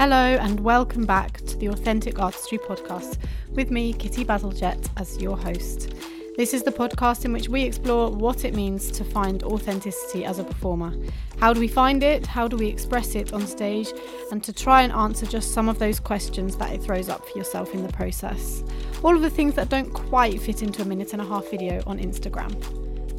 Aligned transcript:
Hello, 0.00 0.16
and 0.16 0.58
welcome 0.60 1.04
back 1.04 1.42
to 1.42 1.58
the 1.58 1.66
Authentic 1.66 2.18
Artistry 2.18 2.56
podcast 2.56 3.18
with 3.50 3.70
me, 3.70 3.92
Kitty 3.92 4.24
Bazalgette, 4.24 4.88
as 4.96 5.20
your 5.20 5.36
host. 5.36 5.92
This 6.38 6.54
is 6.54 6.62
the 6.62 6.72
podcast 6.72 7.26
in 7.26 7.34
which 7.34 7.50
we 7.50 7.64
explore 7.64 8.10
what 8.10 8.46
it 8.46 8.54
means 8.54 8.90
to 8.92 9.04
find 9.04 9.42
authenticity 9.42 10.24
as 10.24 10.38
a 10.38 10.44
performer. 10.44 10.94
How 11.38 11.52
do 11.52 11.60
we 11.60 11.68
find 11.68 12.02
it? 12.02 12.26
How 12.26 12.48
do 12.48 12.56
we 12.56 12.66
express 12.66 13.14
it 13.14 13.34
on 13.34 13.46
stage? 13.46 13.92
And 14.32 14.42
to 14.42 14.54
try 14.54 14.80
and 14.80 14.92
answer 14.94 15.26
just 15.26 15.52
some 15.52 15.68
of 15.68 15.78
those 15.78 16.00
questions 16.00 16.56
that 16.56 16.72
it 16.72 16.82
throws 16.82 17.10
up 17.10 17.28
for 17.28 17.36
yourself 17.36 17.74
in 17.74 17.86
the 17.86 17.92
process. 17.92 18.64
All 19.02 19.14
of 19.14 19.20
the 19.20 19.28
things 19.28 19.52
that 19.56 19.68
don't 19.68 19.92
quite 19.92 20.40
fit 20.40 20.62
into 20.62 20.80
a 20.80 20.86
minute 20.86 21.12
and 21.12 21.20
a 21.20 21.26
half 21.26 21.50
video 21.50 21.82
on 21.86 21.98
Instagram. 21.98 22.56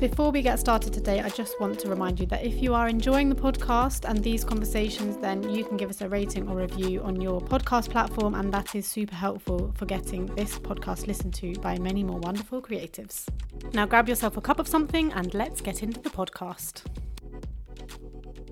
Before 0.02 0.32
we 0.32 0.42
get 0.42 0.58
started 0.60 0.94
today, 0.94 1.20
I 1.20 1.30
just 1.30 1.60
want 1.60 1.78
to 1.82 1.88
remind 1.88 2.20
you 2.20 2.26
that 2.26 2.44
if 2.44 2.60
you 2.60 2.74
are 2.74 2.90
enjoying 2.90 3.30
the 3.30 3.36
podcast 3.36 4.10
and 4.10 4.18
these 4.24 4.44
conversations, 4.44 5.16
then 5.18 5.48
you 5.48 5.64
can 5.64 5.78
give 5.78 5.92
us 5.92 6.02
a 6.02 6.10
rating 6.10 6.50
or 6.50 6.56
review 6.56 7.04
on 7.04 7.22
your 7.22 7.40
podcast 7.40 7.92
platform, 7.92 8.34
and 8.34 8.52
that 8.52 8.74
is 8.74 8.88
super 8.88 9.14
helpful 9.14 9.72
for 9.76 9.86
getting 9.86 10.26
this 10.36 10.58
podcast 10.58 11.06
listened 11.06 11.36
to 11.36 11.54
by 11.60 11.78
many 11.78 12.04
more 12.04 12.18
wonderful 12.18 12.64
creatives. 12.64 13.28
Now, 13.74 13.86
grab 13.86 14.10
yourself 14.10 14.38
a 14.38 14.42
cup 14.42 14.58
of 14.58 14.68
something 14.68 15.14
and 15.14 15.36
let's 15.36 15.62
get 15.62 15.84
into 15.84 16.02
the 16.02 16.10
podcast. 16.10 16.82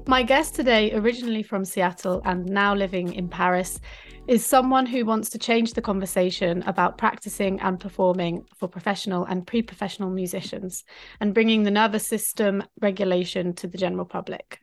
My 0.10 0.24
guest 0.24 0.56
today, 0.56 0.92
originally 0.94 1.44
from 1.44 1.64
Seattle 1.64 2.24
and 2.26 2.48
now 2.48 2.74
living 2.74 3.14
in 3.14 3.30
Paris, 3.30 3.80
is 4.28 4.44
someone 4.44 4.88
who 4.88 5.06
wants 5.06 5.30
to 5.30 5.38
change 5.38 5.74
the 5.74 5.84
conversation 5.84 6.64
about 6.64 6.98
practicing 6.98 7.60
and 7.60 7.80
performing 7.80 8.44
for 8.58 8.68
professional 8.68 9.26
and 9.26 9.46
pre 9.46 9.62
professional 9.62 10.10
musicians 10.10 10.84
and 11.20 11.36
bringing 11.36 11.62
the 11.62 11.70
nervous 11.70 12.08
system 12.08 12.64
regulation 12.82 13.54
to 13.54 13.68
the 13.68 13.78
general 13.78 14.04
public. 14.04 14.60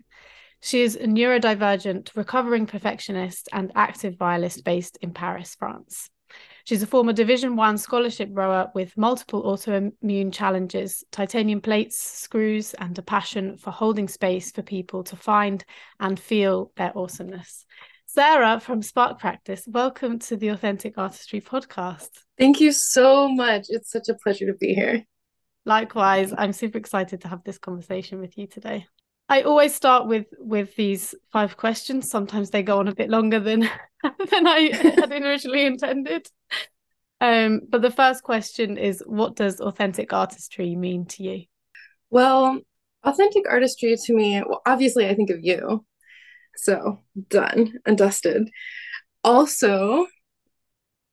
She 0.62 0.82
is 0.82 0.96
a 0.96 1.06
neurodivergent, 1.06 2.16
recovering 2.16 2.66
perfectionist, 2.66 3.48
and 3.52 3.70
active 3.76 4.16
violist 4.16 4.64
based 4.64 4.98
in 5.00 5.12
Paris, 5.12 5.54
France. 5.54 6.10
She's 6.66 6.82
a 6.82 6.86
former 6.88 7.12
Division 7.12 7.54
One 7.54 7.78
scholarship 7.78 8.28
rower 8.32 8.72
with 8.74 8.96
multiple 8.96 9.44
autoimmune 9.44 10.32
challenges, 10.32 11.04
titanium 11.12 11.60
plates, 11.60 11.96
screws, 11.96 12.74
and 12.74 12.98
a 12.98 13.02
passion 13.02 13.56
for 13.56 13.70
holding 13.70 14.08
space 14.08 14.50
for 14.50 14.62
people 14.62 15.04
to 15.04 15.14
find 15.14 15.64
and 16.00 16.18
feel 16.18 16.72
their 16.76 16.90
awesomeness. 16.98 17.64
Sarah 18.06 18.58
from 18.58 18.82
Spark 18.82 19.20
Practice, 19.20 19.62
welcome 19.68 20.18
to 20.18 20.36
the 20.36 20.48
Authentic 20.48 20.98
Artistry 20.98 21.40
podcast. 21.40 22.08
Thank 22.36 22.60
you 22.60 22.72
so 22.72 23.28
much. 23.28 23.66
It's 23.68 23.92
such 23.92 24.08
a 24.08 24.14
pleasure 24.14 24.46
to 24.46 24.54
be 24.54 24.74
here. 24.74 25.06
Likewise, 25.66 26.34
I'm 26.36 26.52
super 26.52 26.78
excited 26.78 27.20
to 27.20 27.28
have 27.28 27.44
this 27.44 27.58
conversation 27.58 28.18
with 28.18 28.36
you 28.36 28.48
today. 28.48 28.88
I 29.28 29.42
always 29.42 29.74
start 29.74 30.06
with 30.06 30.26
with 30.38 30.76
these 30.76 31.14
five 31.32 31.56
questions. 31.56 32.08
Sometimes 32.08 32.50
they 32.50 32.62
go 32.62 32.78
on 32.78 32.88
a 32.88 32.94
bit 32.94 33.10
longer 33.10 33.40
than 33.40 33.60
than 34.02 34.46
I 34.46 34.70
had 34.72 35.10
originally 35.10 35.66
intended. 35.66 36.26
Um, 37.20 37.62
but 37.68 37.82
the 37.82 37.90
first 37.90 38.22
question 38.22 38.76
is 38.76 39.02
what 39.06 39.36
does 39.36 39.60
authentic 39.60 40.12
artistry 40.12 40.76
mean 40.76 41.06
to 41.06 41.22
you? 41.22 41.44
Well, 42.10 42.60
authentic 43.02 43.48
artistry 43.48 43.96
to 43.96 44.14
me, 44.14 44.42
well, 44.46 44.62
obviously 44.66 45.08
I 45.08 45.14
think 45.14 45.30
of 45.30 45.42
you 45.42 45.84
so 46.56 47.00
done 47.28 47.74
and 47.84 47.96
dusted. 47.98 48.50
Also, 49.24 50.06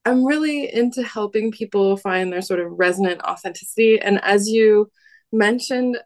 I'm 0.06 0.26
really 0.26 0.74
into 0.74 1.04
helping 1.04 1.52
people 1.52 1.98
find 1.98 2.32
their 2.32 2.42
sort 2.42 2.60
of 2.60 2.72
resonant 2.72 3.22
authenticity. 3.22 4.00
And 4.00 4.22
as 4.24 4.48
you 4.48 4.92
mentioned, 5.32 5.98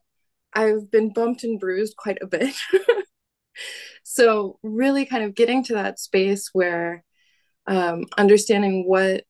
I've 0.54 0.90
been 0.92 1.14
bumped 1.14 1.44
and 1.44 1.60
bruised 1.60 1.96
quite 1.98 2.18
a 2.22 2.28
bit. 2.28 2.56
so, 4.04 4.60
really 4.64 5.06
kind 5.06 5.24
of 5.24 5.36
getting 5.36 5.64
to 5.66 5.74
that 5.74 6.00
space 6.00 6.50
where 6.54 7.04
um, 7.68 8.06
understanding 8.18 8.88
what 8.88 9.24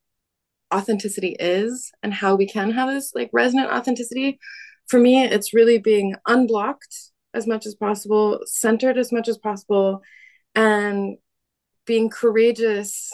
authenticity 0.74 1.36
is 1.40 1.92
and 2.04 2.14
how 2.14 2.36
we 2.36 2.48
can 2.48 2.72
have 2.72 2.90
this 2.90 3.12
like 3.16 3.30
resonant 3.34 3.72
authenticity. 3.72 4.40
For 4.88 5.00
me, 5.00 5.24
it's 5.24 5.54
really 5.54 5.80
being 5.80 6.16
unblocked 6.28 7.12
as 7.34 7.48
much 7.48 7.66
as 7.66 7.76
possible, 7.76 8.40
centered 8.46 8.98
as 8.98 9.12
much 9.12 9.28
as 9.28 9.38
possible, 9.38 10.02
and 10.56 11.18
being 11.86 12.10
courageous 12.10 13.12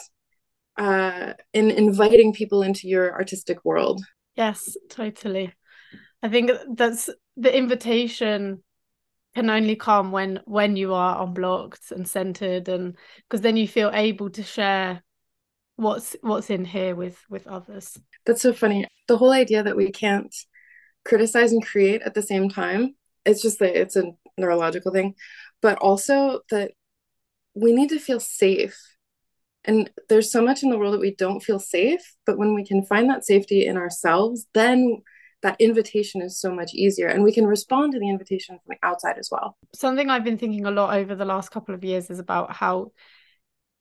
uh, 0.76 1.34
in 1.52 1.70
inviting 1.70 2.32
people 2.32 2.62
into 2.62 2.88
your 2.88 3.12
artistic 3.12 3.64
world. 3.64 4.02
Yes, 4.36 4.76
totally. 4.88 5.52
I 6.22 6.28
think 6.28 6.50
that's 6.74 7.10
the 7.36 7.56
invitation 7.56 8.62
can 9.34 9.50
only 9.50 9.76
come 9.76 10.12
when 10.12 10.40
when 10.44 10.76
you 10.76 10.94
are 10.94 11.22
unblocked 11.22 11.90
and 11.90 12.08
centered 12.08 12.68
and 12.68 12.96
because 13.28 13.40
then 13.40 13.56
you 13.56 13.66
feel 13.66 13.90
able 13.92 14.30
to 14.30 14.42
share 14.42 15.02
what's 15.76 16.14
what's 16.22 16.50
in 16.50 16.64
here 16.64 16.94
with 16.94 17.18
with 17.28 17.46
others 17.48 17.98
that's 18.24 18.42
so 18.42 18.52
funny 18.52 18.86
the 19.08 19.16
whole 19.16 19.32
idea 19.32 19.62
that 19.62 19.76
we 19.76 19.90
can't 19.90 20.34
criticize 21.04 21.50
and 21.50 21.66
create 21.66 22.00
at 22.02 22.14
the 22.14 22.22
same 22.22 22.48
time 22.48 22.94
it's 23.24 23.42
just 23.42 23.58
that 23.58 23.76
it's 23.78 23.96
a 23.96 24.12
neurological 24.38 24.92
thing, 24.92 25.14
but 25.60 25.78
also 25.78 26.40
that 26.50 26.72
we 27.54 27.72
need 27.72 27.88
to 27.90 27.98
feel 27.98 28.20
safe. 28.20 28.78
And 29.64 29.90
there's 30.08 30.30
so 30.30 30.42
much 30.42 30.62
in 30.62 30.70
the 30.70 30.78
world 30.78 30.94
that 30.94 31.00
we 31.00 31.14
don't 31.14 31.42
feel 31.42 31.58
safe, 31.58 32.14
but 32.26 32.36
when 32.36 32.54
we 32.54 32.66
can 32.66 32.84
find 32.84 33.08
that 33.08 33.24
safety 33.24 33.64
in 33.64 33.76
ourselves, 33.76 34.46
then 34.52 35.02
that 35.44 35.60
invitation 35.60 36.20
is 36.20 36.40
so 36.40 36.52
much 36.52 36.74
easier 36.74 37.06
and 37.06 37.22
we 37.22 37.32
can 37.32 37.46
respond 37.46 37.92
to 37.92 38.00
the 38.00 38.08
invitation 38.08 38.56
from 38.56 38.74
the 38.74 38.86
outside 38.86 39.16
as 39.18 39.28
well. 39.30 39.56
Something 39.74 40.10
I've 40.10 40.24
been 40.24 40.38
thinking 40.38 40.66
a 40.66 40.70
lot 40.70 40.96
over 40.96 41.14
the 41.14 41.24
last 41.24 41.50
couple 41.50 41.74
of 41.74 41.84
years 41.84 42.10
is 42.10 42.18
about 42.18 42.52
how 42.52 42.90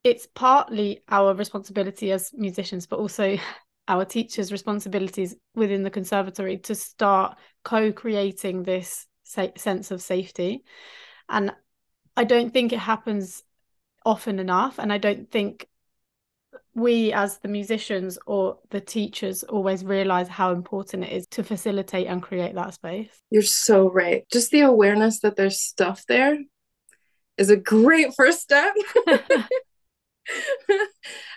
it's 0.03 0.27
partly 0.35 1.01
our 1.09 1.33
responsibility 1.33 2.11
as 2.11 2.31
musicians, 2.33 2.85
but 2.85 2.99
also 2.99 3.37
our 3.87 4.05
teachers' 4.05 4.51
responsibilities 4.51 5.35
within 5.55 5.83
the 5.83 5.89
conservatory 5.89 6.57
to 6.57 6.75
start 6.75 7.37
co-creating 7.63 8.63
this 8.63 9.07
sa- 9.23 9.47
sense 9.57 9.91
of 9.91 10.01
safety 10.01 10.63
and 11.29 11.53
i 12.15 12.23
don't 12.23 12.53
think 12.53 12.71
it 12.71 12.79
happens 12.79 13.43
often 14.05 14.39
enough 14.39 14.79
and 14.79 14.91
i 14.93 14.97
don't 14.97 15.31
think 15.31 15.67
we 16.75 17.13
as 17.13 17.37
the 17.39 17.47
musicians 17.47 18.17
or 18.25 18.57
the 18.71 18.81
teachers 18.81 19.43
always 19.43 19.85
realize 19.85 20.27
how 20.27 20.51
important 20.51 21.03
it 21.03 21.11
is 21.11 21.27
to 21.27 21.43
facilitate 21.43 22.07
and 22.07 22.21
create 22.21 22.55
that 22.55 22.73
space. 22.73 23.11
You're 23.29 23.43
so 23.43 23.91
right. 23.91 24.25
Just 24.31 24.51
the 24.51 24.61
awareness 24.61 25.19
that 25.19 25.35
there's 25.35 25.59
stuff 25.59 26.03
there 26.07 26.37
is 27.37 27.49
a 27.49 27.57
great 27.57 28.13
first 28.17 28.41
step. 28.41 28.73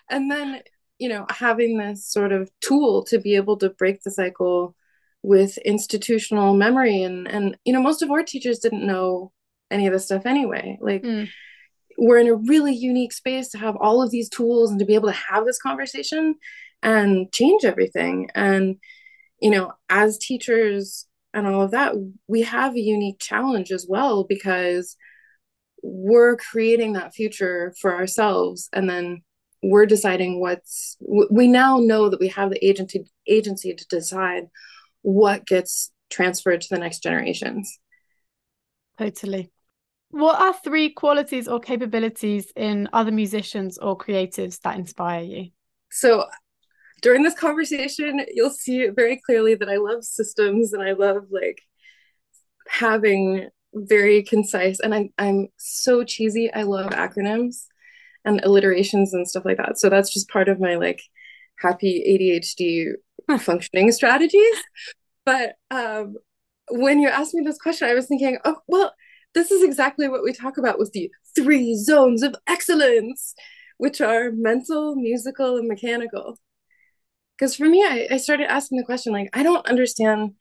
And 0.08 0.30
then 0.30 0.62
you 0.98 1.08
know 1.08 1.26
having 1.28 1.78
this 1.78 2.08
sort 2.08 2.32
of 2.32 2.50
tool 2.60 3.04
to 3.04 3.18
be 3.18 3.36
able 3.36 3.56
to 3.58 3.70
break 3.70 4.02
the 4.02 4.10
cycle 4.10 4.74
with 5.22 5.58
institutional 5.58 6.54
memory 6.54 7.02
and 7.02 7.26
and 7.28 7.58
you 7.64 7.72
know 7.72 7.82
most 7.82 8.02
of 8.02 8.10
our 8.10 8.22
teachers 8.22 8.60
didn't 8.60 8.86
know 8.86 9.32
any 9.70 9.86
of 9.86 9.92
this 9.92 10.04
stuff 10.04 10.26
anyway. 10.26 10.78
Like 10.80 11.02
mm. 11.02 11.28
We're 11.98 12.18
in 12.18 12.26
a 12.26 12.34
really 12.34 12.74
unique 12.74 13.12
space 13.12 13.48
to 13.50 13.58
have 13.58 13.76
all 13.76 14.02
of 14.02 14.10
these 14.10 14.28
tools 14.28 14.70
and 14.70 14.78
to 14.80 14.86
be 14.86 14.94
able 14.94 15.08
to 15.08 15.14
have 15.14 15.44
this 15.44 15.58
conversation 15.58 16.34
and 16.82 17.32
change 17.32 17.64
everything 17.64 18.30
and 18.34 18.76
you 19.40 19.50
know 19.50 19.72
as 19.88 20.18
teachers 20.18 21.06
and 21.32 21.46
all 21.46 21.62
of 21.62 21.70
that 21.70 21.94
we 22.26 22.42
have 22.42 22.74
a 22.74 22.80
unique 22.80 23.18
challenge 23.18 23.70
as 23.70 23.86
well 23.88 24.24
because 24.24 24.96
we're 25.82 26.36
creating 26.36 26.94
that 26.94 27.14
future 27.14 27.74
for 27.80 27.94
ourselves 27.94 28.68
and 28.72 28.88
then 28.88 29.22
we're 29.62 29.86
deciding 29.86 30.40
what's 30.40 30.96
we 31.30 31.48
now 31.48 31.78
know 31.78 32.08
that 32.08 32.20
we 32.20 32.28
have 32.28 32.50
the 32.50 32.64
agency 32.64 33.04
agency 33.26 33.74
to 33.74 33.86
decide 33.88 34.44
what 35.02 35.46
gets 35.46 35.92
transferred 36.10 36.60
to 36.60 36.68
the 36.70 36.78
next 36.78 37.02
generations. 37.02 37.78
Totally. 38.98 39.50
What 40.16 40.40
are 40.40 40.54
three 40.64 40.94
qualities 40.94 41.46
or 41.46 41.60
capabilities 41.60 42.50
in 42.56 42.88
other 42.94 43.12
musicians 43.12 43.76
or 43.76 43.98
creatives 43.98 44.58
that 44.62 44.78
inspire 44.78 45.22
you? 45.22 45.50
So, 45.90 46.24
during 47.02 47.22
this 47.22 47.34
conversation, 47.34 48.24
you'll 48.32 48.48
see 48.48 48.88
very 48.88 49.20
clearly 49.26 49.56
that 49.56 49.68
I 49.68 49.76
love 49.76 50.04
systems 50.04 50.72
and 50.72 50.82
I 50.82 50.92
love 50.92 51.26
like 51.30 51.60
having 52.66 53.50
very 53.74 54.22
concise 54.22 54.80
and 54.80 54.94
I, 54.94 55.10
I'm 55.18 55.48
so 55.58 56.02
cheesy. 56.02 56.50
I 56.50 56.62
love 56.62 56.92
acronyms 56.92 57.66
and 58.24 58.40
alliterations 58.42 59.12
and 59.12 59.28
stuff 59.28 59.44
like 59.44 59.58
that. 59.58 59.78
So 59.78 59.90
that's 59.90 60.14
just 60.14 60.30
part 60.30 60.48
of 60.48 60.58
my 60.58 60.76
like 60.76 61.02
happy 61.58 62.02
ADHD 63.28 63.38
functioning 63.42 63.92
strategies. 63.92 64.56
But 65.26 65.56
um, 65.70 66.16
when 66.70 67.00
you 67.00 67.10
asked 67.10 67.34
me 67.34 67.42
this 67.44 67.58
question, 67.58 67.86
I 67.86 67.92
was 67.92 68.06
thinking, 68.06 68.38
oh, 68.46 68.56
well, 68.66 68.94
this 69.36 69.50
is 69.50 69.62
exactly 69.62 70.08
what 70.08 70.24
we 70.24 70.32
talk 70.32 70.56
about 70.56 70.78
with 70.78 70.92
the 70.92 71.10
three 71.34 71.76
zones 71.76 72.22
of 72.22 72.34
excellence, 72.48 73.34
which 73.76 74.00
are 74.00 74.32
mental, 74.32 74.96
musical, 74.96 75.58
and 75.58 75.68
mechanical. 75.68 76.38
Because 77.36 77.54
for 77.54 77.66
me, 77.66 77.84
I, 77.84 78.08
I 78.12 78.16
started 78.16 78.50
asking 78.50 78.78
the 78.78 78.84
question, 78.84 79.12
like, 79.12 79.28
I 79.34 79.42
don't 79.42 79.66
understand 79.66 80.32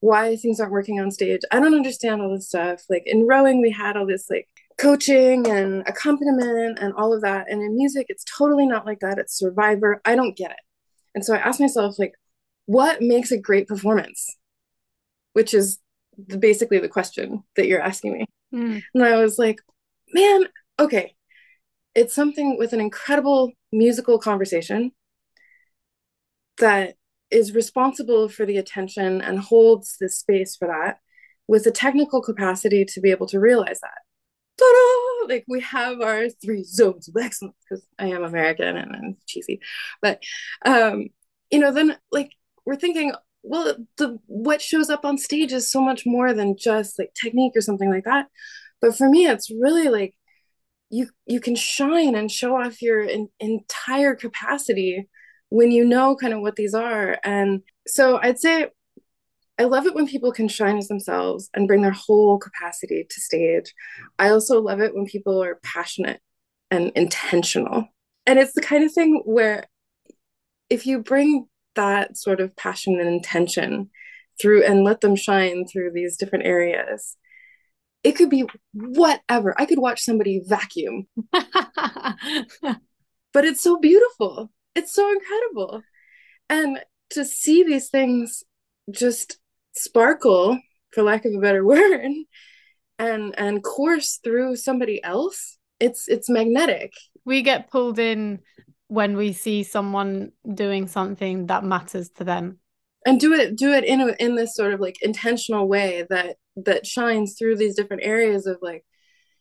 why 0.00 0.36
things 0.36 0.60
aren't 0.60 0.72
working 0.72 0.98
on 0.98 1.10
stage. 1.10 1.42
I 1.50 1.60
don't 1.60 1.74
understand 1.74 2.22
all 2.22 2.34
this 2.34 2.48
stuff. 2.48 2.84
Like 2.88 3.02
in 3.04 3.26
rowing, 3.26 3.60
we 3.60 3.70
had 3.70 3.98
all 3.98 4.06
this 4.06 4.30
like 4.30 4.48
coaching 4.78 5.46
and 5.46 5.86
accompaniment 5.86 6.78
and 6.78 6.94
all 6.94 7.12
of 7.12 7.20
that. 7.20 7.50
And 7.50 7.60
in 7.62 7.76
music, 7.76 8.06
it's 8.08 8.24
totally 8.24 8.66
not 8.66 8.86
like 8.86 9.00
that. 9.00 9.18
It's 9.18 9.36
survivor. 9.36 10.00
I 10.06 10.16
don't 10.16 10.36
get 10.36 10.52
it. 10.52 10.60
And 11.14 11.22
so 11.22 11.34
I 11.34 11.38
asked 11.38 11.60
myself, 11.60 11.98
like, 11.98 12.14
what 12.64 13.02
makes 13.02 13.30
a 13.30 13.38
great 13.38 13.68
performance? 13.68 14.36
Which 15.34 15.52
is 15.52 15.78
basically 16.38 16.78
the 16.78 16.88
question 16.88 17.42
that 17.56 17.66
you're 17.66 17.82
asking 17.82 18.12
me. 18.14 18.24
Mm. 18.54 18.82
And 18.94 19.04
I 19.04 19.16
was 19.16 19.38
like, 19.38 19.60
man, 20.12 20.44
okay, 20.78 21.14
it's 21.94 22.14
something 22.14 22.56
with 22.58 22.72
an 22.72 22.80
incredible 22.80 23.52
musical 23.72 24.18
conversation 24.18 24.92
that 26.58 26.94
is 27.30 27.54
responsible 27.54 28.28
for 28.28 28.46
the 28.46 28.56
attention 28.56 29.20
and 29.20 29.38
holds 29.38 29.96
the 30.00 30.08
space 30.08 30.56
for 30.56 30.68
that 30.68 30.98
with 31.46 31.64
the 31.64 31.70
technical 31.70 32.22
capacity 32.22 32.84
to 32.84 33.00
be 33.00 33.10
able 33.10 33.26
to 33.26 33.40
realize 33.40 33.80
that. 33.80 33.98
Ta-da! 34.58 35.34
Like 35.34 35.44
we 35.48 35.60
have 35.60 36.00
our 36.00 36.28
three 36.30 36.64
zones 36.64 37.08
of 37.08 37.16
excellence 37.20 37.56
because 37.68 37.84
I 37.98 38.06
am 38.08 38.24
American 38.24 38.76
and 38.76 38.94
I'm 38.94 39.16
cheesy, 39.26 39.60
but 40.00 40.22
um, 40.64 41.08
you 41.50 41.58
know, 41.58 41.72
then 41.72 41.96
like 42.10 42.32
we're 42.64 42.76
thinking, 42.76 43.12
well, 43.42 43.76
the 43.96 44.18
what 44.26 44.60
shows 44.60 44.90
up 44.90 45.04
on 45.04 45.18
stage 45.18 45.52
is 45.52 45.70
so 45.70 45.80
much 45.80 46.04
more 46.04 46.32
than 46.32 46.56
just 46.58 46.98
like 46.98 47.12
technique 47.14 47.52
or 47.56 47.60
something 47.60 47.90
like 47.90 48.04
that. 48.04 48.26
But 48.80 48.96
for 48.96 49.08
me, 49.08 49.26
it's 49.26 49.50
really 49.50 49.88
like 49.88 50.14
you 50.90 51.08
you 51.26 51.40
can 51.40 51.54
shine 51.54 52.14
and 52.14 52.30
show 52.30 52.56
off 52.56 52.82
your 52.82 53.02
in, 53.02 53.28
entire 53.40 54.14
capacity 54.14 55.08
when 55.50 55.70
you 55.70 55.84
know 55.84 56.16
kind 56.16 56.34
of 56.34 56.40
what 56.40 56.56
these 56.56 56.74
are. 56.74 57.18
And 57.24 57.62
so 57.86 58.18
I'd 58.22 58.38
say 58.38 58.68
I 59.58 59.64
love 59.64 59.86
it 59.86 59.94
when 59.94 60.06
people 60.06 60.30
can 60.30 60.48
shine 60.48 60.78
as 60.78 60.88
themselves 60.88 61.50
and 61.52 61.66
bring 61.66 61.82
their 61.82 61.90
whole 61.90 62.38
capacity 62.38 63.06
to 63.08 63.20
stage. 63.20 63.74
I 64.18 64.30
also 64.30 64.60
love 64.60 64.80
it 64.80 64.94
when 64.94 65.06
people 65.06 65.42
are 65.42 65.58
passionate 65.64 66.20
and 66.70 66.92
intentional. 66.94 67.88
And 68.24 68.38
it's 68.38 68.52
the 68.52 68.60
kind 68.60 68.84
of 68.84 68.92
thing 68.92 69.22
where 69.24 69.64
if 70.70 70.86
you 70.86 71.00
bring 71.00 71.48
that 71.78 72.16
sort 72.16 72.40
of 72.40 72.56
passion 72.56 72.98
and 72.98 73.08
intention 73.08 73.88
through 74.40 74.64
and 74.64 74.82
let 74.82 75.00
them 75.00 75.14
shine 75.14 75.64
through 75.64 75.92
these 75.92 76.16
different 76.16 76.44
areas, 76.44 77.16
it 78.02 78.12
could 78.12 78.28
be 78.28 78.46
whatever. 78.72 79.54
I 79.56 79.64
could 79.64 79.78
watch 79.78 80.02
somebody 80.02 80.42
vacuum. 80.44 81.06
but 81.32 81.44
it's 83.44 83.62
so 83.62 83.78
beautiful. 83.78 84.50
It's 84.74 84.92
so 84.92 85.08
incredible. 85.10 85.82
And 86.50 86.80
to 87.10 87.24
see 87.24 87.62
these 87.62 87.90
things 87.90 88.42
just 88.90 89.38
sparkle, 89.74 90.58
for 90.92 91.04
lack 91.04 91.24
of 91.24 91.34
a 91.34 91.38
better 91.38 91.64
word, 91.74 92.10
and 92.98 93.34
and 93.38 93.62
course 93.62 94.18
through 94.24 94.56
somebody 94.56 95.02
else, 95.04 95.58
it's 95.78 96.08
it's 96.08 96.28
magnetic. 96.28 96.92
We 97.24 97.42
get 97.42 97.70
pulled 97.70 98.00
in 98.00 98.40
when 98.88 99.16
we 99.16 99.32
see 99.32 99.62
someone 99.62 100.32
doing 100.54 100.88
something 100.88 101.46
that 101.46 101.64
matters 101.64 102.08
to 102.10 102.24
them. 102.24 102.58
And 103.06 103.20
do 103.20 103.32
it 103.32 103.56
do 103.56 103.72
it 103.72 103.84
in 103.84 104.00
a, 104.00 104.14
in 104.18 104.34
this 104.34 104.56
sort 104.56 104.74
of 104.74 104.80
like 104.80 104.96
intentional 105.02 105.68
way 105.68 106.06
that 106.10 106.36
that 106.56 106.86
shines 106.86 107.36
through 107.38 107.56
these 107.56 107.76
different 107.76 108.02
areas 108.04 108.46
of 108.46 108.58
like 108.60 108.84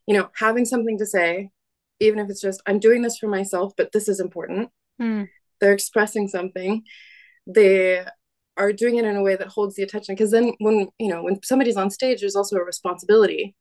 you 0.05 0.15
know 0.15 0.29
having 0.35 0.63
something 0.63 0.97
to 0.99 1.05
say 1.05 1.49
even 1.99 2.19
if 2.19 2.29
it's 2.29 2.39
just 2.39 2.61
i'm 2.67 2.79
doing 2.79 3.01
this 3.01 3.17
for 3.17 3.27
myself 3.27 3.73
but 3.75 3.91
this 3.91 4.07
is 4.07 4.19
important. 4.19 4.69
Mm. 5.01 5.27
they're 5.59 5.73
expressing 5.73 6.27
something. 6.27 6.83
They 7.45 8.05
are 8.57 8.73
doing 8.73 8.95
it 8.95 9.05
in 9.05 9.15
a 9.15 9.21
way 9.21 9.35
that 9.35 9.47
holds 9.47 9.75
the 9.75 9.83
attention 9.83 10.15
because 10.15 10.31
then 10.31 10.53
when 10.59 10.87
you 10.99 11.09
know 11.09 11.23
when 11.23 11.41
somebody's 11.43 11.77
on 11.77 11.89
stage 11.89 12.21
there's 12.21 12.35
also 12.35 12.57
a 12.57 12.63
responsibility 12.63 13.55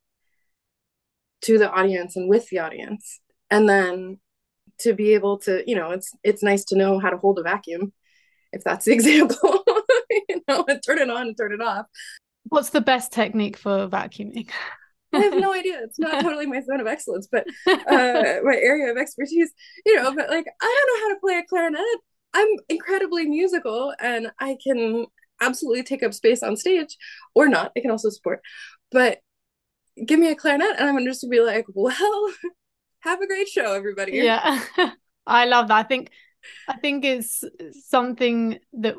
to 1.43 1.59
the 1.59 1.71
audience 1.71 2.17
and 2.17 2.29
with 2.29 2.49
the 2.49 2.59
audience. 2.59 3.21
And 3.51 3.69
then 3.69 4.19
to 4.81 4.93
be 4.93 5.15
able 5.15 5.39
to 5.39 5.63
you 5.67 5.77
know 5.77 5.91
it's 5.91 6.13
it's 6.23 6.43
nice 6.43 6.65
to 6.65 6.77
know 6.77 6.99
how 6.99 7.11
to 7.11 7.17
hold 7.17 7.39
a 7.39 7.43
vacuum 7.43 7.93
if 8.53 8.63
that's 8.65 8.85
the 8.85 8.93
example 8.99 9.65
you 10.29 10.43
know 10.49 10.65
and 10.69 10.83
turn 10.83 10.99
it 10.99 11.11
on 11.11 11.29
and 11.29 11.37
turn 11.37 11.53
it 11.53 11.61
off 11.61 11.87
what's 12.45 12.71
the 12.71 12.81
best 12.81 13.13
technique 13.13 13.57
for 13.57 13.89
vacuuming 13.89 14.49
I 15.13 15.19
have 15.21 15.35
no 15.35 15.53
idea. 15.55 15.81
It's 15.83 15.99
not 15.99 16.23
totally 16.23 16.47
my 16.47 16.61
zone 16.61 16.81
of 16.81 16.87
excellence, 16.87 17.29
but 17.31 17.47
uh, 17.67 18.41
my 18.43 18.57
area 18.57 18.91
of 18.91 18.97
expertise, 18.97 19.53
you 19.85 19.97
know. 19.97 20.15
But 20.15 20.29
like, 20.31 20.47
I 20.61 20.85
don't 20.87 21.01
know 21.01 21.09
how 21.09 21.15
to 21.15 21.21
play 21.21 21.39
a 21.39 21.45
clarinet. 21.49 22.01
I'm 22.35 22.49
incredibly 22.69 23.27
musical, 23.27 23.95
and 24.01 24.31
I 24.39 24.59
can 24.63 25.07
absolutely 25.41 25.83
take 25.83 26.03
up 26.03 26.15
space 26.15 26.43
on 26.43 26.57
stage, 26.57 26.97
or 27.35 27.49
not. 27.49 27.73
I 27.77 27.81
can 27.81 27.91
also 27.91 28.11
support. 28.11 28.41
But 28.91 29.21
give 30.05 30.19
me 30.19 30.31
a 30.31 30.37
clarinet, 30.37 30.77
and 30.79 30.89
I'm 30.89 31.05
just 31.05 31.23
to 31.23 31.29
be 31.29 31.41
like, 31.41 31.67
well, 31.73 32.33
have 33.07 33.21
a 33.21 33.27
great 33.27 33.49
show, 33.49 33.73
everybody. 33.73 34.13
Yeah, 34.13 34.61
I 35.27 35.47
love 35.47 35.69
that. 35.69 35.79
I 35.79 35.83
think 35.83 36.11
I 36.69 36.77
think 36.77 37.05
it's 37.05 37.45
something 37.89 38.59
that 38.75 38.97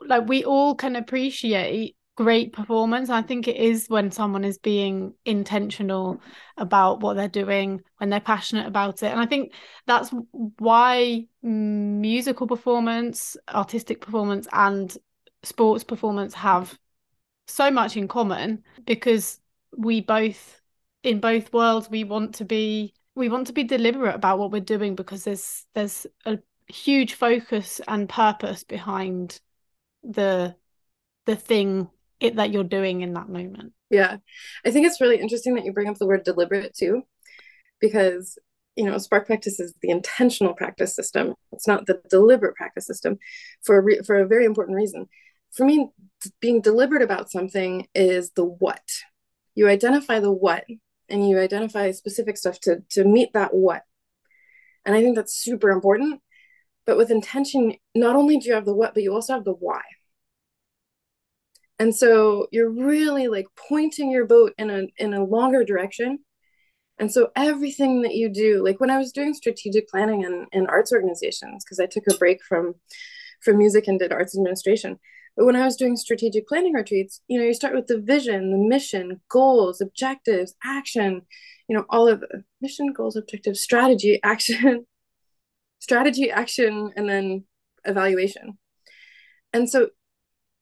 like 0.00 0.28
we 0.28 0.44
all 0.44 0.74
can 0.74 0.96
appreciate 0.96 1.96
great 2.16 2.52
performance. 2.52 3.10
I 3.10 3.22
think 3.22 3.48
it 3.48 3.56
is 3.56 3.88
when 3.88 4.10
someone 4.10 4.44
is 4.44 4.58
being 4.58 5.14
intentional 5.24 6.20
about 6.56 7.00
what 7.00 7.16
they're 7.16 7.28
doing, 7.28 7.82
when 7.98 8.10
they're 8.10 8.20
passionate 8.20 8.66
about 8.66 9.02
it. 9.02 9.06
And 9.06 9.20
I 9.20 9.26
think 9.26 9.52
that's 9.86 10.10
why 10.58 11.26
musical 11.42 12.46
performance, 12.46 13.36
artistic 13.48 14.00
performance, 14.00 14.46
and 14.52 14.96
sports 15.42 15.84
performance 15.84 16.34
have 16.34 16.78
so 17.46 17.70
much 17.70 17.96
in 17.96 18.08
common 18.08 18.62
because 18.86 19.40
we 19.76 20.00
both 20.00 20.60
in 21.02 21.20
both 21.20 21.52
worlds 21.52 21.90
we 21.90 22.04
want 22.04 22.36
to 22.36 22.44
be 22.44 22.94
we 23.14 23.28
want 23.28 23.46
to 23.46 23.52
be 23.52 23.64
deliberate 23.64 24.14
about 24.14 24.38
what 24.38 24.50
we're 24.50 24.60
doing 24.60 24.94
because 24.94 25.24
there's 25.24 25.66
there's 25.74 26.06
a 26.24 26.38
huge 26.68 27.14
focus 27.14 27.80
and 27.86 28.08
purpose 28.08 28.64
behind 28.64 29.40
the 30.02 30.54
the 31.26 31.36
thing 31.36 31.88
it, 32.20 32.36
that 32.36 32.50
you're 32.50 32.64
doing 32.64 33.02
in 33.02 33.14
that 33.14 33.28
moment. 33.28 33.72
Yeah. 33.90 34.16
I 34.64 34.70
think 34.70 34.86
it's 34.86 35.00
really 35.00 35.20
interesting 35.20 35.54
that 35.54 35.64
you 35.64 35.72
bring 35.72 35.88
up 35.88 35.98
the 35.98 36.06
word 36.06 36.24
deliberate 36.24 36.74
too 36.74 37.02
because 37.80 38.38
you 38.76 38.84
know 38.84 38.98
spark 38.98 39.26
practice 39.26 39.60
is 39.60 39.74
the 39.82 39.90
intentional 39.90 40.54
practice 40.54 40.94
system. 40.94 41.34
It's 41.52 41.68
not 41.68 41.86
the 41.86 42.00
deliberate 42.10 42.56
practice 42.56 42.86
system 42.86 43.18
for 43.62 43.78
a 43.78 43.82
re- 43.82 44.02
for 44.04 44.16
a 44.16 44.26
very 44.26 44.44
important 44.44 44.76
reason. 44.76 45.06
For 45.52 45.64
me 45.64 45.90
being 46.40 46.60
deliberate 46.60 47.02
about 47.02 47.30
something 47.30 47.86
is 47.94 48.30
the 48.30 48.44
what. 48.44 48.82
You 49.54 49.68
identify 49.68 50.18
the 50.18 50.32
what 50.32 50.64
and 51.08 51.28
you 51.28 51.38
identify 51.38 51.90
specific 51.90 52.36
stuff 52.36 52.60
to 52.60 52.82
to 52.90 53.04
meet 53.04 53.32
that 53.34 53.54
what. 53.54 53.82
And 54.84 54.94
i 54.94 55.00
think 55.00 55.16
that's 55.16 55.34
super 55.34 55.70
important 55.70 56.20
but 56.86 56.96
with 56.96 57.10
intention 57.10 57.74
not 57.94 58.16
only 58.16 58.38
do 58.38 58.48
you 58.48 58.54
have 58.54 58.66
the 58.66 58.74
what 58.74 58.94
but 58.94 59.02
you 59.02 59.12
also 59.12 59.34
have 59.34 59.44
the 59.44 59.52
why. 59.52 59.82
And 61.78 61.94
so 61.94 62.46
you're 62.52 62.70
really 62.70 63.26
like 63.26 63.46
pointing 63.68 64.10
your 64.10 64.26
boat 64.26 64.52
in 64.58 64.70
a 64.70 64.86
in 64.96 65.14
a 65.14 65.24
longer 65.24 65.64
direction. 65.64 66.20
And 66.98 67.10
so 67.10 67.30
everything 67.34 68.02
that 68.02 68.14
you 68.14 68.28
do 68.28 68.62
like 68.62 68.78
when 68.78 68.90
i 68.90 68.98
was 68.98 69.10
doing 69.10 69.34
strategic 69.34 69.88
planning 69.88 70.22
in, 70.22 70.46
in 70.52 70.66
arts 70.68 70.92
organizations 70.92 71.64
because 71.64 71.80
i 71.80 71.86
took 71.86 72.04
a 72.08 72.16
break 72.18 72.38
from 72.44 72.74
from 73.42 73.58
music 73.58 73.88
and 73.88 73.98
did 73.98 74.12
arts 74.12 74.36
administration 74.36 75.00
but 75.36 75.46
when 75.46 75.56
I 75.56 75.64
was 75.64 75.76
doing 75.76 75.96
strategic 75.96 76.46
planning 76.46 76.74
retreats, 76.74 77.20
you 77.26 77.38
know, 77.38 77.44
you 77.44 77.54
start 77.54 77.74
with 77.74 77.88
the 77.88 77.98
vision, 77.98 78.52
the 78.52 78.68
mission, 78.68 79.20
goals, 79.28 79.80
objectives, 79.80 80.54
action, 80.64 81.22
you 81.68 81.76
know, 81.76 81.84
all 81.90 82.08
of 82.08 82.20
the 82.20 82.44
mission, 82.60 82.92
goals, 82.92 83.16
objectives, 83.16 83.60
strategy, 83.60 84.20
action, 84.24 84.86
strategy, 85.80 86.30
action, 86.30 86.92
and 86.96 87.08
then 87.08 87.44
evaluation. 87.84 88.58
And 89.52 89.68
so 89.68 89.90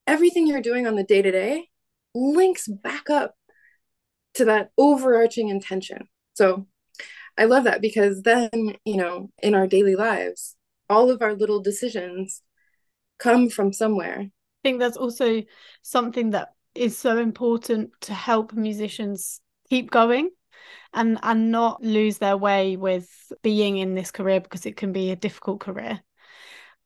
everything 0.07 0.47
you're 0.47 0.63
doing 0.63 0.87
on 0.87 0.97
the 0.97 1.05
day 1.05 1.23
to 1.23 1.31
day 1.31 1.69
links 2.15 2.67
back 2.67 3.11
up 3.11 3.35
to 4.35 4.47
that 4.47 4.71
overarching 4.79 5.49
intention. 5.49 6.09
So 6.35 6.67
I 7.37 7.45
love 7.45 7.65
that 7.65 7.83
because 7.83 8.23
then, 8.23 8.51
you 8.85 8.97
know, 8.97 9.31
in 9.43 9.55
our 9.55 9.67
daily 9.67 9.97
lives, 9.97 10.57
all 10.89 11.11
of 11.11 11.23
our 11.23 11.35
little 11.35 11.61
decisions 11.61 12.43
come 13.19 13.49
from 13.49 13.73
somewhere 13.73 14.31
think 14.63 14.79
that's 14.79 14.97
also 14.97 15.43
something 15.83 16.31
that 16.31 16.55
is 16.75 16.97
so 16.97 17.19
important 17.19 17.91
to 18.03 18.15
help 18.15 18.53
musicians 18.53 19.41
keep 19.69 19.91
going 19.91 20.31
and 20.95 21.19
and 21.23 21.51
not 21.51 21.83
lose 21.83 22.19
their 22.19 22.37
way 22.37 22.77
with 22.77 23.33
being 23.43 23.79
in 23.79 23.95
this 23.95 24.11
career 24.11 24.41
because 24.41 24.67
it 24.67 24.77
can 24.77 24.93
be 24.93 25.11
a 25.11 25.17
difficult 25.17 25.61
career. 25.61 26.01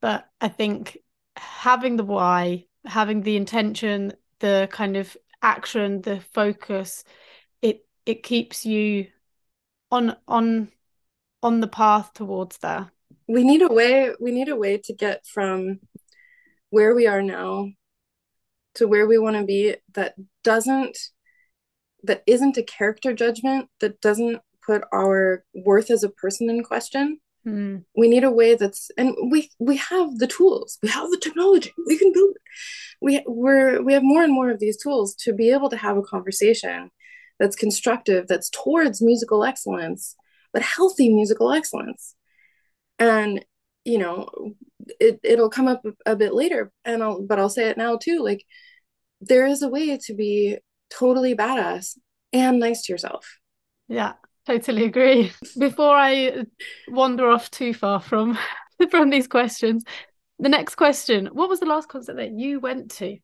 But 0.00 0.28
i 0.40 0.48
think 0.48 0.98
having 1.36 1.96
the 1.96 2.04
why 2.04 2.64
having 2.84 3.22
the 3.22 3.36
intention 3.36 4.12
the 4.40 4.68
kind 4.70 4.96
of 4.96 5.16
action 5.42 6.02
the 6.02 6.20
focus 6.32 7.04
it 7.62 7.86
it 8.06 8.22
keeps 8.22 8.64
you 8.64 9.06
on 9.90 10.16
on 10.26 10.70
on 11.42 11.60
the 11.60 11.68
path 11.68 12.12
towards 12.14 12.58
there 12.58 12.90
we 13.28 13.44
need 13.44 13.62
a 13.62 13.68
way 13.68 14.12
we 14.20 14.30
need 14.30 14.48
a 14.48 14.56
way 14.56 14.78
to 14.78 14.92
get 14.92 15.26
from 15.26 15.78
where 16.70 16.94
we 16.94 17.06
are 17.06 17.22
now 17.22 17.68
to 18.74 18.86
where 18.86 19.06
we 19.06 19.18
want 19.18 19.36
to 19.36 19.44
be 19.44 19.76
that 19.94 20.14
doesn't 20.44 20.98
that 22.02 22.22
isn't 22.26 22.56
a 22.56 22.62
character 22.62 23.12
judgment 23.12 23.68
that 23.80 24.00
doesn't 24.00 24.40
put 24.64 24.82
our 24.92 25.44
worth 25.54 25.90
as 25.90 26.02
a 26.02 26.08
person 26.08 26.50
in 26.50 26.62
question. 26.64 27.20
Mm. 27.46 27.84
We 27.96 28.08
need 28.08 28.24
a 28.24 28.30
way 28.30 28.56
that's 28.56 28.90
and 28.98 29.14
we 29.30 29.50
we 29.58 29.76
have 29.76 30.18
the 30.18 30.26
tools, 30.26 30.78
we 30.82 30.88
have 30.88 31.10
the 31.10 31.20
technology, 31.22 31.72
we 31.86 31.96
can 31.98 32.12
build 32.12 32.34
it. 32.34 32.42
We 33.00 33.22
we're 33.26 33.82
we 33.82 33.92
have 33.92 34.02
more 34.02 34.24
and 34.24 34.32
more 34.32 34.50
of 34.50 34.58
these 34.58 34.80
tools 34.80 35.14
to 35.20 35.32
be 35.32 35.50
able 35.50 35.70
to 35.70 35.76
have 35.76 35.96
a 35.96 36.02
conversation 36.02 36.90
that's 37.38 37.56
constructive, 37.56 38.26
that's 38.26 38.50
towards 38.50 39.02
musical 39.02 39.44
excellence, 39.44 40.16
but 40.52 40.62
healthy 40.62 41.12
musical 41.12 41.52
excellence. 41.52 42.14
And 42.98 43.44
you 43.84 43.98
know, 43.98 44.28
it 45.00 45.20
it'll 45.22 45.50
come 45.50 45.68
up 45.68 45.82
a 46.04 46.16
bit 46.16 46.34
later, 46.34 46.72
and 46.84 47.02
I'll 47.02 47.22
but 47.22 47.38
I'll 47.38 47.48
say 47.48 47.68
it 47.68 47.76
now 47.76 47.96
too. 47.96 48.22
Like 48.22 48.44
there 49.20 49.46
is 49.46 49.62
a 49.62 49.68
way 49.68 49.96
to 49.96 50.14
be 50.14 50.58
totally 50.90 51.34
badass 51.34 51.98
and 52.32 52.58
nice 52.58 52.84
to 52.84 52.92
yourself. 52.92 53.38
Yeah, 53.88 54.14
totally 54.46 54.84
agree. 54.84 55.32
Before 55.58 55.96
I 55.96 56.44
wander 56.88 57.30
off 57.30 57.50
too 57.50 57.74
far 57.74 58.00
from 58.00 58.38
from 58.90 59.10
these 59.10 59.28
questions, 59.28 59.84
the 60.38 60.48
next 60.48 60.74
question: 60.76 61.26
What 61.32 61.48
was 61.48 61.60
the 61.60 61.66
last 61.66 61.88
concert 61.88 62.16
that 62.16 62.32
you 62.32 62.60
went 62.60 62.90
to? 62.92 63.18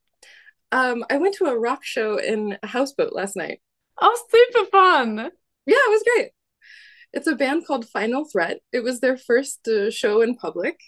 Um, 0.71 1.05
I 1.11 1.19
went 1.19 1.35
to 1.37 1.47
a 1.47 1.59
rock 1.59 1.85
show 1.85 2.17
in 2.17 2.57
a 2.63 2.67
houseboat 2.67 3.13
last 3.13 3.37
night. 3.37 3.61
Oh, 4.01 4.27
super 4.31 4.71
fun! 4.71 5.17
Yeah, 5.67 5.77
it 5.77 5.91
was 5.91 6.05
great. 6.15 6.31
It's 7.13 7.27
a 7.27 7.37
band 7.37 7.67
called 7.67 7.89
Final 7.89 8.25
Threat. 8.25 8.61
It 8.73 8.83
was 8.83 9.01
their 9.01 9.19
first 9.19 9.69
uh, 9.69 9.91
show 9.91 10.23
in 10.23 10.35
public, 10.35 10.81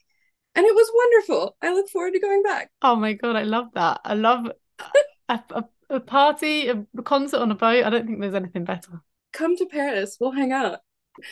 and 0.55 0.67
it 0.67 0.75
was 0.75 0.91
wonderful. 0.95 1.57
I 1.63 1.73
look 1.73 1.89
forward 1.89 2.13
to 2.13 2.21
going 2.21 2.43
back. 2.43 2.71
Oh 2.83 2.97
my 2.97 3.15
god, 3.15 3.37
I 3.37 3.43
love 3.43 3.69
that. 3.75 4.01
I 4.05 4.15
love 4.15 4.51
a, 5.29 5.41
a, 5.51 5.65
a 5.91 6.01
party, 6.01 6.69
a 6.69 6.85
concert 7.03 7.39
on 7.39 7.51
a 7.51 7.55
boat. 7.55 7.85
I 7.85 7.91
don't 7.91 8.07
think 8.07 8.21
there's 8.21 8.35
anything 8.35 8.65
better. 8.65 9.03
Come 9.33 9.57
to 9.57 9.67
Paris. 9.67 10.17
We'll 10.21 10.33
hang 10.33 10.53
out. 10.53 10.79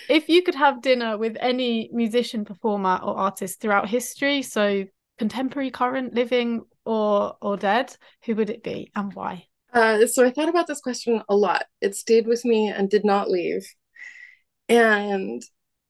If 0.09 0.29
you 0.29 0.43
could 0.43 0.55
have 0.55 0.83
dinner 0.83 1.19
with 1.19 1.37
any 1.41 1.91
musician, 1.93 2.45
performer, 2.45 3.01
or 3.03 3.17
artist 3.17 3.61
throughout 3.61 3.89
history, 3.89 4.43
so 4.43 4.85
contemporary, 5.19 5.71
current, 5.71 6.15
living, 6.15 6.63
or 6.85 7.37
or 7.41 7.57
dead, 7.57 7.97
who 8.25 8.35
would 8.37 8.51
it 8.51 8.63
be 8.63 8.91
and 8.95 9.13
why? 9.15 9.47
Uh, 9.73 10.07
so 10.07 10.25
I 10.25 10.31
thought 10.31 10.49
about 10.49 10.67
this 10.67 10.81
question 10.81 11.23
a 11.29 11.35
lot. 11.35 11.65
It 11.81 11.95
stayed 11.95 12.27
with 12.27 12.45
me 12.45 12.69
and 12.69 12.91
did 12.91 13.05
not 13.05 13.31
leave. 13.31 13.67
And 14.69 15.43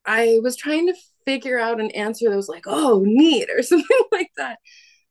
I 0.06 0.38
was 0.42 0.56
trying 0.56 0.86
to 0.86 0.94
figure 1.24 1.58
out 1.58 1.80
an 1.80 1.90
answer 1.92 2.28
that 2.28 2.36
was 2.36 2.48
like, 2.48 2.64
oh, 2.66 3.02
neat, 3.04 3.48
or 3.50 3.62
something 3.62 4.00
like 4.10 4.30
that. 4.36 4.58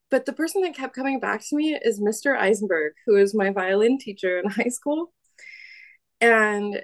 But 0.09 0.25
the 0.25 0.33
person 0.33 0.61
that 0.63 0.75
kept 0.75 0.93
coming 0.93 1.19
back 1.19 1.41
to 1.47 1.55
me 1.55 1.77
is 1.81 2.01
Mr. 2.01 2.37
Eisenberg, 2.37 2.93
who 3.05 3.15
is 3.15 3.33
my 3.33 3.49
violin 3.51 3.97
teacher 3.97 4.39
in 4.39 4.49
high 4.49 4.69
school. 4.69 5.13
And 6.19 6.83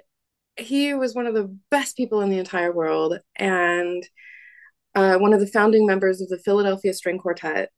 he 0.56 0.94
was 0.94 1.14
one 1.14 1.26
of 1.26 1.34
the 1.34 1.54
best 1.70 1.96
people 1.96 2.20
in 2.20 2.30
the 2.30 2.38
entire 2.38 2.72
world 2.72 3.18
and 3.36 4.02
uh, 4.94 5.16
one 5.18 5.32
of 5.32 5.40
the 5.40 5.46
founding 5.46 5.86
members 5.86 6.20
of 6.20 6.28
the 6.28 6.38
Philadelphia 6.38 6.92
String 6.92 7.18
Quartet 7.18 7.70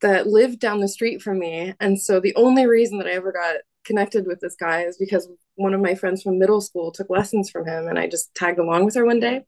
that 0.00 0.26
lived 0.26 0.58
down 0.58 0.80
the 0.80 0.88
street 0.88 1.22
from 1.22 1.38
me. 1.38 1.74
And 1.78 2.00
so 2.00 2.18
the 2.18 2.34
only 2.34 2.66
reason 2.66 2.98
that 2.98 3.06
I 3.06 3.12
ever 3.12 3.32
got 3.32 3.56
connected 3.84 4.26
with 4.26 4.40
this 4.40 4.56
guy 4.56 4.82
is 4.82 4.96
because 4.98 5.28
one 5.54 5.74
of 5.74 5.80
my 5.80 5.94
friends 5.94 6.22
from 6.22 6.38
middle 6.38 6.60
school 6.60 6.90
took 6.90 7.10
lessons 7.10 7.50
from 7.50 7.66
him 7.66 7.86
and 7.86 7.98
I 7.98 8.08
just 8.08 8.34
tagged 8.34 8.58
along 8.58 8.86
with 8.86 8.94
her 8.94 9.04
one 9.04 9.20
day. 9.20 9.44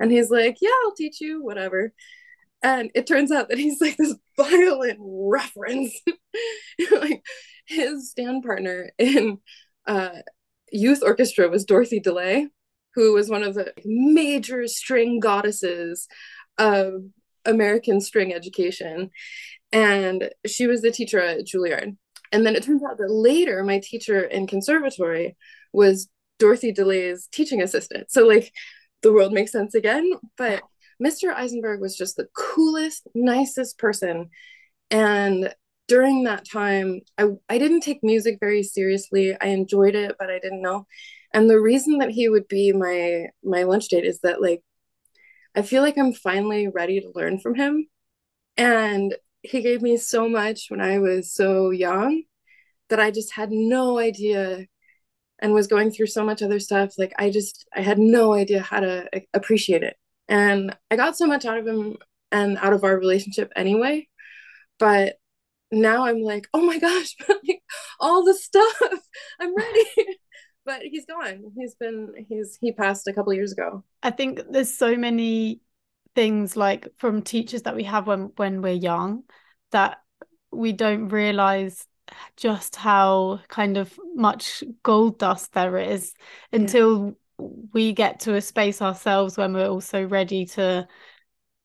And 0.00 0.10
he's 0.10 0.30
like, 0.30 0.58
Yeah, 0.60 0.70
I'll 0.84 0.94
teach 0.94 1.20
you, 1.20 1.42
whatever. 1.42 1.92
And 2.62 2.90
it 2.94 3.06
turns 3.06 3.30
out 3.30 3.48
that 3.48 3.58
he's 3.58 3.80
like 3.80 3.96
this 3.96 4.14
violent 4.36 4.98
reference. 5.00 6.00
like 6.90 7.22
his 7.66 8.10
stand 8.10 8.44
partner 8.44 8.90
in 8.98 9.38
uh, 9.86 10.10
youth 10.72 11.02
orchestra 11.02 11.48
was 11.48 11.64
Dorothy 11.64 12.00
DeLay, 12.00 12.46
who 12.94 13.12
was 13.12 13.28
one 13.28 13.42
of 13.42 13.54
the 13.54 13.72
major 13.84 14.66
string 14.66 15.20
goddesses 15.20 16.08
of 16.58 17.02
American 17.44 18.00
string 18.00 18.34
education. 18.34 19.10
And 19.72 20.30
she 20.46 20.66
was 20.66 20.82
the 20.82 20.90
teacher 20.90 21.20
at 21.20 21.46
Juilliard. 21.46 21.96
And 22.32 22.44
then 22.44 22.56
it 22.56 22.64
turns 22.64 22.82
out 22.82 22.98
that 22.98 23.10
later 23.10 23.62
my 23.62 23.80
teacher 23.82 24.20
in 24.20 24.46
conservatory 24.46 25.36
was 25.72 26.08
Dorothy 26.38 26.72
DeLay's 26.72 27.28
teaching 27.30 27.62
assistant. 27.62 28.10
So 28.10 28.26
like 28.26 28.52
the 29.06 29.12
world 29.12 29.32
makes 29.32 29.52
sense 29.52 29.74
again. 29.74 30.10
But 30.36 30.62
Mr. 31.02 31.32
Eisenberg 31.32 31.80
was 31.80 31.96
just 31.96 32.16
the 32.16 32.26
coolest, 32.36 33.06
nicest 33.14 33.78
person. 33.78 34.30
And 34.90 35.54
during 35.86 36.24
that 36.24 36.44
time, 36.48 37.02
I, 37.16 37.28
I 37.48 37.58
didn't 37.58 37.82
take 37.82 38.02
music 38.02 38.38
very 38.40 38.64
seriously. 38.64 39.36
I 39.40 39.46
enjoyed 39.46 39.94
it, 39.94 40.16
but 40.18 40.28
I 40.28 40.40
didn't 40.40 40.60
know. 40.60 40.88
And 41.32 41.48
the 41.48 41.60
reason 41.60 41.98
that 41.98 42.10
he 42.10 42.28
would 42.28 42.48
be 42.48 42.72
my 42.72 43.26
my 43.44 43.62
lunch 43.62 43.88
date 43.88 44.04
is 44.04 44.20
that 44.20 44.42
like 44.42 44.62
I 45.54 45.62
feel 45.62 45.82
like 45.82 45.96
I'm 45.96 46.12
finally 46.12 46.66
ready 46.66 47.00
to 47.00 47.12
learn 47.14 47.38
from 47.38 47.54
him. 47.54 47.86
And 48.56 49.14
he 49.42 49.62
gave 49.62 49.82
me 49.82 49.98
so 49.98 50.28
much 50.28 50.66
when 50.68 50.80
I 50.80 50.98
was 50.98 51.32
so 51.32 51.70
young 51.70 52.24
that 52.88 52.98
I 52.98 53.12
just 53.12 53.32
had 53.34 53.50
no 53.52 53.98
idea 53.98 54.66
and 55.38 55.52
was 55.52 55.66
going 55.66 55.90
through 55.90 56.06
so 56.06 56.24
much 56.24 56.42
other 56.42 56.60
stuff. 56.60 56.94
Like 56.98 57.12
I 57.18 57.30
just 57.30 57.66
I 57.74 57.82
had 57.82 57.98
no 57.98 58.32
idea 58.32 58.60
how 58.60 58.80
to 58.80 59.08
appreciate 59.34 59.82
it. 59.82 59.96
And 60.28 60.76
I 60.90 60.96
got 60.96 61.16
so 61.16 61.26
much 61.26 61.44
out 61.44 61.58
of 61.58 61.66
him 61.66 61.96
and 62.32 62.58
out 62.58 62.72
of 62.72 62.84
our 62.84 62.98
relationship 62.98 63.52
anyway. 63.54 64.08
But 64.78 65.16
now 65.70 66.06
I'm 66.06 66.22
like, 66.22 66.48
oh 66.54 66.64
my 66.64 66.78
gosh, 66.78 67.14
all 68.00 68.24
the 68.24 68.34
stuff. 68.34 68.76
I'm 69.40 69.54
ready. 69.54 69.84
but 70.64 70.82
he's 70.82 71.06
gone. 71.06 71.52
He's 71.56 71.74
been 71.74 72.12
he's 72.28 72.58
he 72.60 72.72
passed 72.72 73.06
a 73.06 73.12
couple 73.12 73.32
years 73.32 73.52
ago. 73.52 73.84
I 74.02 74.10
think 74.10 74.40
there's 74.50 74.72
so 74.72 74.96
many 74.96 75.60
things 76.14 76.56
like 76.56 76.88
from 76.98 77.22
teachers 77.22 77.62
that 77.62 77.76
we 77.76 77.84
have 77.84 78.06
when 78.06 78.32
when 78.36 78.62
we're 78.62 78.72
young 78.72 79.24
that 79.72 79.98
we 80.50 80.72
don't 80.72 81.08
realize 81.08 81.86
just 82.36 82.76
how 82.76 83.40
kind 83.48 83.76
of 83.76 83.98
much 84.14 84.62
gold 84.82 85.18
dust 85.18 85.52
there 85.52 85.78
is 85.78 86.14
until 86.52 87.16
yeah. 87.38 87.46
we 87.72 87.92
get 87.92 88.20
to 88.20 88.34
a 88.34 88.40
space 88.40 88.80
ourselves 88.80 89.36
when 89.36 89.52
we're 89.52 89.68
also 89.68 90.06
ready 90.06 90.46
to 90.46 90.86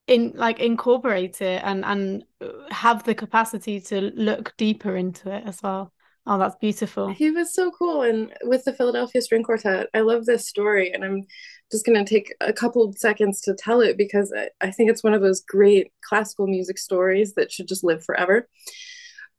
in 0.07 0.33
like 0.35 0.59
incorporate 0.59 1.41
it 1.41 1.61
and 1.63 1.85
and 1.85 2.23
uh, 2.41 2.47
have 2.71 3.03
the 3.03 3.15
capacity 3.15 3.79
to 3.79 4.11
look 4.15 4.53
deeper 4.57 4.95
into 4.95 5.33
it 5.33 5.43
as 5.45 5.61
well. 5.61 5.93
Oh 6.25 6.37
that's 6.37 6.55
beautiful. 6.55 7.09
He 7.09 7.31
was 7.31 7.53
so 7.53 7.71
cool 7.71 8.01
and 8.03 8.33
with 8.43 8.63
the 8.63 8.73
philadelphia 8.73 9.21
string 9.21 9.43
quartet 9.43 9.87
i 9.93 10.01
love 10.01 10.25
this 10.25 10.47
story 10.47 10.91
and 10.91 11.03
i'm 11.03 11.23
just 11.71 11.85
going 11.85 12.03
to 12.03 12.09
take 12.09 12.33
a 12.41 12.51
couple 12.51 12.91
seconds 12.93 13.41
to 13.41 13.53
tell 13.53 13.81
it 13.81 13.97
because 13.97 14.33
I, 14.35 14.49
I 14.59 14.71
think 14.71 14.89
it's 14.89 15.03
one 15.03 15.13
of 15.13 15.21
those 15.21 15.41
great 15.41 15.91
classical 16.03 16.47
music 16.47 16.77
stories 16.77 17.33
that 17.35 17.51
should 17.51 17.67
just 17.67 17.83
live 17.83 18.03
forever. 18.03 18.47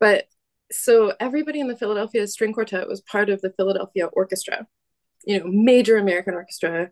But 0.00 0.26
so 0.72 1.12
everybody 1.20 1.60
in 1.60 1.68
the 1.68 1.76
philadelphia 1.76 2.26
string 2.26 2.52
quartet 2.52 2.88
was 2.88 3.00
part 3.02 3.28
of 3.30 3.40
the 3.42 3.52
philadelphia 3.56 4.06
orchestra 4.06 4.66
you 5.24 5.38
know 5.38 5.44
major 5.46 5.96
american 5.96 6.34
orchestra 6.34 6.90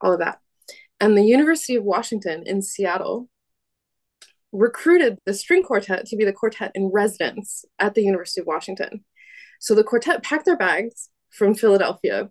all 0.00 0.12
of 0.12 0.18
that 0.18 0.38
and 1.00 1.16
the 1.16 1.24
University 1.24 1.74
of 1.76 1.84
Washington 1.84 2.42
in 2.46 2.60
Seattle 2.60 3.28
recruited 4.52 5.18
the 5.24 5.32
string 5.32 5.62
quartet 5.62 6.06
to 6.06 6.16
be 6.16 6.24
the 6.24 6.32
quartet 6.32 6.72
in 6.74 6.90
residence 6.92 7.64
at 7.78 7.94
the 7.94 8.02
University 8.02 8.42
of 8.42 8.46
Washington. 8.46 9.04
So 9.60 9.74
the 9.74 9.84
quartet 9.84 10.22
packed 10.22 10.44
their 10.44 10.56
bags 10.56 11.08
from 11.30 11.54
Philadelphia 11.54 12.30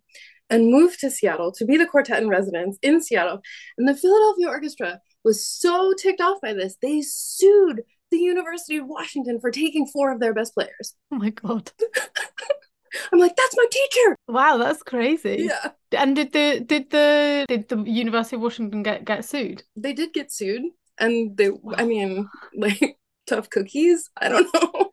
and 0.50 0.72
moved 0.72 1.00
to 1.00 1.10
Seattle 1.10 1.52
to 1.54 1.66
be 1.66 1.78
the 1.78 1.86
quartet 1.86 2.22
in 2.22 2.30
residence 2.30 2.78
in 2.82 3.02
Seattle. 3.02 3.42
And 3.78 3.88
the 3.88 3.96
Philadelphia 3.96 4.48
Orchestra 4.48 5.00
was 5.24 5.46
so 5.46 5.94
ticked 5.98 6.22
off 6.22 6.40
by 6.42 6.54
this, 6.54 6.76
they 6.82 7.02
sued 7.02 7.84
the 8.12 8.18
University 8.18 8.78
of 8.78 8.88
Washington 8.88 9.40
for 9.40 9.52
taking 9.52 9.86
four 9.88 10.12
of 10.12 10.20
their 10.20 10.34
best 10.34 10.54
players. 10.54 10.96
Oh 11.12 11.18
my 11.18 11.30
God. 11.30 11.72
I'm 13.12 13.20
like, 13.20 13.36
that's 13.36 13.56
my 13.56 13.66
teacher. 13.70 14.16
Wow, 14.28 14.58
that's 14.58 14.84
crazy. 14.84 15.48
Yeah. 15.48 15.72
And 15.92 16.16
did 16.16 16.34
the 16.34 16.60
did 16.60 16.90
the 16.90 17.46
did 17.48 17.70
the 17.70 17.84
University 17.84 18.36
of 18.36 18.42
Washington 18.42 18.84
get 18.84 19.06
get 19.06 19.26
sued? 19.26 19.64
They 19.76 19.94
did 19.94 20.14
get 20.14 20.32
sued, 20.32 20.64
and 21.00 21.38
they, 21.38 21.50
wow. 21.50 21.76
I 21.78 21.86
mean, 21.86 22.28
like 22.56 22.98
tough 23.28 23.50
cookies. 23.50 24.10
I 24.18 24.30
don't 24.30 24.54
know. 24.54 24.92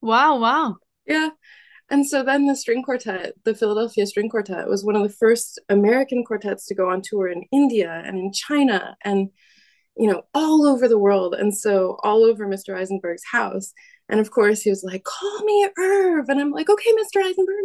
Wow! 0.00 0.38
Wow. 0.38 0.76
Yeah. 1.06 1.30
And 1.90 2.06
so 2.06 2.22
then 2.22 2.46
the 2.46 2.54
string 2.54 2.82
quartet, 2.82 3.32
the 3.44 3.54
Philadelphia 3.54 4.06
String 4.06 4.28
Quartet, 4.28 4.68
was 4.68 4.84
one 4.84 4.94
of 4.94 5.02
the 5.02 5.08
first 5.08 5.58
American 5.70 6.22
quartets 6.22 6.66
to 6.66 6.74
go 6.74 6.90
on 6.90 7.00
tour 7.02 7.28
in 7.28 7.44
India 7.50 8.02
and 8.04 8.18
in 8.18 8.30
China 8.30 8.94
and, 9.04 9.30
you 9.98 10.10
know, 10.10 10.22
all 10.32 10.66
over 10.66 10.86
the 10.86 10.98
world. 10.98 11.34
And 11.34 11.56
so 11.56 11.98
all 12.04 12.24
over 12.24 12.46
Mr. 12.46 12.76
Eisenberg's 12.76 13.24
house. 13.30 13.72
And 14.08 14.20
of 14.20 14.30
course, 14.30 14.62
he 14.62 14.70
was 14.70 14.84
like, 14.84 15.04
call 15.04 15.44
me 15.44 15.68
Irv. 15.76 16.28
And 16.28 16.40
I'm 16.40 16.52
like, 16.52 16.70
okay, 16.70 16.90
Mr. 16.92 17.22
Eisenberg. 17.22 17.64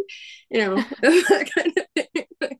You 0.50 0.58
know, 0.58 0.76
that 1.02 1.50
kind 1.56 1.72
of 1.78 2.06
thing. 2.40 2.58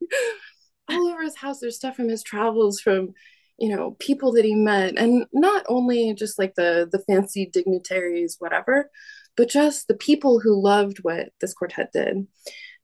All 0.88 1.08
over 1.08 1.22
his 1.22 1.36
house, 1.36 1.58
there's 1.60 1.76
stuff 1.76 1.96
from 1.96 2.08
his 2.08 2.22
travels, 2.22 2.80
from, 2.80 3.10
you 3.58 3.74
know, 3.74 3.96
people 3.98 4.32
that 4.32 4.44
he 4.44 4.54
met. 4.54 4.96
And 4.96 5.26
not 5.32 5.64
only 5.68 6.14
just 6.14 6.38
like 6.38 6.54
the 6.54 6.88
the 6.90 7.02
fancy 7.08 7.50
dignitaries, 7.52 8.36
whatever, 8.38 8.90
but 9.36 9.48
just 9.48 9.88
the 9.88 9.94
people 9.94 10.40
who 10.40 10.62
loved 10.62 10.98
what 11.02 11.30
this 11.40 11.54
quartet 11.54 11.90
did. 11.92 12.26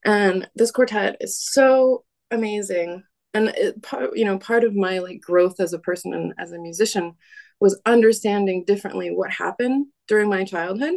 And 0.05 0.49
this 0.57 0.71
quartet 0.71 1.19
is 1.21 1.39
so 1.39 2.05
amazing. 2.31 3.05
And 3.35 3.49
it, 3.51 3.83
part, 3.83 4.17
you 4.17 4.25
know 4.25 4.39
part 4.39 4.65
of 4.65 4.75
my 4.75 4.99
like 4.99 5.21
growth 5.21 5.61
as 5.61 5.73
a 5.73 5.79
person 5.79 6.13
and 6.15 6.35
as 6.39 6.53
a 6.53 6.59
musician 6.59 7.15
was 7.61 7.81
understanding 7.87 8.65
differently 8.67 9.11
what 9.11 9.31
happened 9.31 9.87
during 10.09 10.29
my 10.29 10.45
childhood 10.45 10.95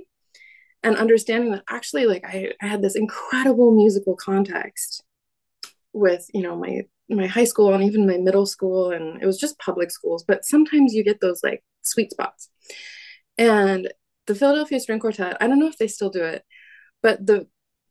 and 0.81 0.97
understanding 0.97 1.51
that 1.51 1.63
actually 1.69 2.05
like 2.05 2.25
I, 2.25 2.53
I 2.61 2.67
had 2.67 2.81
this 2.81 2.95
incredible 2.95 3.75
musical 3.75 4.15
context 4.15 5.03
with 5.93 6.25
you 6.33 6.41
know 6.41 6.55
my 6.55 6.81
my 7.09 7.27
high 7.27 7.43
school 7.43 7.73
and 7.73 7.83
even 7.83 8.07
my 8.07 8.17
middle 8.17 8.45
school 8.45 8.91
and 8.91 9.21
it 9.21 9.25
was 9.25 9.37
just 9.37 9.59
public 9.59 9.91
schools 9.91 10.23
but 10.27 10.45
sometimes 10.45 10.93
you 10.93 11.03
get 11.03 11.21
those 11.21 11.41
like 11.43 11.63
sweet 11.81 12.11
spots. 12.11 12.49
And 13.37 13.91
the 14.25 14.35
philadelphia 14.35 14.79
string 14.79 14.99
quartet 14.99 15.37
i 15.41 15.47
don't 15.47 15.59
know 15.59 15.67
if 15.67 15.77
they 15.77 15.87
still 15.87 16.09
do 16.09 16.23
it 16.23 16.43
but 17.01 17.25
the 17.25 17.47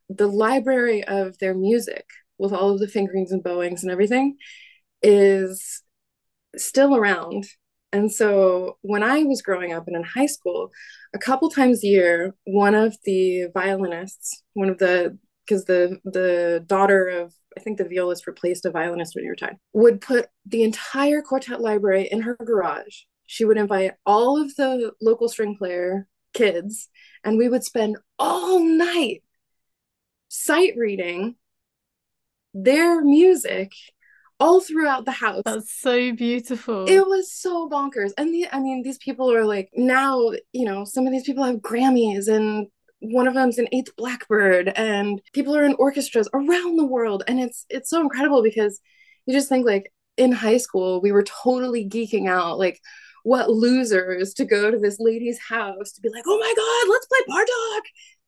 the 0.08 0.26
library 0.26 1.04
of 1.04 1.38
their 1.38 1.54
music 1.54 2.06
with 2.42 2.52
all 2.52 2.70
of 2.70 2.80
the 2.80 2.88
fingerings 2.88 3.32
and 3.32 3.42
bowings 3.42 3.82
and 3.82 3.92
everything 3.92 4.36
is 5.02 5.82
still 6.56 6.94
around 6.94 7.46
and 7.92 8.12
so 8.12 8.76
when 8.82 9.02
i 9.02 9.22
was 9.22 9.40
growing 9.40 9.72
up 9.72 9.86
and 9.86 9.96
in 9.96 10.02
high 10.02 10.26
school 10.26 10.70
a 11.14 11.18
couple 11.18 11.48
times 11.48 11.82
a 11.82 11.86
year 11.86 12.34
one 12.44 12.74
of 12.74 12.96
the 13.04 13.46
violinists 13.54 14.42
one 14.52 14.68
of 14.68 14.78
the 14.78 15.16
because 15.46 15.64
the 15.64 15.98
the 16.04 16.64
daughter 16.66 17.08
of 17.08 17.32
I 17.56 17.60
think 17.60 17.78
the 17.78 17.88
violist 17.88 18.26
replaced 18.26 18.64
a 18.64 18.70
violinist 18.70 19.14
when 19.14 19.24
you 19.24 19.30
retired, 19.30 19.56
would 19.72 20.00
put 20.00 20.28
the 20.46 20.62
entire 20.62 21.22
quartet 21.22 21.60
library 21.60 22.08
in 22.10 22.22
her 22.22 22.36
garage. 22.36 23.02
She 23.26 23.44
would 23.44 23.58
invite 23.58 23.92
all 24.06 24.40
of 24.40 24.54
the 24.56 24.92
local 25.00 25.28
string 25.28 25.56
player 25.56 26.06
kids, 26.32 26.88
and 27.24 27.36
we 27.36 27.48
would 27.48 27.64
spend 27.64 27.98
all 28.18 28.60
night 28.60 29.22
sight 30.28 30.74
reading 30.76 31.36
their 32.54 33.02
music 33.02 33.72
all 34.40 34.60
throughout 34.60 35.04
the 35.04 35.12
house. 35.12 35.42
That's 35.44 35.72
so 35.72 36.12
beautiful. 36.12 36.86
It 36.88 37.06
was 37.06 37.32
so 37.32 37.68
bonkers. 37.68 38.10
And 38.18 38.34
the 38.34 38.48
I 38.52 38.58
mean, 38.58 38.82
these 38.82 38.98
people 38.98 39.32
are 39.32 39.44
like 39.44 39.70
now, 39.74 40.32
you 40.52 40.64
know, 40.64 40.84
some 40.84 41.06
of 41.06 41.12
these 41.12 41.24
people 41.24 41.44
have 41.44 41.56
Grammys 41.56 42.28
and 42.28 42.66
one 43.02 43.26
of 43.26 43.34
them's 43.34 43.58
an 43.58 43.68
eighth 43.72 43.94
blackbird 43.96 44.68
and 44.76 45.20
people 45.32 45.56
are 45.56 45.64
in 45.64 45.74
orchestras 45.74 46.28
around 46.34 46.76
the 46.76 46.86
world 46.86 47.24
and 47.26 47.40
it's 47.40 47.66
it's 47.68 47.90
so 47.90 48.00
incredible 48.00 48.44
because 48.44 48.80
you 49.26 49.34
just 49.34 49.48
think 49.48 49.66
like 49.66 49.92
in 50.16 50.30
high 50.30 50.56
school 50.56 51.00
we 51.00 51.10
were 51.10 51.24
totally 51.24 51.88
geeking 51.88 52.28
out 52.28 52.60
like 52.60 52.78
what 53.24 53.50
losers 53.50 54.34
to 54.34 54.44
go 54.44 54.70
to 54.70 54.78
this 54.78 54.98
lady's 55.00 55.40
house 55.40 55.90
to 55.90 56.00
be 56.00 56.08
like 56.10 56.22
oh 56.28 56.38
my 56.38 56.54
god 56.56 56.92
let's 56.92 57.06
play 57.06 57.18
bartok 57.28 57.82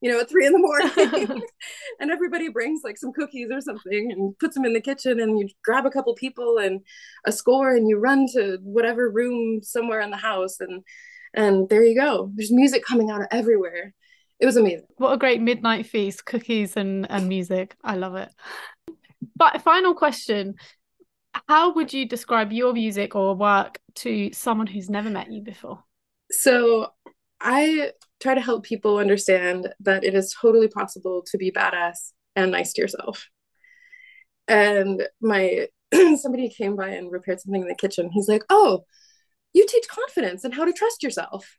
you 0.05 0.13
know 0.13 0.21
at 0.21 0.29
three 0.29 0.47
in 0.47 0.53
the 0.53 0.59
morning 0.59 0.91
and 1.99 2.11
everybody 2.11 2.51
brings 2.51 2.83
like 2.85 2.99
some 2.99 3.13
cookies 3.13 3.49
or 3.51 3.63
something 3.63 4.13
and 4.13 4.39
puts 4.39 4.55
them 4.55 4.67
in 4.67 4.75
the 4.75 4.81
kitchen 4.81 5.19
and 5.19 5.39
you 5.39 5.49
grab 5.65 5.87
a 5.87 5.91
couple 5.91 6.15
people 6.15 6.59
and 6.59 6.83
a 7.27 7.33
score 7.33 7.75
and 7.75 7.89
you 7.89 7.99
run 7.99 8.27
to 8.35 8.59
whatever 8.63 9.11
room 9.11 9.63
somewhere 9.63 10.01
in 10.01 10.11
the 10.11 10.17
house 10.17 10.61
and 10.61 10.83
and 11.33 11.71
there 11.71 11.83
you 11.83 11.99
go 11.99 12.31
there's 12.35 12.53
music 12.53 12.85
coming 12.85 13.11
out 13.11 13.23
of 13.23 13.29
everywhere 13.31 13.95
it 14.41 14.47
was 14.47 14.57
amazing. 14.57 14.87
What 14.97 15.13
a 15.13 15.17
great 15.17 15.41
midnight 15.41 15.87
feast, 15.87 16.27
cookies 16.27 16.77
and, 16.77 17.11
and 17.11 17.29
music. 17.29 17.77
I 17.83 17.95
love 17.95 18.17
it. 18.17 18.29
But 19.37 19.63
final 19.63 19.95
question. 19.95 20.57
How 21.49 21.73
would 21.75 21.93
you 21.93 22.07
describe 22.07 22.53
your 22.53 22.73
music 22.73 23.15
or 23.15 23.35
work 23.35 23.79
to 23.97 24.33
someone 24.33 24.67
who's 24.67 24.91
never 24.91 25.09
met 25.09 25.31
you 25.31 25.41
before? 25.41 25.83
So 26.31 26.93
I 27.45 27.93
try 28.21 28.35
to 28.35 28.41
help 28.41 28.65
people 28.65 28.97
understand 28.99 29.69
that 29.81 30.03
it 30.03 30.15
is 30.15 30.35
totally 30.41 30.67
possible 30.67 31.23
to 31.31 31.37
be 31.37 31.53
badass 31.53 32.13
and 32.35 32.51
nice 32.51 32.73
to 32.73 32.81
yourself. 32.81 33.29
And 34.49 35.07
my 35.21 35.69
somebody 36.17 36.49
came 36.49 36.75
by 36.75 36.89
and 36.89 37.13
repaired 37.13 37.41
something 37.41 37.63
in 37.63 37.69
the 37.69 37.75
kitchen. 37.75 38.11
He's 38.13 38.29
like, 38.29 38.45
"Oh, 38.49 38.85
you 39.53 39.67
teach 39.69 39.87
confidence 39.89 40.43
and 40.43 40.55
how 40.55 40.65
to 40.65 40.73
trust 40.73 41.03
yourself." 41.03 41.59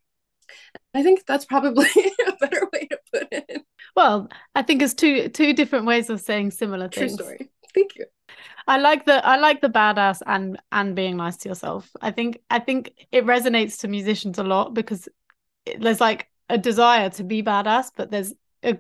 I 0.93 1.03
think 1.03 1.25
that's 1.25 1.45
probably 1.45 1.88
a 2.27 2.33
better 2.39 2.67
way 2.73 2.88
to 2.88 2.99
put 3.13 3.27
it. 3.31 3.62
Well, 3.95 4.29
I 4.55 4.63
think 4.63 4.81
it's 4.81 4.93
two 4.95 5.29
two 5.29 5.53
different 5.53 5.86
ways 5.86 6.09
of 6.09 6.19
saying 6.19 6.51
similar 6.51 6.89
things. 6.89 7.15
True 7.15 7.25
story. 7.25 7.49
Thank 7.75 7.95
you. 7.95 8.05
I 8.67 8.77
like 8.77 9.05
the 9.05 9.25
I 9.25 9.38
like 9.38 9.62
the 9.62 9.69
badass 9.69 10.21
and 10.25 10.59
and 10.71 10.95
being 10.95 11.17
nice 11.17 11.38
to 11.38 11.49
yourself. 11.49 11.89
I 12.01 12.12
think 12.12 12.39
I 12.49 12.59
think 12.59 12.91
it 13.12 13.25
resonates 13.25 13.79
to 13.81 13.88
musicians 13.88 14.39
a 14.39 14.43
lot 14.43 14.73
because 14.73 15.07
there's 15.80 16.01
like 16.01 16.28
a 16.49 16.58
desire 16.58 17.10
to 17.12 17.23
be 17.23 17.43
badass, 17.43 17.91
but 17.95 18.12
there's 18.12 18.34
a 18.63 18.78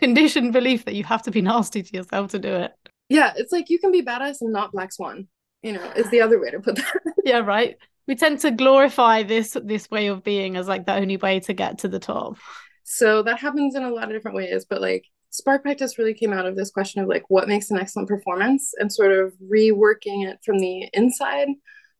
conditioned 0.00 0.52
belief 0.52 0.84
that 0.84 0.94
you 0.94 1.04
have 1.04 1.22
to 1.22 1.30
be 1.30 1.42
nasty 1.42 1.82
to 1.82 1.96
yourself 1.96 2.30
to 2.32 2.38
do 2.38 2.54
it. 2.54 2.72
Yeah, 3.08 3.32
it's 3.36 3.52
like 3.52 3.70
you 3.70 3.78
can 3.78 3.92
be 3.92 4.02
badass 4.02 4.40
and 4.40 4.52
not 4.52 4.72
black 4.72 4.92
swan. 4.92 5.28
You 5.62 5.72
know, 5.72 5.92
is 5.96 6.10
the 6.10 6.20
other 6.20 6.40
way 6.40 6.50
to 6.50 6.60
put 6.60 6.76
that. 6.76 7.00
yeah, 7.24 7.38
right 7.38 7.76
we 8.06 8.14
tend 8.14 8.40
to 8.40 8.50
glorify 8.50 9.22
this 9.22 9.56
this 9.64 9.90
way 9.90 10.06
of 10.06 10.24
being 10.24 10.56
as 10.56 10.68
like 10.68 10.86
the 10.86 10.94
only 10.94 11.16
way 11.16 11.40
to 11.40 11.52
get 11.52 11.78
to 11.78 11.88
the 11.88 11.98
top 11.98 12.36
so 12.84 13.22
that 13.22 13.38
happens 13.38 13.74
in 13.74 13.82
a 13.82 13.90
lot 13.90 14.04
of 14.04 14.10
different 14.10 14.36
ways 14.36 14.64
but 14.68 14.80
like 14.80 15.04
spark 15.30 15.62
practice 15.62 15.98
really 15.98 16.14
came 16.14 16.32
out 16.32 16.46
of 16.46 16.56
this 16.56 16.70
question 16.70 17.02
of 17.02 17.08
like 17.08 17.24
what 17.28 17.48
makes 17.48 17.70
an 17.70 17.78
excellent 17.78 18.08
performance 18.08 18.72
and 18.78 18.92
sort 18.92 19.12
of 19.12 19.34
reworking 19.52 20.26
it 20.26 20.38
from 20.44 20.58
the 20.58 20.88
inside 20.92 21.48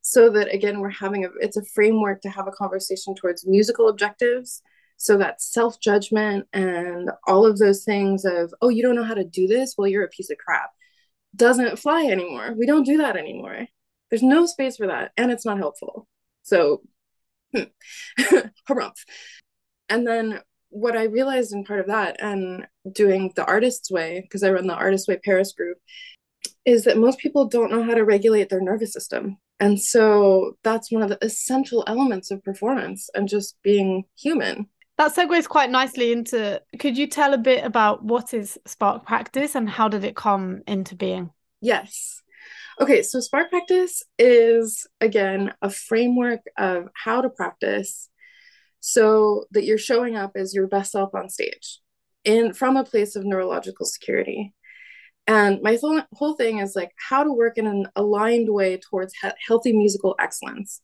so 0.09 0.31
that 0.31 0.53
again 0.55 0.81
we're 0.81 0.89
having 0.89 1.25
a 1.25 1.29
it's 1.41 1.57
a 1.57 1.65
framework 1.75 2.21
to 2.21 2.29
have 2.31 2.47
a 2.47 2.53
conversation 2.53 3.15
towards 3.15 3.47
musical 3.47 3.89
objectives 3.89 4.63
so 4.99 5.19
that 5.19 5.43
self-judgment 5.43 6.47
and 6.53 7.11
all 7.27 7.45
of 7.45 7.59
those 7.59 7.85
things 7.85 8.25
of 8.25 8.55
oh 8.63 8.69
you 8.69 8.83
don't 8.83 8.95
know 8.95 9.05
how 9.05 9.15
to 9.15 9.25
do 9.25 9.47
this 9.47 9.75
well 9.77 9.89
you're 9.89 10.05
a 10.05 10.09
piece 10.09 10.31
of 10.31 10.39
crap 10.39 10.71
doesn't 11.35 11.79
fly 11.79 12.05
anymore 12.05 12.55
we 12.57 12.67
don't 12.67 12.87
do 12.87 12.99
that 12.99 13.17
anymore 13.17 13.67
there's 14.11 14.23
no 14.23 14.47
space 14.47 14.77
for 14.77 14.87
that, 14.87 15.13
and 15.17 15.31
it's 15.31 15.45
not 15.45 15.59
helpful. 15.59 16.09
So, 16.43 16.83
hmm. 17.55 17.65
And 19.89 20.07
then 20.07 20.41
what 20.71 20.97
I 20.97 21.05
realized 21.05 21.53
in 21.53 21.65
part 21.65 21.79
of 21.81 21.87
that 21.87 22.17
and 22.21 22.67
doing 22.91 23.33
the 23.37 23.45
artist's 23.45 23.91
way, 23.91 24.21
because 24.21 24.43
I 24.43 24.51
run 24.51 24.67
the 24.67 24.75
artist 24.75 25.07
way 25.07 25.19
Paris 25.25 25.53
group, 25.53 25.79
is 26.65 26.85
that 26.85 26.99
most 26.99 27.19
people 27.19 27.47
don't 27.47 27.71
know 27.71 27.85
how 27.85 27.95
to 27.95 28.05
regulate 28.05 28.49
their 28.49 28.61
nervous 28.61 28.93
system. 28.93 29.39
And 29.59 29.81
so 29.81 30.57
that's 30.63 30.93
one 30.93 31.03
of 31.03 31.09
the 31.09 31.25
essential 31.25 31.83
elements 31.87 32.31
of 32.31 32.45
performance 32.45 33.09
and 33.15 33.29
just 33.29 33.57
being 33.63 34.05
human. 34.19 34.69
That 34.99 35.15
segues 35.15 35.49
quite 35.49 35.71
nicely 35.71 36.13
into 36.13 36.61
could 36.79 36.97
you 36.97 37.07
tell 37.07 37.35
a 37.35 37.39
bit 37.39 37.65
about 37.65 38.05
what 38.05 38.33
is 38.33 38.59
Spark 38.67 39.05
Practice 39.05 39.55
and 39.55 39.69
how 39.69 39.89
did 39.89 40.05
it 40.05 40.17
come 40.17 40.63
into 40.67 40.95
being? 40.95 41.31
Yes. 41.61 42.23
Okay, 42.81 43.03
so 43.03 43.21
Spark 43.21 43.51
Practice 43.51 44.03
is 44.19 44.87
again 45.01 45.53
a 45.63 45.71
framework 45.71 46.41
of 46.59 46.89
how 46.95 47.21
to 47.21 47.29
practice 47.29 48.09
so 48.81 49.45
that 49.51 49.65
you're 49.65 49.79
showing 49.79 50.17
up 50.17 50.33
as 50.37 50.55
your 50.55 50.67
best 50.67 50.93
self 50.93 51.15
on 51.15 51.29
stage 51.29 51.81
in 52.25 52.53
from 52.53 52.77
a 52.77 52.85
place 52.85 53.17
of 53.17 53.25
neurological 53.25 53.87
security. 53.87 54.53
And 55.27 55.61
my 55.63 55.77
whole, 55.81 56.03
whole 56.13 56.35
thing 56.35 56.59
is 56.59 56.77
like 56.77 56.93
how 56.97 57.25
to 57.25 57.33
work 57.33 57.59
in 57.59 57.67
an 57.67 57.89
aligned 57.97 58.53
way 58.53 58.79
towards 58.79 59.13
he- 59.21 59.29
healthy 59.47 59.73
musical 59.73 60.15
excellence. 60.19 60.81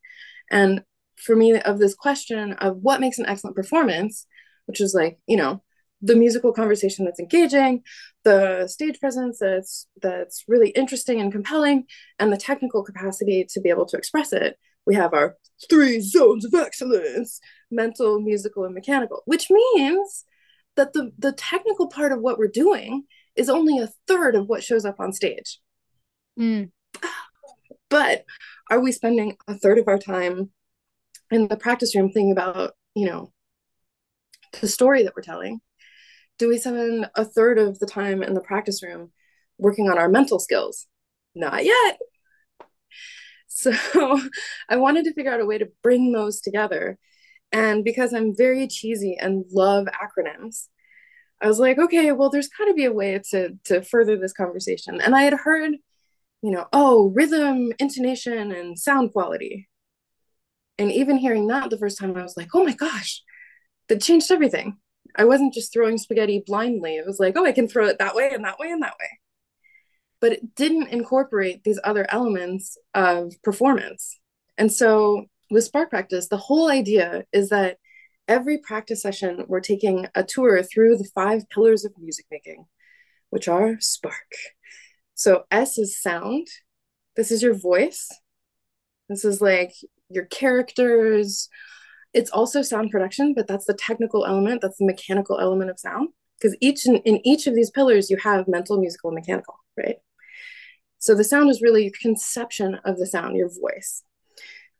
And 0.50 0.82
for 1.16 1.36
me, 1.36 1.60
of 1.60 1.78
this 1.78 1.94
question 1.94 2.54
of 2.54 2.78
what 2.78 3.00
makes 3.00 3.18
an 3.18 3.26
excellent 3.26 3.54
performance, 3.54 4.26
which 4.66 4.80
is 4.80 4.94
like, 4.94 5.18
you 5.26 5.36
know, 5.36 5.62
the 6.00 6.16
musical 6.16 6.52
conversation 6.52 7.04
that's 7.04 7.20
engaging, 7.20 7.82
the 8.24 8.66
stage 8.66 8.98
presence 8.98 9.38
that's 9.38 9.86
that's 10.00 10.44
really 10.48 10.70
interesting 10.70 11.20
and 11.20 11.30
compelling, 11.30 11.86
and 12.18 12.32
the 12.32 12.36
technical 12.36 12.82
capacity 12.82 13.46
to 13.50 13.60
be 13.60 13.70
able 13.70 13.86
to 13.86 13.96
express 13.96 14.32
it. 14.32 14.58
We 14.84 14.96
have 14.96 15.14
our 15.14 15.36
three 15.70 16.00
zones 16.00 16.44
of 16.44 16.54
excellence: 16.54 17.40
mental, 17.70 18.20
musical, 18.20 18.64
and 18.64 18.74
mechanical, 18.74 19.22
which 19.26 19.48
means 19.48 20.24
that 20.74 20.92
the 20.92 21.12
the 21.18 21.32
technical 21.32 21.86
part 21.86 22.10
of 22.10 22.20
what 22.20 22.38
we're 22.38 22.48
doing 22.48 23.04
is 23.36 23.48
only 23.48 23.78
a 23.78 23.90
third 24.06 24.34
of 24.34 24.48
what 24.48 24.62
shows 24.62 24.84
up 24.84 25.00
on 25.00 25.12
stage. 25.12 25.58
Mm. 26.38 26.70
But 27.88 28.24
are 28.70 28.80
we 28.80 28.92
spending 28.92 29.36
a 29.46 29.54
third 29.54 29.78
of 29.78 29.88
our 29.88 29.98
time 29.98 30.50
in 31.30 31.48
the 31.48 31.56
practice 31.56 31.94
room 31.94 32.10
thinking 32.10 32.32
about, 32.32 32.72
you 32.94 33.06
know, 33.06 33.32
the 34.60 34.68
story 34.68 35.02
that 35.02 35.14
we're 35.16 35.22
telling? 35.22 35.60
do 36.42 36.48
we 36.48 36.58
spend 36.58 37.08
a 37.14 37.24
third 37.24 37.56
of 37.58 37.78
the 37.78 37.86
time 37.86 38.20
in 38.20 38.34
the 38.34 38.40
practice 38.40 38.82
room 38.82 39.12
working 39.58 39.88
on 39.88 39.96
our 39.96 40.08
mental 40.08 40.40
skills? 40.40 40.86
Not 41.36 41.64
yet. 41.64 41.98
So 43.46 43.72
I 44.68 44.76
wanted 44.76 45.04
to 45.04 45.14
figure 45.14 45.32
out 45.32 45.40
a 45.40 45.46
way 45.46 45.58
to 45.58 45.70
bring 45.82 46.10
those 46.10 46.40
together. 46.40 46.98
And 47.52 47.84
because 47.84 48.12
I'm 48.12 48.34
very 48.36 48.66
cheesy 48.66 49.16
and 49.20 49.44
love 49.52 49.86
acronyms, 49.86 50.66
I 51.42 51.48
was 51.48 51.58
like, 51.58 51.78
okay, 51.78 52.12
well, 52.12 52.30
there's 52.30 52.48
got 52.48 52.66
to 52.66 52.74
be 52.74 52.84
a 52.86 52.92
way 52.92 53.20
to 53.30 53.58
to 53.66 53.82
further 53.82 54.16
this 54.16 54.32
conversation. 54.32 55.00
And 55.00 55.14
I 55.16 55.22
had 55.24 55.34
heard, 55.34 55.72
you 56.42 56.50
know, 56.52 56.66
oh, 56.72 57.10
rhythm, 57.14 57.72
intonation, 57.78 58.52
and 58.52 58.78
sound 58.78 59.12
quality. 59.12 59.68
And 60.78 60.90
even 60.92 61.16
hearing 61.18 61.46
that 61.48 61.70
the 61.70 61.78
first 61.78 61.98
time, 61.98 62.16
I 62.16 62.22
was 62.22 62.36
like, 62.36 62.48
oh 62.54 62.64
my 62.64 62.74
gosh, 62.74 63.22
that 63.88 64.02
changed 64.02 64.30
everything. 64.32 64.78
I 65.16 65.24
wasn't 65.24 65.54
just 65.54 65.72
throwing 65.72 65.98
spaghetti 65.98 66.42
blindly. 66.46 66.96
It 66.96 67.06
was 67.06 67.20
like, 67.20 67.36
oh, 67.36 67.44
I 67.46 67.52
can 67.52 67.68
throw 67.68 67.86
it 67.86 67.98
that 67.98 68.14
way 68.14 68.30
and 68.32 68.44
that 68.44 68.58
way 68.58 68.70
and 68.70 68.82
that 68.82 68.94
way. 69.00 69.08
but 70.20 70.32
it 70.32 70.54
didn't 70.54 70.88
incorporate 70.88 71.64
these 71.64 71.80
other 71.84 72.06
elements 72.08 72.78
of 72.94 73.32
performance. 73.42 74.18
And 74.56 74.72
so 74.72 75.26
with 75.50 75.64
Spark 75.64 75.90
Practice, 75.90 76.28
the 76.28 76.36
whole 76.36 76.70
idea 76.70 77.24
is 77.32 77.48
that 77.50 77.78
every 78.32 78.56
practice 78.56 79.02
session, 79.02 79.44
we're 79.46 79.60
taking 79.60 80.06
a 80.14 80.24
tour 80.24 80.62
through 80.62 80.96
the 80.96 81.08
five 81.14 81.48
pillars 81.50 81.84
of 81.84 81.92
music 81.98 82.24
making, 82.30 82.64
which 83.28 83.46
are 83.46 83.78
Spark. 83.78 84.32
So 85.14 85.44
S 85.50 85.76
is 85.76 86.00
sound. 86.00 86.48
This 87.14 87.30
is 87.30 87.42
your 87.42 87.52
voice. 87.52 88.08
This 89.10 89.26
is 89.26 89.42
like 89.42 89.74
your 90.08 90.24
characters. 90.24 91.50
It's 92.14 92.30
also 92.30 92.62
sound 92.62 92.90
production, 92.90 93.34
but 93.34 93.46
that's 93.46 93.66
the 93.66 93.74
technical 93.74 94.24
element, 94.24 94.62
that's 94.62 94.78
the 94.78 94.86
mechanical 94.86 95.38
element 95.38 95.70
of 95.70 95.78
sound. 95.78 96.08
Because 96.38 96.56
each 96.60 96.86
in, 96.86 96.96
in 96.96 97.20
each 97.26 97.46
of 97.46 97.54
these 97.54 97.70
pillars, 97.70 98.08
you 98.08 98.16
have 98.16 98.48
mental, 98.48 98.80
musical, 98.80 99.10
and 99.10 99.14
mechanical, 99.14 99.56
right? 99.76 99.96
So 100.98 101.14
the 101.14 101.24
sound 101.24 101.50
is 101.50 101.60
really 101.60 101.82
your 101.82 101.92
conception 102.00 102.78
of 102.86 102.98
the 102.98 103.06
sound, 103.06 103.36
your 103.36 103.50
voice. 103.50 104.02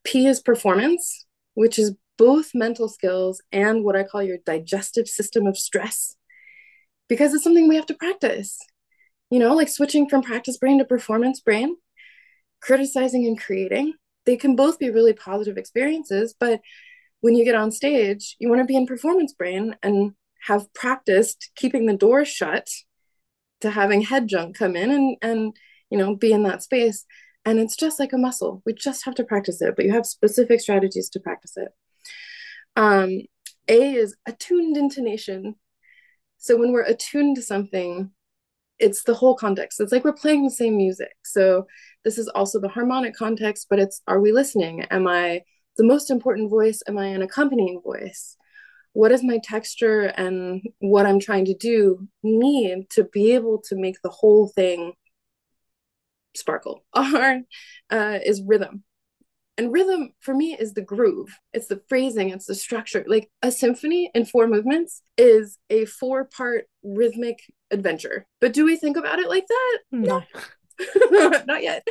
P 0.03 0.25
is 0.25 0.41
performance, 0.41 1.25
which 1.53 1.77
is 1.77 1.95
both 2.17 2.51
mental 2.53 2.87
skills 2.87 3.41
and 3.51 3.83
what 3.83 3.95
I 3.95 4.03
call 4.03 4.23
your 4.23 4.37
digestive 4.45 5.07
system 5.07 5.47
of 5.47 5.57
stress, 5.57 6.15
because 7.07 7.33
it's 7.33 7.43
something 7.43 7.67
we 7.67 7.75
have 7.75 7.85
to 7.87 7.95
practice. 7.95 8.59
You 9.29 9.39
know, 9.39 9.55
like 9.55 9.69
switching 9.69 10.07
from 10.07 10.21
practice 10.21 10.57
brain 10.57 10.77
to 10.77 10.85
performance 10.85 11.39
brain, 11.41 11.75
criticizing 12.61 13.25
and 13.25 13.39
creating. 13.39 13.93
They 14.25 14.37
can 14.37 14.55
both 14.55 14.79
be 14.79 14.89
really 14.89 15.13
positive 15.13 15.57
experiences, 15.57 16.35
but 16.39 16.61
when 17.21 17.35
you 17.35 17.45
get 17.45 17.55
on 17.55 17.71
stage, 17.71 18.35
you 18.39 18.49
want 18.49 18.61
to 18.61 18.65
be 18.65 18.75
in 18.75 18.85
performance 18.85 19.33
brain 19.33 19.75
and 19.81 20.13
have 20.43 20.71
practiced 20.73 21.51
keeping 21.55 21.85
the 21.85 21.95
door 21.95 22.25
shut 22.25 22.67
to 23.61 23.71
having 23.71 24.01
head 24.01 24.27
junk 24.27 24.57
come 24.57 24.75
in 24.75 24.91
and 24.91 25.17
and 25.21 25.55
you 25.89 25.97
know 25.97 26.15
be 26.15 26.33
in 26.33 26.43
that 26.43 26.61
space 26.61 27.05
and 27.45 27.59
it's 27.59 27.77
just 27.77 27.99
like 27.99 28.11
a 28.11 28.17
muscle 28.17 28.61
we 28.65 28.73
just 28.73 29.05
have 29.05 29.15
to 29.15 29.23
practice 29.23 29.61
it 29.61 29.73
but 29.75 29.85
you 29.85 29.93
have 29.93 30.05
specific 30.05 30.59
strategies 30.59 31.09
to 31.09 31.19
practice 31.19 31.53
it 31.55 31.69
um 32.75 33.21
a 33.67 33.93
is 33.95 34.15
attuned 34.25 34.77
intonation. 34.77 35.55
So 36.37 36.57
when 36.57 36.71
we're 36.71 36.83
attuned 36.83 37.37
to 37.37 37.41
something 37.41 38.11
it's 38.79 39.03
the 39.03 39.13
whole 39.13 39.35
context. 39.35 39.79
It's 39.79 39.91
like 39.91 40.03
we're 40.03 40.13
playing 40.13 40.43
the 40.43 40.51
same 40.51 40.75
music. 40.75 41.15
So 41.23 41.67
this 42.03 42.17
is 42.17 42.27
also 42.29 42.59
the 42.59 42.67
harmonic 42.69 43.15
context 43.15 43.67
but 43.69 43.79
it's 43.79 44.01
are 44.07 44.19
we 44.19 44.31
listening? 44.31 44.83
Am 44.91 45.07
i 45.07 45.41
the 45.77 45.85
most 45.85 46.11
important 46.11 46.49
voice? 46.49 46.81
Am 46.87 46.97
i 46.97 47.05
an 47.05 47.21
accompanying 47.21 47.81
voice? 47.83 48.35
What 48.93 49.11
is 49.11 49.23
my 49.23 49.39
texture 49.43 50.01
and 50.01 50.61
what 50.79 51.05
i'm 51.05 51.19
trying 51.19 51.45
to 51.45 51.55
do 51.55 52.07
need 52.23 52.89
to 52.91 53.05
be 53.05 53.31
able 53.33 53.61
to 53.69 53.75
make 53.75 54.01
the 54.03 54.09
whole 54.09 54.49
thing 54.49 54.93
sparkle? 56.35 56.83
R 56.93 57.39
uh, 57.89 58.19
is 58.23 58.43
rhythm 58.45 58.83
and 59.57 59.71
rhythm 59.71 60.13
for 60.19 60.33
me 60.33 60.55
is 60.59 60.73
the 60.73 60.81
groove. 60.81 61.29
It's 61.53 61.67
the 61.67 61.81
phrasing 61.87 62.29
it's 62.29 62.45
the 62.45 62.55
structure. 62.55 63.05
Like 63.07 63.29
a 63.41 63.51
symphony 63.51 64.09
in 64.13 64.25
four 64.25 64.47
movements 64.47 65.01
is 65.17 65.57
a 65.69 65.85
four 65.85 66.25
part 66.25 66.65
rhythmic 66.83 67.39
adventure. 67.71 68.25
But 68.41 68.53
do 68.53 68.65
we 68.65 68.77
think 68.77 68.97
about 68.97 69.19
it 69.19 69.29
like 69.29 69.45
that? 69.47 69.79
No, 69.91 70.23
not 71.45 71.63
yet. 71.63 71.85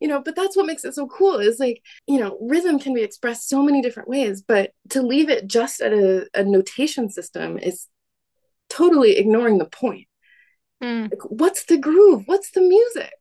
You 0.00 0.08
know 0.08 0.20
but 0.20 0.34
that's 0.34 0.56
what 0.56 0.66
makes 0.66 0.84
it 0.84 0.94
so 0.94 1.06
cool 1.06 1.36
is 1.36 1.60
like 1.60 1.80
you 2.08 2.18
know 2.18 2.36
rhythm 2.40 2.80
can 2.80 2.92
be 2.92 3.04
expressed 3.04 3.48
so 3.48 3.62
many 3.62 3.80
different 3.80 4.08
ways 4.08 4.42
but 4.42 4.72
to 4.90 5.02
leave 5.02 5.30
it 5.30 5.46
just 5.46 5.80
at 5.80 5.92
a, 5.92 6.26
a 6.34 6.42
notation 6.42 7.08
system 7.08 7.56
is 7.56 7.86
totally 8.68 9.16
ignoring 9.16 9.58
the 9.58 9.66
point. 9.66 10.08
Mm. 10.82 11.10
like, 11.10 11.22
what's 11.30 11.64
the 11.64 11.78
groove? 11.78 12.24
What's 12.26 12.50
the 12.50 12.60
music? 12.60 13.14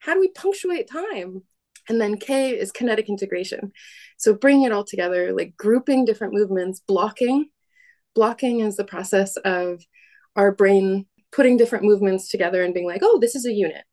How 0.00 0.14
do 0.14 0.20
we 0.20 0.28
punctuate 0.28 0.90
time 0.90 1.42
and 1.88 2.00
then 2.00 2.16
k 2.16 2.50
is 2.50 2.72
kinetic 2.72 3.08
integration 3.08 3.72
so 4.16 4.34
bringing 4.34 4.64
it 4.64 4.72
all 4.72 4.84
together 4.84 5.32
like 5.32 5.56
grouping 5.56 6.04
different 6.04 6.34
movements 6.34 6.80
blocking 6.86 7.46
blocking 8.14 8.60
is 8.60 8.76
the 8.76 8.84
process 8.84 9.36
of 9.38 9.82
our 10.34 10.52
brain 10.52 11.06
putting 11.32 11.56
different 11.56 11.84
movements 11.84 12.28
together 12.28 12.62
and 12.62 12.74
being 12.74 12.86
like 12.86 13.02
oh 13.02 13.18
this 13.20 13.34
is 13.34 13.46
a 13.46 13.52
unit 13.52 13.84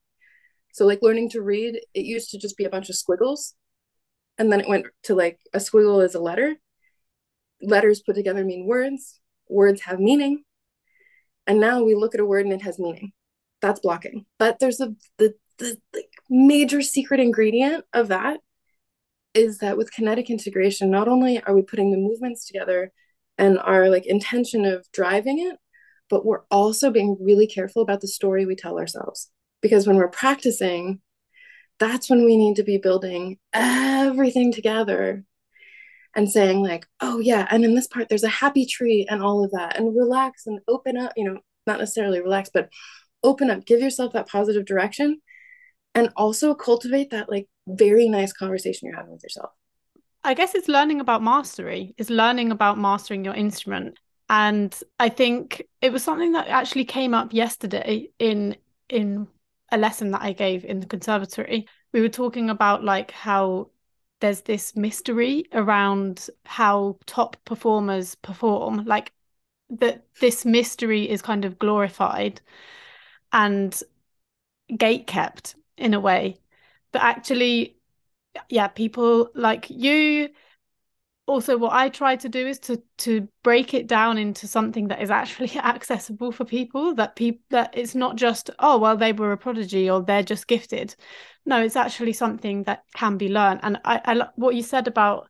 so 0.73 0.87
like 0.87 1.03
learning 1.03 1.29
to 1.29 1.41
read, 1.41 1.79
it 1.93 2.05
used 2.05 2.31
to 2.31 2.39
just 2.39 2.57
be 2.57 2.65
a 2.65 2.69
bunch 2.69 2.89
of 2.89 2.95
squiggles. 2.95 3.53
And 4.39 4.51
then 4.51 4.59
it 4.59 4.67
went 4.67 4.87
to 5.03 5.13
like 5.13 5.39
a 5.53 5.59
squiggle 5.59 6.03
is 6.03 6.15
a 6.15 6.19
letter. 6.19 6.55
Letters 7.61 8.01
put 8.01 8.15
together 8.15 8.43
mean 8.43 8.65
words. 8.65 9.19
Words 9.47 9.81
have 9.81 9.99
meaning. 9.99 10.43
And 11.45 11.59
now 11.59 11.83
we 11.83 11.93
look 11.93 12.15
at 12.15 12.21
a 12.21 12.25
word 12.25 12.45
and 12.45 12.53
it 12.53 12.63
has 12.63 12.79
meaning. 12.79 13.11
That's 13.61 13.81
blocking. 13.81 14.25
But 14.39 14.57
there's 14.57 14.81
a 14.81 14.95
the 15.19 15.35
the 15.59 15.77
like 15.93 16.09
major 16.33 16.81
secret 16.81 17.19
ingredient 17.19 17.85
of 17.93 18.09
that 18.09 18.39
is 19.33 19.59
that 19.59 19.77
with 19.77 19.91
kinetic 19.91 20.29
integration, 20.29 20.91
not 20.91 21.07
only 21.07 21.41
are 21.43 21.55
we 21.55 21.61
putting 21.61 21.91
the 21.91 21.97
movements 21.97 22.45
together 22.45 22.91
and 23.37 23.57
our 23.59 23.89
like 23.89 24.05
intention 24.05 24.65
of 24.65 24.85
driving 24.91 25.39
it, 25.39 25.57
but 26.09 26.25
we're 26.25 26.43
also 26.51 26.91
being 26.91 27.17
really 27.19 27.47
careful 27.47 27.81
about 27.81 28.01
the 28.01 28.07
story 28.07 28.45
we 28.45 28.55
tell 28.55 28.77
ourselves. 28.77 29.31
Because 29.61 29.87
when 29.87 29.95
we're 29.95 30.09
practicing 30.09 31.01
that's 31.79 32.09
when 32.09 32.23
we 32.23 32.37
need 32.37 32.55
to 32.55 32.63
be 32.63 32.77
building 32.77 33.37
everything 33.53 34.51
together 34.51 35.23
and 36.15 36.29
saying 36.29 36.61
like 36.61 36.85
oh 37.01 37.19
yeah 37.19 37.47
and 37.49 37.65
in 37.65 37.75
this 37.75 37.87
part 37.87 38.09
there's 38.09 38.23
a 38.23 38.29
happy 38.29 38.65
tree 38.65 39.05
and 39.09 39.21
all 39.21 39.43
of 39.43 39.51
that 39.51 39.77
and 39.77 39.95
relax 39.95 40.45
and 40.45 40.59
open 40.67 40.97
up 40.97 41.11
you 41.15 41.23
know 41.23 41.39
not 41.65 41.79
necessarily 41.79 42.21
relax 42.21 42.49
but 42.53 42.69
open 43.23 43.49
up 43.49 43.65
give 43.65 43.81
yourself 43.81 44.13
that 44.13 44.27
positive 44.27 44.65
direction 44.65 45.19
and 45.95 46.09
also 46.15 46.53
cultivate 46.53 47.11
that 47.11 47.29
like 47.29 47.47
very 47.67 48.09
nice 48.09 48.33
conversation 48.33 48.87
you're 48.87 48.97
having 48.97 49.13
with 49.13 49.23
yourself. 49.23 49.51
I 50.23 50.33
guess 50.33 50.55
it's 50.55 50.67
learning 50.67 51.01
about 51.01 51.21
mastery. 51.21 51.93
It's 51.97 52.09
learning 52.09 52.51
about 52.51 52.77
mastering 52.77 53.25
your 53.25 53.35
instrument. 53.35 53.97
And 54.29 54.73
i 54.99 55.09
think 55.09 55.63
it 55.81 55.91
was 55.91 56.01
something 56.01 56.31
that 56.31 56.47
actually 56.47 56.85
came 56.85 57.13
up 57.13 57.33
yesterday 57.33 58.09
in 58.19 58.55
in 58.89 59.27
a 59.73 59.77
lesson 59.77 60.11
that 60.11 60.21
I 60.21 60.33
gave 60.33 60.63
in 60.63 60.79
the 60.79 60.85
conservatory, 60.85 61.67
we 61.93 62.01
were 62.01 62.09
talking 62.09 62.49
about 62.51 62.83
like 62.83 63.09
how 63.09 63.71
there's 64.21 64.41
this 64.41 64.75
mystery 64.75 65.45
around 65.51 66.29
how 66.45 66.97
top 67.07 67.35
performers 67.43 68.13
perform, 68.15 68.85
like 68.85 69.11
that 69.71 70.05
this 70.21 70.45
mystery 70.45 71.09
is 71.09 71.23
kind 71.23 71.43
of 71.43 71.57
glorified 71.57 72.39
and 73.33 73.81
gate 74.77 75.07
kept 75.07 75.55
in 75.77 75.93
a 75.93 75.99
way. 75.99 76.37
But 76.91 77.01
actually, 77.03 77.77
yeah, 78.49 78.67
people 78.67 79.29
like 79.35 79.69
you 79.69 80.29
also 81.25 81.57
what 81.57 81.71
i 81.71 81.87
try 81.87 82.15
to 82.15 82.27
do 82.27 82.45
is 82.45 82.59
to 82.59 82.81
to 82.97 83.27
break 83.43 83.73
it 83.73 83.87
down 83.87 84.17
into 84.17 84.45
something 84.47 84.89
that 84.89 85.01
is 85.01 85.09
actually 85.09 85.51
accessible 85.57 86.31
for 86.31 86.43
people 86.43 86.93
that 86.95 87.15
people 87.15 87.41
that 87.49 87.73
it's 87.77 87.95
not 87.95 88.15
just 88.17 88.49
oh 88.59 88.77
well 88.77 88.97
they 88.97 89.13
were 89.13 89.31
a 89.31 89.37
prodigy 89.37 89.89
or 89.89 90.01
they're 90.01 90.23
just 90.23 90.47
gifted. 90.47 90.95
No 91.45 91.61
it's 91.61 91.75
actually 91.75 92.13
something 92.13 92.63
that 92.63 92.83
can 92.93 93.17
be 93.17 93.29
learned. 93.29 93.61
And 93.63 93.79
i, 93.85 94.01
I 94.05 94.27
what 94.35 94.55
you 94.55 94.63
said 94.63 94.87
about 94.87 95.29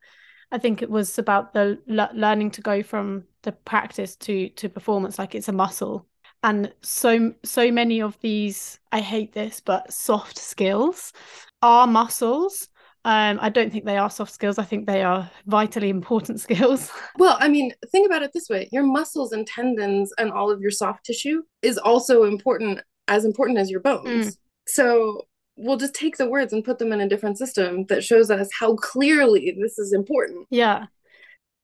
i 0.51 0.57
think 0.57 0.81
it 0.81 0.89
was 0.89 1.19
about 1.19 1.53
the 1.53 1.79
learning 1.87 2.51
to 2.51 2.61
go 2.61 2.81
from 2.83 3.25
the 3.43 3.51
practice 3.51 4.15
to 4.17 4.49
to 4.49 4.69
performance 4.69 5.19
like 5.19 5.35
it's 5.35 5.47
a 5.47 5.51
muscle 5.53 6.07
and 6.43 6.71
so 6.81 7.33
so 7.43 7.71
many 7.71 8.01
of 8.01 8.17
these 8.21 8.79
i 8.91 8.99
hate 8.99 9.33
this 9.33 9.59
but 9.59 9.91
soft 9.91 10.37
skills 10.37 11.13
are 11.61 11.87
muscles 11.87 12.69
um, 13.05 13.37
I 13.41 13.49
don't 13.49 13.69
think 13.69 13.83
they 13.83 13.97
are 13.97 14.09
soft 14.09 14.31
skills. 14.31 14.57
I 14.57 14.63
think 14.63 14.87
they 14.87 15.03
are 15.03 15.29
vitally 15.45 15.89
important 15.89 16.39
skills. 16.47 16.89
Well, 17.17 17.35
I 17.39 17.49
mean, 17.49 17.73
think 17.91 18.05
about 18.05 18.23
it 18.23 18.31
this 18.33 18.47
way 18.49 18.69
your 18.71 18.83
muscles 18.83 19.33
and 19.33 19.45
tendons 19.45 20.13
and 20.17 20.31
all 20.31 20.49
of 20.49 20.61
your 20.61 20.71
soft 20.71 21.05
tissue 21.05 21.43
is 21.61 21.77
also 21.77 22.23
important, 22.23 22.79
as 23.09 23.25
important 23.25 23.57
as 23.57 23.69
your 23.69 23.81
bones. 23.81 24.27
Mm. 24.27 24.37
So 24.67 25.27
we'll 25.57 25.77
just 25.77 25.93
take 25.93 26.17
the 26.17 26.29
words 26.29 26.53
and 26.53 26.63
put 26.63 26.79
them 26.79 26.93
in 26.93 27.01
a 27.01 27.09
different 27.09 27.37
system 27.37 27.85
that 27.87 28.03
shows 28.03 28.31
us 28.31 28.49
how 28.57 28.75
clearly 28.75 29.55
this 29.59 29.77
is 29.77 29.91
important. 29.91 30.47
Yeah. 30.49 30.85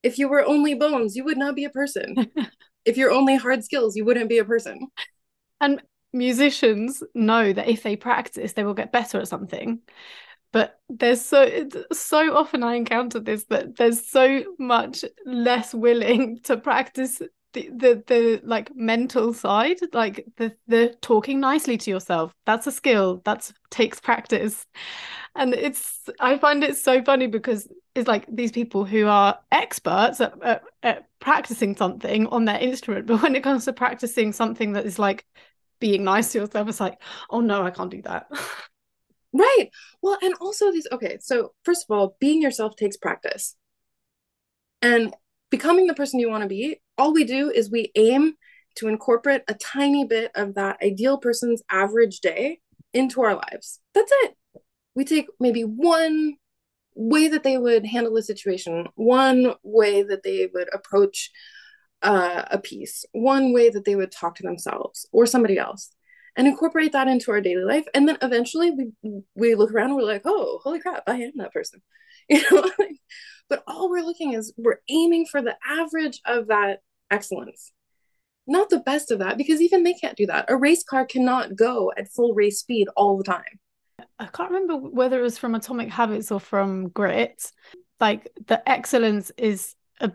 If 0.02 0.18
you 0.18 0.28
were 0.28 0.44
only 0.44 0.74
bones, 0.74 1.16
you 1.16 1.24
would 1.24 1.38
not 1.38 1.54
be 1.54 1.64
a 1.64 1.70
person. 1.70 2.16
if 2.84 2.96
you're 2.96 3.10
only 3.10 3.36
hard 3.36 3.64
skills, 3.64 3.96
you 3.96 4.04
wouldn't 4.04 4.28
be 4.28 4.38
a 4.38 4.44
person. 4.44 4.88
And 5.60 5.82
musicians 6.12 7.02
know 7.14 7.52
that 7.52 7.68
if 7.68 7.82
they 7.82 7.96
practice, 7.96 8.52
they 8.52 8.64
will 8.64 8.74
get 8.74 8.92
better 8.92 9.20
at 9.20 9.28
something 9.28 9.80
but 10.52 10.80
there's 10.88 11.24
so 11.24 11.68
so 11.92 12.36
often 12.36 12.62
I 12.62 12.74
encounter 12.74 13.20
this 13.20 13.44
that 13.46 13.76
there's 13.76 14.08
so 14.08 14.44
much 14.58 15.04
less 15.24 15.74
willing 15.74 16.40
to 16.44 16.56
practice 16.56 17.22
the, 17.52 17.68
the 17.70 18.04
the 18.06 18.40
like 18.44 18.74
mental 18.74 19.32
side 19.32 19.78
like 19.92 20.24
the 20.36 20.54
the 20.68 20.96
talking 21.00 21.40
nicely 21.40 21.76
to 21.78 21.90
yourself. 21.90 22.32
That's 22.46 22.66
a 22.66 22.72
skill 22.72 23.22
that 23.24 23.50
takes 23.70 24.00
practice. 24.00 24.66
And 25.34 25.54
it's 25.54 26.08
i 26.18 26.38
find 26.38 26.64
it 26.64 26.76
so 26.76 27.02
funny 27.02 27.26
because 27.26 27.68
it's 27.94 28.08
like 28.08 28.24
these 28.28 28.52
people 28.52 28.84
who 28.84 29.06
are 29.06 29.38
experts 29.52 30.20
at, 30.20 30.34
at, 30.42 30.62
at 30.82 31.06
practicing 31.20 31.76
something 31.76 32.26
on 32.28 32.44
their 32.44 32.58
instrument 32.58 33.06
but 33.08 33.22
when 33.22 33.34
it 33.36 33.42
comes 33.42 33.64
to 33.64 33.72
practicing 33.72 34.32
something 34.32 34.72
that 34.72 34.86
is 34.86 34.98
like 34.98 35.24
being 35.80 36.04
nice 36.04 36.32
to 36.32 36.38
yourself 36.40 36.68
it's 36.68 36.80
like 36.80 37.00
oh 37.30 37.40
no 37.40 37.62
i 37.62 37.70
can't 37.70 37.90
do 37.90 38.02
that. 38.02 38.26
Right. 39.32 39.68
Well 40.02 40.18
and 40.22 40.34
also 40.40 40.72
these 40.72 40.88
okay 40.90 41.18
so 41.20 41.52
first 41.62 41.84
of 41.88 41.96
all 41.96 42.16
being 42.20 42.42
yourself 42.42 42.76
takes 42.76 42.96
practice. 42.96 43.56
And 44.82 45.14
becoming 45.50 45.86
the 45.86 45.94
person 45.94 46.20
you 46.20 46.30
want 46.30 46.42
to 46.42 46.48
be 46.48 46.80
all 46.98 47.12
we 47.12 47.24
do 47.24 47.50
is 47.50 47.70
we 47.70 47.90
aim 47.94 48.34
to 48.76 48.88
incorporate 48.88 49.42
a 49.48 49.54
tiny 49.54 50.04
bit 50.04 50.30
of 50.34 50.54
that 50.54 50.78
ideal 50.82 51.18
person's 51.18 51.62
average 51.70 52.20
day 52.20 52.60
into 52.92 53.22
our 53.22 53.34
lives 53.34 53.80
that's 53.94 54.12
it 54.22 54.36
we 54.94 55.04
take 55.04 55.26
maybe 55.38 55.62
one 55.62 56.34
way 56.94 57.28
that 57.28 57.42
they 57.42 57.56
would 57.56 57.86
handle 57.86 58.16
a 58.16 58.22
situation 58.22 58.86
one 58.94 59.54
way 59.62 60.02
that 60.02 60.22
they 60.22 60.48
would 60.52 60.68
approach 60.72 61.30
uh, 62.02 62.44
a 62.50 62.58
piece, 62.58 63.04
one 63.12 63.52
way 63.52 63.68
that 63.70 63.84
they 63.84 63.96
would 63.96 64.12
talk 64.12 64.34
to 64.36 64.42
themselves 64.42 65.06
or 65.12 65.26
somebody 65.26 65.58
else, 65.58 65.94
and 66.36 66.46
incorporate 66.46 66.92
that 66.92 67.08
into 67.08 67.30
our 67.30 67.40
daily 67.40 67.64
life. 67.64 67.86
And 67.94 68.08
then 68.08 68.18
eventually 68.22 68.70
we 68.70 69.22
we 69.34 69.54
look 69.54 69.72
around 69.72 69.90
and 69.90 69.96
we're 69.96 70.02
like, 70.02 70.22
oh, 70.24 70.60
holy 70.62 70.80
crap, 70.80 71.02
I 71.06 71.16
am 71.16 71.32
that 71.36 71.52
person. 71.52 71.82
You 72.28 72.42
know, 72.52 72.70
but 73.50 73.64
all 73.66 73.90
we're 73.90 74.04
looking 74.04 74.32
is 74.32 74.54
we're 74.56 74.80
aiming 74.88 75.26
for 75.26 75.42
the 75.42 75.56
average 75.68 76.20
of 76.24 76.46
that 76.46 76.78
excellence. 77.10 77.72
Not 78.46 78.70
the 78.70 78.80
best 78.80 79.10
of 79.10 79.18
that, 79.18 79.36
because 79.36 79.60
even 79.60 79.82
they 79.82 79.92
can't 79.92 80.16
do 80.16 80.26
that. 80.26 80.46
A 80.48 80.56
race 80.56 80.82
car 80.82 81.04
cannot 81.04 81.56
go 81.56 81.92
at 81.98 82.08
full 82.08 82.32
race 82.32 82.60
speed 82.60 82.88
all 82.96 83.18
the 83.18 83.24
time. 83.24 83.58
I 84.18 84.26
can't 84.26 84.50
remember 84.50 84.76
whether 84.76 85.18
it 85.18 85.22
was 85.22 85.36
from 85.36 85.54
Atomic 85.54 85.90
Habits 85.90 86.30
or 86.30 86.40
from 86.40 86.88
Grit. 86.88 87.50
Like 87.98 88.30
the 88.46 88.66
excellence 88.68 89.30
is 89.36 89.74
a 90.00 90.12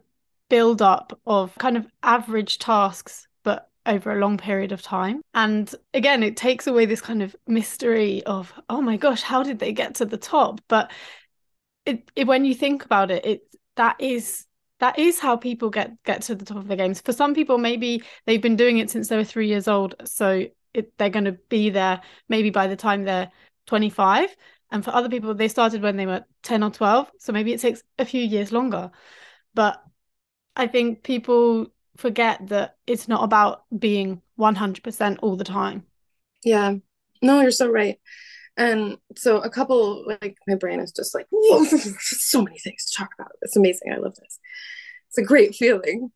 build 0.50 0.82
up 0.82 1.20
of 1.28 1.54
kind 1.56 1.78
of 1.78 1.86
average 2.02 2.58
tasks 2.58 3.28
but 3.44 3.70
over 3.86 4.12
a 4.12 4.20
long 4.20 4.38
period 4.38 4.72
of 4.72 4.82
time 4.82 5.22
and 5.36 5.76
again 5.94 6.24
it 6.24 6.36
takes 6.36 6.66
away 6.66 6.88
this 6.88 7.02
kind 7.02 7.22
of 7.22 7.36
mystery 7.46 8.24
of 8.24 8.52
oh 8.70 8.82
my 8.82 8.98
gosh 8.98 9.22
how 9.22 9.44
did 9.44 9.60
they 9.60 9.72
get 9.72 9.94
to 9.94 10.06
the 10.06 10.18
top 10.18 10.60
but 10.68 10.92
it, 11.86 12.10
it 12.16 12.28
when 12.28 12.46
you 12.46 12.56
think 12.56 12.86
about 12.86 13.12
it 13.12 13.26
it 13.26 13.42
that 13.76 13.96
is 14.00 14.46
that 14.80 14.98
is 15.00 15.20
how 15.20 15.36
people 15.36 15.70
get 15.70 15.92
get 16.04 16.22
to 16.24 16.36
the 16.36 16.46
top 16.46 16.58
of 16.58 16.68
the 16.68 16.76
games 16.76 17.02
for 17.02 17.14
some 17.14 17.34
people 17.34 17.58
maybe 17.58 18.04
they've 18.26 18.42
been 18.42 18.56
doing 18.56 18.78
it 18.78 18.90
since 18.90 19.08
they 19.08 19.18
were 19.18 19.24
3 19.24 19.48
years 19.48 19.68
old 19.68 19.96
so 20.06 20.46
it, 20.74 20.98
they're 20.98 21.10
going 21.10 21.26
to 21.26 21.38
be 21.50 21.70
there 21.70 22.02
maybe 22.28 22.50
by 22.50 22.68
the 22.68 22.76
time 22.76 23.04
they're 23.04 23.32
25 23.66 24.36
and 24.72 24.84
for 24.84 24.92
other 24.92 25.10
people 25.10 25.34
they 25.34 25.48
started 25.48 25.82
when 25.82 25.96
they 25.96 26.06
were 26.06 26.24
10 26.44 26.64
or 26.64 26.70
12 26.70 27.10
so 27.20 27.32
maybe 27.32 27.54
it 27.54 27.62
takes 27.62 27.84
a 28.00 28.06
few 28.06 28.22
years 28.22 28.52
longer 28.52 28.92
but 29.54 29.82
I 30.56 30.68
think 30.68 31.04
people 31.04 31.68
forget 31.98 32.48
that 32.48 32.78
it's 32.88 33.08
not 33.08 33.24
about 33.24 33.64
being 33.78 34.22
100% 34.36 35.20
all 35.22 35.36
the 35.36 35.44
time. 35.44 35.86
Yeah. 36.44 36.76
No, 37.22 37.42
you're 37.42 37.52
so 37.52 37.70
right. 37.70 38.00
And 38.58 38.98
so 39.18 39.40
a 39.40 39.50
couple 39.50 40.06
like 40.22 40.38
my 40.48 40.56
brain 40.56 40.80
is 40.80 40.92
just 40.92 41.14
like 41.14 41.28
so 42.00 42.42
many 42.42 42.58
things 42.60 42.86
to 42.86 42.98
talk 42.98 43.10
about. 43.20 43.32
It's 43.42 43.58
amazing. 43.58 43.92
I 43.92 43.98
love 43.98 44.16
this. 44.16 44.40
It's 45.10 45.18
a 45.18 45.24
great 45.24 45.56
feeling. 45.56 46.12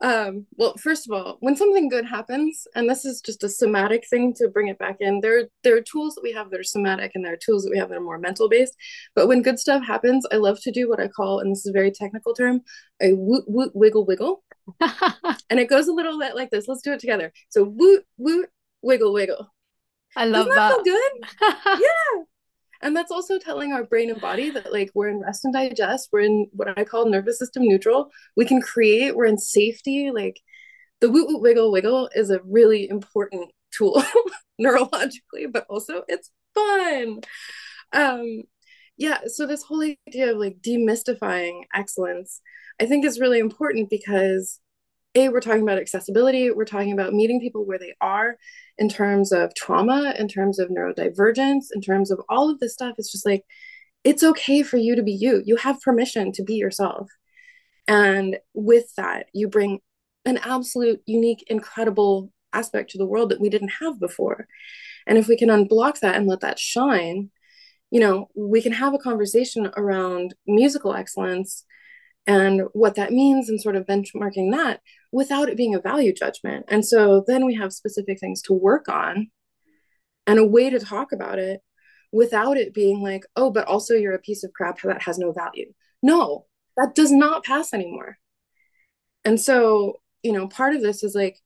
Um, 0.00 0.46
well, 0.56 0.74
first 0.76 1.08
of 1.08 1.12
all, 1.12 1.38
when 1.40 1.56
something 1.56 1.88
good 1.88 2.04
happens, 2.04 2.66
and 2.74 2.90
this 2.90 3.04
is 3.04 3.20
just 3.20 3.44
a 3.44 3.48
somatic 3.48 4.06
thing 4.08 4.34
to 4.34 4.48
bring 4.48 4.68
it 4.68 4.78
back 4.78 4.96
in, 5.00 5.20
there 5.20 5.48
there 5.62 5.76
are 5.76 5.80
tools 5.80 6.14
that 6.14 6.22
we 6.22 6.32
have 6.32 6.50
that 6.50 6.60
are 6.60 6.64
somatic, 6.64 7.12
and 7.14 7.24
there 7.24 7.32
are 7.32 7.38
tools 7.38 7.62
that 7.64 7.70
we 7.70 7.78
have 7.78 7.88
that 7.88 7.96
are 7.96 8.02
more 8.02 8.18
mental 8.18 8.48
based. 8.48 8.74
But 9.14 9.28
when 9.28 9.42
good 9.42 9.58
stuff 9.58 9.84
happens, 9.84 10.26
I 10.32 10.36
love 10.36 10.60
to 10.62 10.72
do 10.72 10.88
what 10.90 11.00
I 11.00 11.08
call, 11.08 11.38
and 11.40 11.50
this 11.50 11.60
is 11.60 11.66
a 11.66 11.72
very 11.72 11.90
technical 11.90 12.34
term, 12.34 12.62
a 13.00 13.14
woot 13.14 13.44
woot 13.46 13.70
wiggle 13.74 14.04
wiggle, 14.04 14.44
and 14.80 15.60
it 15.60 15.70
goes 15.70 15.88
a 15.88 15.92
little 15.92 16.18
bit 16.18 16.34
like 16.34 16.50
this. 16.50 16.68
Let's 16.68 16.82
do 16.82 16.92
it 16.92 17.00
together. 17.00 17.32
So 17.48 17.64
woot 17.64 18.04
woot 18.18 18.50
wiggle 18.82 19.12
wiggle. 19.12 19.53
I 20.16 20.26
love 20.26 20.46
Doesn't 20.46 20.84
that. 20.84 20.84
that. 20.84 20.84
good? 20.84 21.80
yeah 21.80 22.24
and 22.84 22.94
that's 22.94 23.10
also 23.10 23.38
telling 23.38 23.72
our 23.72 23.82
brain 23.82 24.10
and 24.10 24.20
body 24.20 24.50
that 24.50 24.72
like 24.72 24.90
we're 24.94 25.08
in 25.08 25.20
rest 25.20 25.44
and 25.44 25.54
digest 25.54 26.10
we're 26.12 26.20
in 26.20 26.46
what 26.52 26.78
i 26.78 26.84
call 26.84 27.06
nervous 27.08 27.38
system 27.38 27.64
neutral 27.64 28.10
we 28.36 28.44
can 28.44 28.60
create 28.60 29.16
we're 29.16 29.24
in 29.24 29.38
safety 29.38 30.10
like 30.14 30.40
the 31.00 31.10
woot 31.10 31.26
woot 31.28 31.40
wiggle 31.40 31.72
wiggle 31.72 32.08
is 32.14 32.30
a 32.30 32.40
really 32.44 32.88
important 32.88 33.50
tool 33.72 34.00
neurologically 34.60 35.50
but 35.50 35.66
also 35.68 36.02
it's 36.06 36.30
fun 36.54 37.20
um 37.92 38.42
yeah 38.96 39.18
so 39.26 39.46
this 39.46 39.62
whole 39.64 39.82
idea 40.06 40.30
of 40.30 40.38
like 40.38 40.58
demystifying 40.60 41.62
excellence 41.74 42.40
i 42.80 42.86
think 42.86 43.04
is 43.04 43.18
really 43.18 43.38
important 43.40 43.90
because 43.90 44.60
a 45.14 45.28
we're 45.28 45.40
talking 45.40 45.62
about 45.62 45.78
accessibility 45.78 46.50
we're 46.50 46.64
talking 46.64 46.92
about 46.92 47.12
meeting 47.12 47.40
people 47.40 47.64
where 47.64 47.78
they 47.78 47.94
are 48.00 48.36
in 48.78 48.88
terms 48.88 49.32
of 49.32 49.54
trauma 49.54 50.14
in 50.18 50.28
terms 50.28 50.58
of 50.58 50.68
neurodivergence 50.68 51.66
in 51.72 51.80
terms 51.80 52.10
of 52.10 52.20
all 52.28 52.50
of 52.50 52.58
this 52.60 52.72
stuff. 52.72 52.94
It's 52.98 53.12
just 53.12 53.26
like 53.26 53.44
it's 54.02 54.22
okay 54.22 54.62
for 54.62 54.76
you 54.76 54.96
to 54.96 55.02
be 55.02 55.12
you. 55.12 55.42
You 55.46 55.56
have 55.56 55.80
permission 55.80 56.30
to 56.32 56.42
be 56.42 56.54
yourself. 56.54 57.08
And 57.86 58.38
with 58.52 58.94
that 58.96 59.26
you 59.32 59.48
bring 59.48 59.80
an 60.24 60.38
absolute 60.38 61.00
unique 61.06 61.44
incredible 61.48 62.30
aspect 62.52 62.90
to 62.90 62.98
the 62.98 63.06
world 63.06 63.30
that 63.30 63.40
we 63.40 63.50
didn't 63.50 63.72
have 63.80 64.00
before. 64.00 64.46
And 65.06 65.18
if 65.18 65.28
we 65.28 65.36
can 65.36 65.48
unblock 65.48 66.00
that 66.00 66.16
and 66.16 66.26
let 66.26 66.40
that 66.40 66.58
shine 66.58 67.30
you 67.90 68.00
know 68.00 68.28
we 68.34 68.62
can 68.62 68.72
have 68.72 68.94
a 68.94 68.98
conversation 68.98 69.70
around 69.76 70.34
musical 70.46 70.94
excellence 70.94 71.64
and 72.26 72.62
what 72.72 72.94
that 72.94 73.12
means 73.12 73.48
and 73.48 73.60
sort 73.60 73.76
of 73.76 73.86
benchmarking 73.86 74.52
that 74.52 74.80
without 75.12 75.48
it 75.48 75.56
being 75.56 75.74
a 75.74 75.80
value 75.80 76.12
judgment. 76.12 76.64
And 76.68 76.84
so 76.84 77.24
then 77.26 77.44
we 77.44 77.54
have 77.54 77.72
specific 77.72 78.18
things 78.18 78.40
to 78.42 78.54
work 78.54 78.88
on 78.88 79.30
and 80.26 80.38
a 80.38 80.46
way 80.46 80.70
to 80.70 80.78
talk 80.78 81.12
about 81.12 81.38
it 81.38 81.60
without 82.12 82.56
it 82.56 82.72
being 82.72 83.02
like, 83.02 83.24
oh, 83.36 83.50
but 83.50 83.66
also 83.66 83.94
you're 83.94 84.14
a 84.14 84.20
piece 84.20 84.44
of 84.44 84.52
crap 84.52 84.80
that 84.82 85.02
has 85.02 85.18
no 85.18 85.32
value. 85.32 85.72
No, 86.02 86.46
that 86.76 86.94
does 86.94 87.10
not 87.10 87.44
pass 87.44 87.74
anymore. 87.74 88.18
And 89.24 89.40
so, 89.40 90.00
you 90.22 90.32
know, 90.32 90.48
part 90.48 90.74
of 90.74 90.82
this 90.82 91.02
is 91.02 91.14
like, 91.14 91.36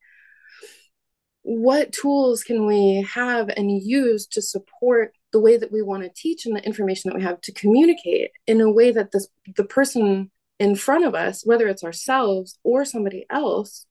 what 1.43 1.93
tools 1.93 2.43
can 2.43 2.67
we 2.67 3.07
have 3.15 3.49
and 3.49 3.71
use 3.71 4.27
to 4.27 4.43
support 4.43 5.15
the 5.33 5.41
way 5.41 5.57
that 5.57 5.73
we 5.73 5.81
want 5.81 6.03
to 6.03 6.11
teach 6.15 6.45
and 6.45 6.55
the 6.55 6.65
information 6.65 7.09
that 7.09 7.17
we 7.17 7.23
have 7.23 7.41
to 7.41 7.53
communicate 7.53 8.31
in 8.47 8.61
a 8.61 8.71
way 8.71 8.91
that 8.91 9.13
this 9.13 9.29
the 9.57 9.65
person 9.65 10.31
in 10.59 10.75
front 10.75 11.05
of 11.05 11.15
us, 11.15 11.47
whether 11.47 11.69
it's 11.69 11.85
ourselves 11.85 12.59
or 12.63 12.85
somebody 12.85 13.27
else, 13.31 13.87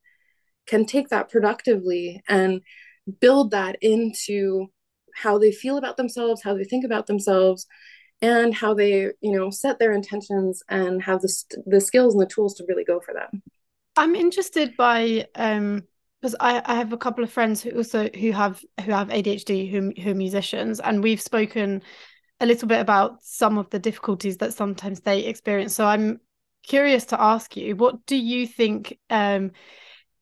can 0.65 0.86
take 0.86 1.10
that 1.10 1.30
productively 1.30 2.21
and 2.27 2.62
build 3.21 3.51
that 3.51 3.77
into 3.82 4.67
how 5.15 5.38
they 5.38 5.51
feel 5.51 5.77
about 5.77 5.97
themselves, 5.97 6.43
how 6.43 6.53
they 6.53 6.65
think 6.65 6.86
about 6.86 7.08
themselves, 7.08 7.65
and 8.21 8.53
how 8.53 8.73
they, 8.73 9.12
you 9.21 9.32
know, 9.32 9.49
set 9.49 9.80
their 9.80 9.93
intentions 9.93 10.62
and 10.69 11.01
have 11.03 11.21
the, 11.21 11.63
the 11.65 11.82
skills 11.82 12.13
and 12.13 12.21
the 12.21 12.27
tools 12.27 12.56
to 12.56 12.65
really 12.67 12.84
go 12.84 12.99
for 12.99 13.13
them. 13.13 13.41
I'm 13.95 14.15
interested 14.15 14.75
by 14.77 15.27
um 15.36 15.84
because 16.21 16.36
I, 16.39 16.63
I 16.65 16.75
have 16.75 16.93
a 16.93 16.97
couple 16.97 17.23
of 17.23 17.32
friends 17.32 17.62
who 17.62 17.71
also 17.71 18.10
who 18.10 18.32
have 18.32 18.63
who 18.84 18.91
have 18.91 19.10
ADHD 19.10 19.69
who 19.69 19.93
who 20.01 20.12
are 20.12 20.15
musicians 20.15 20.80
and 20.80 21.03
we've 21.03 21.21
spoken 21.21 21.84
a 22.39 22.45
little 22.45 22.67
bit 22.67 22.80
about 22.80 23.23
some 23.23 23.58
of 23.58 23.69
the 23.69 23.80
difficulties 23.80 24.38
that 24.38 24.53
sometimes 24.53 24.99
they 25.01 25.25
experience. 25.25 25.75
So 25.75 25.86
I'm 25.86 26.19
curious 26.63 27.05
to 27.05 27.21
ask 27.21 27.55
you 27.55 27.75
what 27.75 28.05
do 28.05 28.15
you 28.15 28.45
think 28.45 28.97
um, 29.09 29.51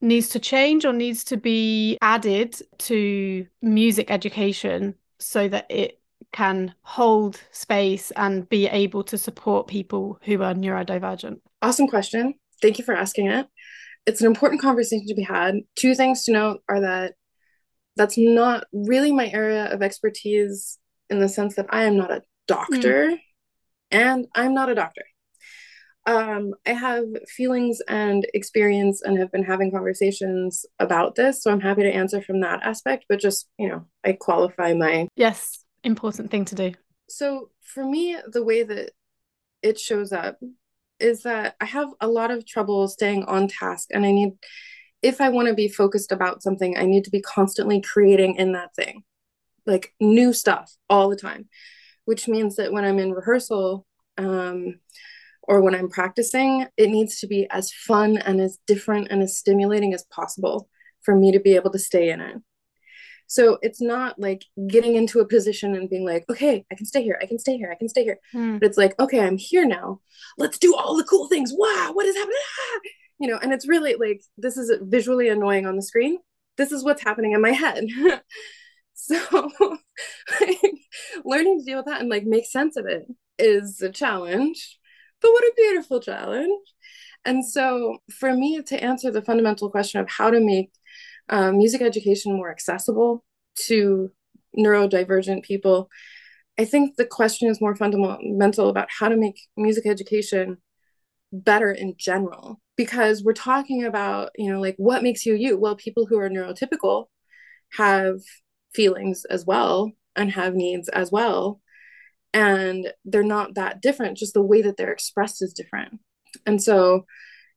needs 0.02 0.30
to 0.30 0.40
change 0.40 0.86
or 0.86 0.94
needs 0.94 1.24
to 1.26 1.38
be 1.38 1.98
added 2.02 2.56
to 2.78 3.46
music 3.62 4.12
education 4.12 4.96
so 5.20 5.48
that 5.48 5.66
it 5.70 6.00
can 6.32 6.74
hold 6.82 7.42
space 7.52 8.12
and 8.12 8.48
be 8.50 8.68
able 8.68 9.04
to 9.04 9.18
support 9.18 9.68
people 9.68 10.20
who 10.24 10.42
are 10.42 10.54
neurodivergent? 10.54 11.40
Awesome 11.62 11.88
question. 11.88 12.34
Thank 12.62 12.78
you 12.78 12.86
for 12.86 12.94
asking 12.94 13.28
it. 13.28 13.48
It's 14.06 14.22
an 14.22 14.28
important 14.28 14.62
conversation 14.62 15.08
to 15.08 15.16
be 15.16 15.24
had. 15.24 15.56
Two 15.76 15.96
things 15.96 16.24
to 16.24 16.34
note 16.34 16.62
are 16.70 16.82
that 16.82 17.14
that's 17.96 18.18
not 18.18 18.66
really 18.74 19.12
my 19.12 19.30
area 19.30 19.66
of 19.74 19.82
expertise 19.82 20.78
in 21.10 21.20
the 21.20 21.30
sense 21.30 21.56
that 21.56 21.68
I 21.70 21.86
am 21.86 21.98
not 21.98 22.12
a 22.12 22.22
doctor 22.48 23.12
mm. 23.12 23.20
and 23.92 24.28
I'm 24.36 24.54
not 24.54 24.70
a 24.70 24.76
doctor 24.76 25.04
um, 26.06 26.54
I 26.66 26.74
have 26.74 27.06
feelings 27.28 27.82
and 27.88 28.26
experience 28.34 29.02
and 29.02 29.18
have 29.18 29.32
been 29.32 29.44
having 29.44 29.72
conversations 29.72 30.66
about 30.80 31.16
this. 31.16 31.42
So 31.42 31.52
I'm 31.52 31.60
happy 31.60 31.84
to 31.84 31.92
answer 31.92 32.22
from 32.22 32.42
that 32.42 32.64
aspect, 32.64 33.06
but 33.10 33.20
just, 33.20 33.48
you 33.58 33.70
know, 33.70 33.86
I 34.04 34.14
qualify 34.14 34.74
my. 34.74 35.08
Yes, 35.16 35.66
important 35.84 36.30
thing 36.30 36.46
to 36.46 36.56
do. 36.56 36.74
So 37.10 37.50
for 37.62 37.84
me, 37.84 38.18
the 38.28 38.44
way 38.44 38.64
that 38.64 38.92
it 39.64 39.80
shows 39.80 40.12
up 40.12 40.40
is 41.00 41.24
that 41.24 41.56
I 41.60 41.66
have 41.66 41.90
a 42.00 42.08
lot 42.08 42.32
of 42.32 42.46
trouble 42.46 42.88
staying 42.88 43.24
on 43.24 43.48
task 43.48 43.90
and 43.92 44.06
I 44.06 44.12
need, 44.12 44.34
if 45.02 45.20
I 45.20 45.30
want 45.30 45.48
to 45.48 45.54
be 45.54 45.68
focused 45.68 46.12
about 46.12 46.44
something, 46.44 46.78
I 46.78 46.86
need 46.86 47.04
to 47.06 47.12
be 47.12 47.22
constantly 47.22 47.82
creating 47.82 48.36
in 48.36 48.54
that 48.54 48.76
thing, 48.76 49.04
like 49.66 49.94
new 50.00 50.34
stuff 50.34 50.72
all 50.90 51.10
the 51.10 51.16
time, 51.16 51.50
which 52.06 52.28
means 52.28 52.58
that 52.58 52.72
when 52.72 52.86
I'm 52.86 53.00
in 53.00 53.12
rehearsal, 53.12 53.86
um, 54.18 54.80
or 55.48 55.62
when 55.62 55.76
I'm 55.76 55.90
practicing, 55.90 56.68
it 56.78 56.90
needs 56.90 57.20
to 57.20 57.28
be 57.28 57.48
as 57.50 57.72
fun 57.72 58.18
and 58.18 58.40
as 58.40 58.60
different 58.68 59.08
and 59.10 59.22
as 59.22 59.38
stimulating 59.38 59.94
as 59.94 60.04
possible 60.12 60.70
for 61.02 61.16
me 61.16 61.32
to 61.32 61.40
be 61.40 61.56
able 61.56 61.72
to 61.72 61.80
stay 61.80 62.10
in 62.10 62.22
it. 62.22 62.38
So 63.28 63.58
it's 63.62 63.82
not 63.82 64.20
like 64.20 64.46
getting 64.68 64.96
into 64.96 65.20
a 65.20 65.28
position 65.28 65.76
and 65.76 65.90
being 65.90 66.06
like, 66.06 66.26
okay, 66.30 66.66
I 66.72 66.76
can 66.76 66.86
stay 66.86 67.04
here, 67.04 67.18
I 67.22 67.26
can 67.26 67.40
stay 67.40 67.58
here, 67.58 67.72
I 67.72 67.76
can 67.76 67.90
stay 67.90 68.04
here. 68.04 68.20
Mm. 68.34 68.60
But 68.60 68.68
it's 68.68 68.78
like, 68.78 69.00
okay, 69.00 69.20
I'm 69.20 69.38
here 69.38 69.66
now. 69.66 70.02
Let's 70.38 70.60
do 70.60 70.76
all 70.76 70.96
the 70.96 71.04
cool 71.04 71.28
things. 71.28 71.52
Wow, 71.54 71.92
what 71.94 72.06
is 72.06 72.16
happening? 72.16 72.38
Ah! 72.38 72.80
You 73.20 73.30
know, 73.30 73.40
and 73.42 73.54
it's 73.54 73.68
really 73.68 73.96
like 73.96 74.22
this 74.38 74.58
is 74.58 74.72
visually 74.82 75.30
annoying 75.30 75.66
on 75.66 75.76
the 75.76 75.82
screen. 75.82 76.20
This 76.58 76.72
is 76.72 76.84
what's 76.84 77.04
happening 77.04 77.32
in 77.32 77.42
my 77.42 77.52
head. 77.52 77.86
so 78.94 79.52
like, 80.42 80.60
learning 81.24 81.60
to 81.60 81.66
deal 81.66 81.78
with 81.78 81.86
that 81.88 82.02
and 82.02 82.10
like 82.10 82.26
make 82.26 82.46
sense 82.46 82.78
of 82.78 82.86
it 82.86 83.08
is 83.40 83.82
a 83.82 83.90
challenge. 83.90 84.78
But 85.22 85.32
what 85.32 85.44
a 85.44 85.54
beautiful 85.56 86.00
challenge. 86.00 86.60
And 87.24 87.46
so, 87.46 87.98
for 88.12 88.34
me 88.34 88.62
to 88.62 88.84
answer 88.84 89.12
the 89.12 89.22
fundamental 89.22 89.70
question 89.70 90.00
of 90.00 90.10
how 90.10 90.30
to 90.30 90.40
make 90.40 90.72
um, 91.30 91.58
music 91.58 91.82
education 91.82 92.36
more 92.36 92.52
accessible 92.52 93.24
to 93.68 94.12
neurodivergent 94.58 95.44
people, 95.44 95.90
I 96.58 96.66
think 96.66 96.96
the 96.96 97.06
question 97.06 97.50
is 97.50 97.60
more 97.60 97.76
fundamental 97.76 98.70
about 98.70 98.90
how 98.92 99.10
to 99.10 99.18
make 99.18 99.40
music 99.58 99.86
education 99.88 100.58
better 101.32 101.72
in 101.72 101.96
general. 101.98 102.62
Because 102.78 103.24
we're 103.24 103.34
talking 103.34 103.86
about, 103.86 104.32
you 104.36 104.52
know, 104.52 104.60
like 104.60 104.76
what 104.78 105.02
makes 105.02 105.26
you 105.26 105.34
you? 105.34 105.58
Well, 105.58 105.76
people 105.76 106.06
who 106.06 106.20
are 106.20 106.30
neurotypical 106.30 107.06
have 107.74 108.20
feelings 108.74 109.26
as 109.26 109.46
well 109.46 109.92
and 110.16 110.32
have 110.32 110.54
needs 110.54 110.90
as 110.90 111.12
well. 111.12 111.62
And 112.36 112.92
they're 113.06 113.24
not 113.24 113.54
that 113.54 113.82
different, 113.82 114.18
just 114.18 114.34
the 114.34 114.42
way 114.42 114.62
that 114.62 114.76
they're 114.76 114.92
expressed 114.92 115.42
is 115.42 115.54
different. 115.54 116.02
And 116.46 116.62
so, 116.62 117.06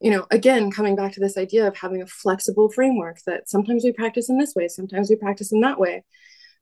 you 0.01 0.13
know, 0.13 0.25
again, 0.31 0.71
coming 0.71 0.95
back 0.95 1.11
to 1.15 1.21
this 1.21 1.37
idea 1.37 1.67
of 1.67 1.77
having 1.77 2.01
a 2.01 2.07
flexible 2.07 2.71
framework 2.71 3.19
that 3.27 3.49
sometimes 3.49 3.83
we 3.83 3.91
practice 3.91 4.29
in 4.29 4.39
this 4.39 4.55
way, 4.55 4.69
sometimes 4.69 5.11
we 5.11 5.17
practice 5.17 5.51
in 5.51 5.63
that 5.63 5.81
way, 5.81 6.05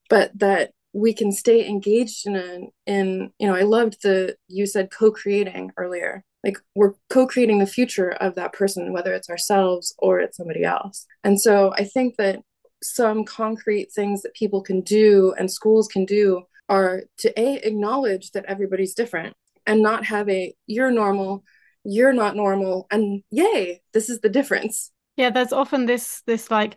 but 0.09 0.31
that 0.39 0.71
we 0.95 1.13
can 1.13 1.31
stay 1.31 1.69
engaged 1.69 2.27
in 2.27 2.37
a, 2.37 2.61
in, 2.87 3.33
you 3.39 3.47
know, 3.47 3.55
I 3.55 3.65
loved 3.65 3.99
the, 4.03 4.35
you 4.49 4.65
said 4.65 4.91
co-creating 4.91 5.73
earlier. 5.77 6.25
Like 6.43 6.57
we're 6.75 6.95
co-creating 7.11 7.59
the 7.59 7.67
future 7.67 8.09
of 8.09 8.35
that 8.37 8.55
person, 8.55 8.95
whether 8.95 9.13
it's 9.13 9.29
ourselves 9.29 9.95
or 9.99 10.21
it's 10.21 10.39
somebody 10.39 10.65
else. 10.65 11.05
And 11.23 11.39
so 11.39 11.75
I 11.75 11.85
think 11.85 12.17
that 12.17 12.41
some 12.83 13.25
concrete 13.27 13.93
things 13.93 14.23
that 14.23 14.33
people 14.33 14.63
can 14.63 14.81
do 14.81 15.35
and 15.39 15.53
schools 15.53 15.87
can 15.87 16.07
do 16.07 16.45
are 16.69 17.03
to 17.19 17.41
a 17.41 17.57
acknowledge 17.67 18.33
that 18.33 18.45
everybody's 18.47 18.95
different 18.95 19.35
and 19.67 19.83
not 19.83 20.05
have 20.05 20.29
a 20.29 20.55
you're 20.67 20.91
normal 20.91 21.45
you're 21.85 22.13
not 22.13 22.37
normal 22.37 22.87
and 22.91 23.23
yay 23.31 23.81
this 23.93 24.09
is 24.09 24.21
the 24.21 24.29
difference. 24.29 24.91
Yeah 25.17 25.31
there's 25.31 25.53
often 25.53 25.87
this 25.87 26.23
this 26.27 26.51
like 26.51 26.77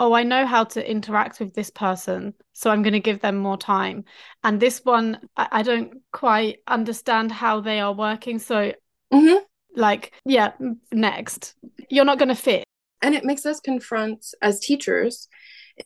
oh 0.00 0.12
i 0.12 0.22
know 0.22 0.46
how 0.46 0.64
to 0.64 0.90
interact 0.90 1.40
with 1.40 1.54
this 1.54 1.70
person 1.70 2.34
so 2.52 2.70
i'm 2.70 2.82
going 2.82 2.92
to 2.92 3.00
give 3.00 3.20
them 3.20 3.38
more 3.38 3.56
time. 3.56 4.04
And 4.42 4.60
this 4.60 4.80
one 4.84 5.20
I, 5.36 5.48
I, 5.52 5.62
don't 5.62 5.98
quite 6.12 6.58
understand 6.66 7.32
how 7.32 7.60
they 7.60 7.80
are 7.80 7.92
working 7.92 8.38
so 8.38 8.72
mm-hmm. 9.12 9.44
like 9.76 10.12
yeah 10.24 10.52
next. 10.92 11.54
You're 11.88 12.04
not 12.04 12.18
going 12.18 12.28
to 12.28 12.34
fit. 12.34 12.64
And 13.00 13.14
it 13.14 13.24
makes 13.24 13.46
us 13.46 13.60
confront 13.60 14.26
as 14.42 14.58
teachers 14.58 15.28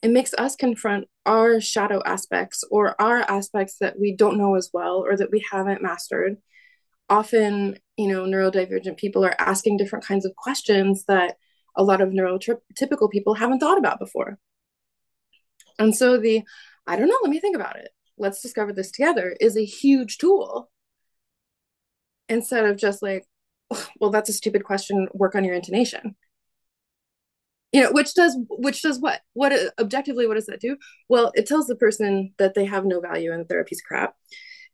it 0.03 0.11
makes 0.11 0.33
us 0.35 0.57
confront 0.57 1.09
our 1.27 1.61
shadow 1.61 2.03
aspects 2.05 2.65
or 2.71 3.01
our 3.01 3.19
aspects 3.19 3.77
that 3.81 3.99
we 3.99 4.15
don't 4.17 4.39
know 4.39 4.55
as 4.55 4.71
well 4.73 5.05
or 5.07 5.17
that 5.17 5.31
we 5.31 5.45
haven't 5.51 5.83
mastered. 5.83 6.37
Often 7.09 7.79
you 7.97 8.09
know 8.09 8.25
neurodivergent 8.25 8.97
people 8.97 9.25
are 9.25 9.35
asking 9.39 9.77
different 9.77 10.05
kinds 10.05 10.25
of 10.25 10.35
questions 10.37 11.05
that 11.07 11.37
a 11.77 11.83
lot 11.83 12.01
of 12.01 12.11
neurotypical 12.11 13.11
people 13.11 13.35
haven't 13.35 13.61
thought 13.61 13.79
about 13.79 13.99
before. 13.99 14.39
And 15.79 15.95
so 15.95 16.19
the 16.19 16.43
i 16.87 16.97
don't 16.97 17.09
know 17.09 17.19
let 17.23 17.31
me 17.31 17.41
think 17.41 17.57
about 17.57 17.77
it. 17.77 17.91
Let's 18.19 18.43
discover 18.43 18.73
this 18.73 18.91
together 18.91 19.37
is 19.41 19.57
a 19.57 19.65
huge 19.65 20.19
tool. 20.19 20.71
Instead 22.29 22.65
of 22.65 22.77
just 22.77 23.03
like 23.03 23.27
well 24.01 24.11
that's 24.11 24.29
a 24.29 24.33
stupid 24.33 24.65
question 24.65 25.09
work 25.13 25.35
on 25.35 25.45
your 25.45 25.55
intonation 25.55 26.17
you 27.73 27.83
know 27.83 27.91
which 27.93 28.15
does 28.15 28.39
which 28.51 28.83
does 28.83 29.01
what 29.01 29.21
what 29.33 29.53
objectively 29.81 30.27
what 30.27 30.35
does 30.35 30.47
that 30.47 30.61
do 30.61 30.77
well 31.09 31.33
it 31.35 31.47
tells 31.47 31.67
the 31.67 31.77
person 31.77 32.33
that 32.39 32.55
they 32.55 32.65
have 32.65 32.85
no 32.85 33.01
value 33.01 33.33
and 33.33 33.41
that 33.41 33.49
they're 33.49 33.61
a 33.61 33.65
piece 33.65 33.81
of 33.81 33.87
crap 33.87 34.15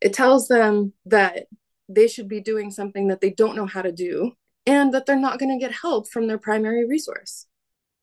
it 0.01 0.13
tells 0.13 0.47
them 0.47 0.93
that 1.05 1.47
they 1.89 2.07
should 2.07 2.27
be 2.27 2.39
doing 2.39 2.71
something 2.71 3.07
that 3.07 3.19
they 3.19 3.31
don't 3.31 3.55
know 3.55 3.65
how 3.65 3.81
to 3.81 3.91
do 3.91 4.31
and 4.65 4.93
that 4.93 5.05
they're 5.05 5.19
not 5.19 5.39
going 5.39 5.49
to 5.49 5.63
get 5.63 5.73
help 5.73 6.07
from 6.07 6.27
their 6.27 6.37
primary 6.37 6.87
resource. 6.87 7.47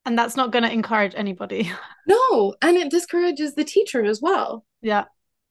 And 0.04 0.18
that's 0.18 0.36
not 0.36 0.52
going 0.52 0.64
to 0.64 0.72
encourage 0.72 1.14
anybody. 1.16 1.70
no, 2.06 2.54
and 2.60 2.76
it 2.76 2.90
discourages 2.90 3.54
the 3.54 3.64
teacher 3.64 4.04
as 4.04 4.20
well. 4.20 4.64
Yeah. 4.82 5.04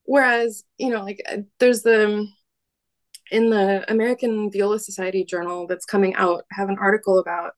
Whereas, 0.03 0.63
you 0.77 0.89
know, 0.89 1.03
like 1.03 1.21
uh, 1.29 1.37
there's 1.59 1.81
the 1.81 2.27
in 3.31 3.49
the 3.49 3.89
American 3.91 4.51
Viola 4.51 4.79
Society 4.79 5.25
journal 5.25 5.65
that's 5.65 5.85
coming 5.85 6.15
out, 6.15 6.45
I 6.51 6.55
have 6.59 6.69
an 6.69 6.77
article 6.79 7.17
about 7.17 7.53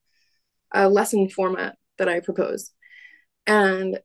a 0.72 0.88
lesson 0.88 1.28
format 1.28 1.76
that 1.98 2.08
I 2.08 2.20
propose. 2.20 2.72
And 3.46 3.98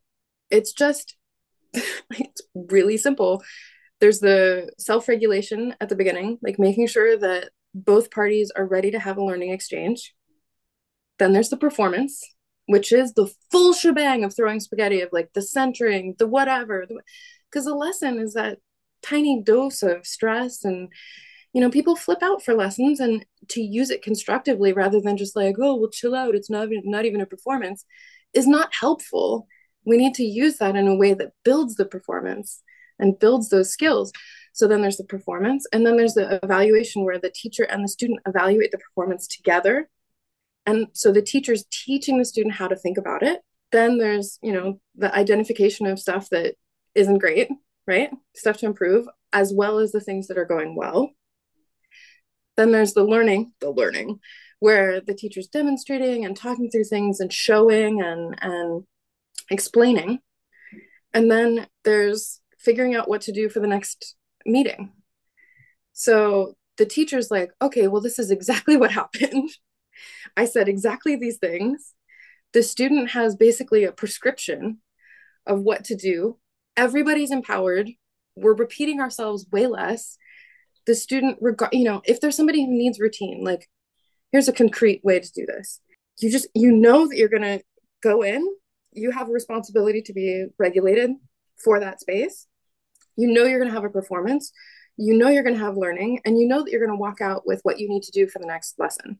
it's 0.49 0.73
just 0.73 1.15
it's 1.73 2.41
really 2.53 2.97
simple 2.97 3.43
there's 4.03 4.19
the 4.19 4.69
self 4.77 5.07
regulation 5.07 5.75
at 5.79 5.87
the 5.87 5.95
beginning, 5.95 6.37
like 6.41 6.59
making 6.59 6.87
sure 6.87 7.17
that 7.17 7.51
both 7.73 8.11
parties 8.11 8.51
are 8.53 8.65
ready 8.65 8.91
to 8.91 8.99
have 8.99 9.15
a 9.15 9.23
learning 9.23 9.51
exchange. 9.51 10.13
Then 11.19 11.31
there's 11.31 11.47
the 11.47 11.55
performance, 11.55 12.21
which 12.65 12.91
is 12.91 13.13
the 13.13 13.31
full 13.49 13.71
shebang 13.71 14.25
of 14.25 14.35
throwing 14.35 14.59
spaghetti 14.59 14.99
of 14.99 15.09
like 15.13 15.31
the 15.33 15.41
centering, 15.41 16.15
the 16.19 16.27
whatever. 16.27 16.85
Because 17.49 17.63
the 17.63 17.75
lesson 17.75 18.19
is 18.19 18.33
that 18.33 18.57
tiny 19.01 19.41
dose 19.41 19.81
of 19.81 20.05
stress 20.05 20.65
and 20.65 20.89
you 21.53 21.61
know 21.61 21.69
people 21.69 21.95
flip 21.95 22.21
out 22.21 22.43
for 22.43 22.53
lessons 22.53 22.99
and 22.99 23.25
to 23.49 23.61
use 23.61 23.89
it 23.89 24.01
constructively 24.01 24.73
rather 24.73 24.99
than 24.99 25.17
just 25.17 25.35
like 25.35 25.55
oh 25.61 25.75
well 25.75 25.89
chill 25.89 26.15
out 26.15 26.35
it's 26.35 26.49
not 26.49 26.67
not 26.83 27.05
even 27.05 27.21
a 27.21 27.25
performance 27.25 27.85
is 28.33 28.47
not 28.47 28.73
helpful 28.73 29.47
we 29.85 29.97
need 29.97 30.13
to 30.15 30.23
use 30.23 30.57
that 30.57 30.75
in 30.75 30.87
a 30.87 30.95
way 30.95 31.13
that 31.13 31.33
builds 31.43 31.75
the 31.75 31.85
performance 31.85 32.61
and 32.99 33.19
builds 33.19 33.49
those 33.49 33.71
skills. 33.71 34.11
So 34.53 34.67
then 34.67 34.81
there's 34.81 34.97
the 34.97 35.03
performance, 35.03 35.65
and 35.73 35.85
then 35.85 35.97
there's 35.97 36.13
the 36.13 36.39
evaluation 36.43 37.03
where 37.03 37.19
the 37.19 37.31
teacher 37.31 37.63
and 37.63 37.83
the 37.83 37.87
student 37.87 38.19
evaluate 38.27 38.71
the 38.71 38.77
performance 38.77 39.27
together. 39.27 39.89
And 40.65 40.87
so 40.93 41.11
the 41.11 41.21
teacher's 41.21 41.65
teaching 41.71 42.19
the 42.19 42.25
student 42.25 42.55
how 42.55 42.67
to 42.67 42.75
think 42.75 42.97
about 42.97 43.23
it. 43.23 43.41
Then 43.71 43.97
there's, 43.97 44.37
you 44.41 44.53
know, 44.53 44.79
the 44.95 45.13
identification 45.13 45.87
of 45.87 45.99
stuff 45.99 46.29
that 46.29 46.55
isn't 46.93 47.17
great, 47.17 47.49
right? 47.87 48.11
Stuff 48.35 48.57
to 48.57 48.67
improve, 48.67 49.07
as 49.33 49.51
well 49.53 49.79
as 49.79 49.91
the 49.91 49.99
things 49.99 50.27
that 50.27 50.37
are 50.37 50.45
going 50.45 50.75
well. 50.75 51.09
Then 52.55 52.71
there's 52.71 52.93
the 52.93 53.03
learning, 53.03 53.53
the 53.59 53.71
learning, 53.71 54.19
where 54.59 55.01
the 55.01 55.13
teacher's 55.13 55.47
demonstrating 55.47 56.25
and 56.25 56.37
talking 56.37 56.69
through 56.69 56.85
things 56.85 57.19
and 57.19 57.31
showing 57.31 58.01
and 58.01 58.35
and 58.41 58.83
explaining. 59.49 60.19
And 61.13 61.29
then 61.29 61.67
there's 61.83 62.41
figuring 62.59 62.95
out 62.95 63.09
what 63.09 63.21
to 63.21 63.31
do 63.31 63.49
for 63.49 63.59
the 63.59 63.67
next 63.67 64.15
meeting. 64.45 64.91
So 65.93 66.55
the 66.77 66.85
teacher's 66.85 67.29
like, 67.29 67.51
okay, 67.61 67.87
well, 67.87 68.01
this 68.01 68.19
is 68.19 68.31
exactly 68.31 68.77
what 68.77 68.91
happened. 68.91 69.49
I 70.35 70.45
said 70.45 70.67
exactly 70.67 71.15
these 71.15 71.37
things. 71.37 71.93
The 72.53 72.63
student 72.63 73.11
has 73.11 73.35
basically 73.35 73.83
a 73.83 73.91
prescription 73.91 74.79
of 75.45 75.61
what 75.61 75.85
to 75.85 75.95
do. 75.95 76.37
Everybody's 76.77 77.31
empowered. 77.31 77.91
We're 78.35 78.55
repeating 78.55 78.99
ourselves 78.99 79.47
way 79.51 79.67
less. 79.67 80.17
The 80.85 80.95
student, 80.95 81.37
regard, 81.41 81.73
you 81.73 81.85
know, 81.85 82.01
if 82.05 82.19
there's 82.19 82.35
somebody 82.35 82.65
who 82.65 82.71
needs 82.71 82.99
routine, 82.99 83.43
like, 83.43 83.69
here's 84.31 84.47
a 84.47 84.53
concrete 84.53 85.01
way 85.03 85.19
to 85.19 85.31
do 85.31 85.45
this. 85.45 85.79
You 86.19 86.31
just, 86.31 86.47
you 86.53 86.71
know 86.71 87.07
that 87.07 87.17
you're 87.17 87.29
going 87.29 87.41
to 87.41 87.61
go 88.01 88.21
in, 88.21 88.45
you 88.91 89.11
have 89.11 89.29
a 89.29 89.33
responsibility 89.33 90.01
to 90.01 90.13
be 90.13 90.45
regulated 90.57 91.11
for 91.57 91.79
that 91.79 91.99
space 91.99 92.47
you 93.15 93.31
know 93.31 93.43
you're 93.43 93.59
going 93.59 93.69
to 93.69 93.75
have 93.75 93.85
a 93.85 93.89
performance 93.89 94.51
you 94.97 95.17
know 95.17 95.29
you're 95.29 95.43
going 95.43 95.57
to 95.57 95.63
have 95.63 95.77
learning 95.77 96.19
and 96.25 96.39
you 96.39 96.47
know 96.47 96.63
that 96.63 96.71
you're 96.71 96.85
going 96.85 96.95
to 96.95 97.01
walk 97.01 97.21
out 97.21 97.45
with 97.45 97.59
what 97.63 97.79
you 97.79 97.89
need 97.89 98.03
to 98.03 98.11
do 98.11 98.27
for 98.27 98.39
the 98.39 98.47
next 98.47 98.77
lesson 98.79 99.19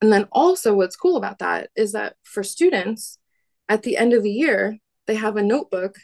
and 0.00 0.12
then 0.12 0.28
also 0.32 0.74
what's 0.74 0.96
cool 0.96 1.16
about 1.16 1.38
that 1.38 1.70
is 1.76 1.92
that 1.92 2.14
for 2.22 2.42
students 2.42 3.18
at 3.68 3.82
the 3.82 3.96
end 3.96 4.12
of 4.12 4.22
the 4.22 4.30
year 4.30 4.78
they 5.06 5.14
have 5.14 5.36
a 5.36 5.42
notebook 5.42 5.96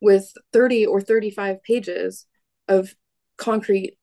with 0.00 0.32
30 0.52 0.86
or 0.86 1.00
35 1.00 1.62
pages 1.62 2.26
of 2.68 2.94
concrete 3.40 3.96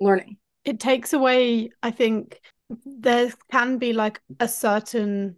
learning. 0.00 0.38
It 0.64 0.80
takes 0.80 1.12
away 1.12 1.70
i 1.82 1.90
think 1.90 2.40
there 2.86 3.30
can 3.50 3.78
be 3.78 3.92
like 3.92 4.20
a 4.40 4.48
certain 4.48 5.36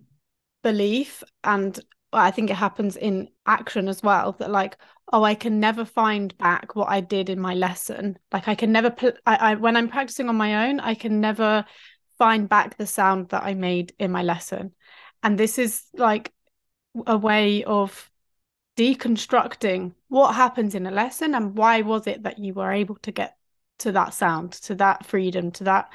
belief 0.62 1.22
and 1.44 1.78
I 2.12 2.30
think 2.30 2.50
it 2.50 2.56
happens 2.56 2.96
in 2.96 3.28
action 3.46 3.88
as 3.88 4.02
well 4.02 4.32
that 4.38 4.50
like 4.50 4.76
oh 5.12 5.22
I 5.22 5.34
can 5.34 5.60
never 5.60 5.84
find 5.84 6.36
back 6.38 6.74
what 6.74 6.88
I 6.88 7.00
did 7.00 7.28
in 7.28 7.38
my 7.38 7.54
lesson. 7.54 8.18
Like 8.32 8.48
I 8.48 8.54
can 8.54 8.72
never 8.72 8.90
put 8.90 9.18
I, 9.26 9.36
I 9.36 9.54
when 9.54 9.76
I'm 9.76 9.88
practicing 9.88 10.28
on 10.28 10.36
my 10.36 10.68
own 10.68 10.80
I 10.80 10.94
can 10.94 11.20
never 11.20 11.64
find 12.18 12.48
back 12.48 12.76
the 12.76 12.86
sound 12.86 13.28
that 13.30 13.44
I 13.44 13.54
made 13.54 13.92
in 13.98 14.10
my 14.10 14.22
lesson. 14.22 14.72
And 15.22 15.38
this 15.38 15.58
is 15.58 15.82
like 15.94 16.32
a 17.06 17.16
way 17.16 17.64
of 17.64 18.10
deconstructing 18.76 19.94
what 20.08 20.34
happens 20.34 20.74
in 20.74 20.86
a 20.86 20.90
lesson 20.90 21.34
and 21.34 21.56
why 21.56 21.82
was 21.82 22.06
it 22.06 22.22
that 22.22 22.38
you 22.38 22.54
were 22.54 22.72
able 22.72 22.96
to 23.02 23.12
get 23.12 23.36
to 23.78 23.92
that 23.92 24.14
sound, 24.14 24.52
to 24.52 24.74
that 24.76 25.06
freedom, 25.06 25.50
to 25.52 25.64
that 25.64 25.92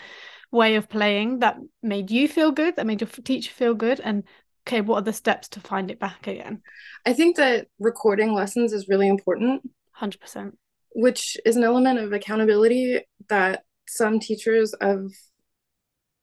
way 0.52 0.76
of 0.76 0.90
playing 0.90 1.40
that 1.40 1.58
made 1.82 2.12
you 2.12 2.28
feel 2.28 2.52
good, 2.52 2.76
that 2.76 2.86
made 2.86 3.02
your 3.02 3.10
teacher 3.10 3.52
feel 3.52 3.74
good, 3.74 4.00
and 4.00 4.24
okay, 4.68 4.82
what 4.82 4.98
are 4.98 5.02
the 5.02 5.14
steps 5.14 5.48
to 5.50 5.60
find 5.60 5.90
it 5.90 6.00
back 6.00 6.28
again? 6.28 6.62
I 7.06 7.14
think 7.14 7.38
that 7.38 7.68
recording 7.80 8.34
lessons 8.34 8.74
is 8.74 8.88
really 8.88 9.08
important. 9.08 9.68
100%. 10.00 10.52
Which 10.94 11.38
is 11.46 11.56
an 11.56 11.64
element 11.64 12.00
of 12.00 12.14
accountability 12.14 13.02
that 13.30 13.64
some 13.88 14.20
teachers 14.20 14.74
of 14.74 15.12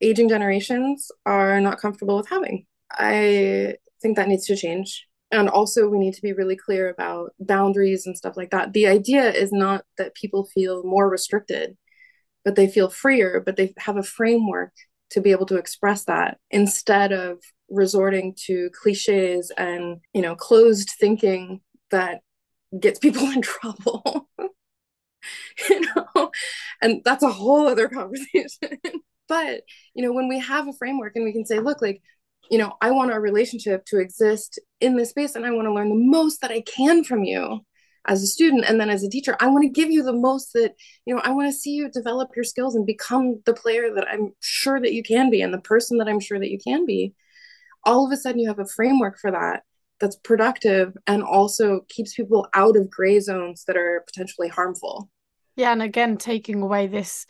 aging 0.00 0.28
generations 0.28 1.10
are 1.26 1.60
not 1.60 1.80
comfortable 1.80 2.16
with 2.16 2.28
having. 2.28 2.66
I 2.90 3.76
think 4.00 4.16
that 4.16 4.28
needs 4.28 4.46
to 4.46 4.56
change. 4.56 5.07
And 5.30 5.48
also, 5.48 5.88
we 5.88 5.98
need 5.98 6.14
to 6.14 6.22
be 6.22 6.32
really 6.32 6.56
clear 6.56 6.88
about 6.88 7.34
boundaries 7.38 8.06
and 8.06 8.16
stuff 8.16 8.36
like 8.36 8.50
that. 8.50 8.72
The 8.72 8.86
idea 8.86 9.30
is 9.30 9.52
not 9.52 9.84
that 9.98 10.14
people 10.14 10.46
feel 10.54 10.82
more 10.84 11.08
restricted, 11.08 11.76
but 12.44 12.56
they 12.56 12.66
feel 12.66 12.88
freer, 12.88 13.42
but 13.44 13.56
they 13.56 13.74
have 13.78 13.98
a 13.98 14.02
framework 14.02 14.72
to 15.10 15.20
be 15.20 15.30
able 15.30 15.46
to 15.46 15.56
express 15.56 16.04
that 16.04 16.38
instead 16.50 17.12
of 17.12 17.38
resorting 17.68 18.34
to 18.46 18.70
cliches 18.70 19.52
and, 19.56 20.00
you 20.14 20.22
know, 20.22 20.34
closed 20.34 20.90
thinking 20.98 21.60
that 21.90 22.20
gets 22.78 22.98
people 23.00 23.30
in 23.30 23.42
trouble. 23.42 24.28
you 25.68 25.80
know, 25.80 26.30
and 26.80 27.02
that's 27.04 27.22
a 27.22 27.30
whole 27.30 27.66
other 27.66 27.88
conversation. 27.88 28.78
but, 29.28 29.62
you 29.94 30.02
know, 30.02 30.12
when 30.12 30.28
we 30.28 30.38
have 30.38 30.68
a 30.68 30.72
framework 30.72 31.12
and 31.16 31.24
we 31.24 31.32
can 31.32 31.44
say, 31.44 31.58
look, 31.58 31.82
like, 31.82 32.00
you 32.50 32.58
know, 32.58 32.74
I 32.80 32.90
want 32.90 33.10
our 33.10 33.20
relationship 33.20 33.84
to 33.86 33.98
exist 33.98 34.58
in 34.80 34.96
this 34.96 35.10
space 35.10 35.34
and 35.34 35.44
I 35.44 35.50
want 35.50 35.66
to 35.66 35.72
learn 35.72 35.88
the 35.88 35.94
most 35.94 36.40
that 36.40 36.50
I 36.50 36.62
can 36.62 37.04
from 37.04 37.24
you 37.24 37.60
as 38.06 38.22
a 38.22 38.26
student 38.26 38.64
and 38.66 38.80
then 38.80 38.90
as 38.90 39.02
a 39.02 39.10
teacher. 39.10 39.36
I 39.38 39.48
want 39.48 39.62
to 39.64 39.68
give 39.68 39.90
you 39.90 40.02
the 40.02 40.14
most 40.14 40.52
that, 40.54 40.74
you 41.04 41.14
know, 41.14 41.20
I 41.20 41.30
want 41.30 41.52
to 41.52 41.58
see 41.58 41.72
you 41.72 41.90
develop 41.90 42.30
your 42.34 42.44
skills 42.44 42.74
and 42.74 42.86
become 42.86 43.42
the 43.44 43.54
player 43.54 43.94
that 43.94 44.08
I'm 44.08 44.32
sure 44.40 44.80
that 44.80 44.94
you 44.94 45.02
can 45.02 45.30
be 45.30 45.42
and 45.42 45.52
the 45.52 45.60
person 45.60 45.98
that 45.98 46.08
I'm 46.08 46.20
sure 46.20 46.38
that 46.38 46.50
you 46.50 46.58
can 46.58 46.86
be. 46.86 47.14
All 47.84 48.06
of 48.06 48.12
a 48.12 48.16
sudden, 48.16 48.40
you 48.40 48.48
have 48.48 48.58
a 48.58 48.66
framework 48.66 49.18
for 49.18 49.30
that 49.30 49.62
that's 50.00 50.16
productive 50.16 50.96
and 51.06 51.22
also 51.22 51.80
keeps 51.88 52.14
people 52.14 52.46
out 52.54 52.76
of 52.76 52.90
gray 52.90 53.20
zones 53.20 53.64
that 53.64 53.76
are 53.76 54.04
potentially 54.06 54.48
harmful. 54.48 55.10
Yeah. 55.56 55.72
And 55.72 55.82
again, 55.82 56.16
taking 56.16 56.62
away 56.62 56.86
this 56.86 57.26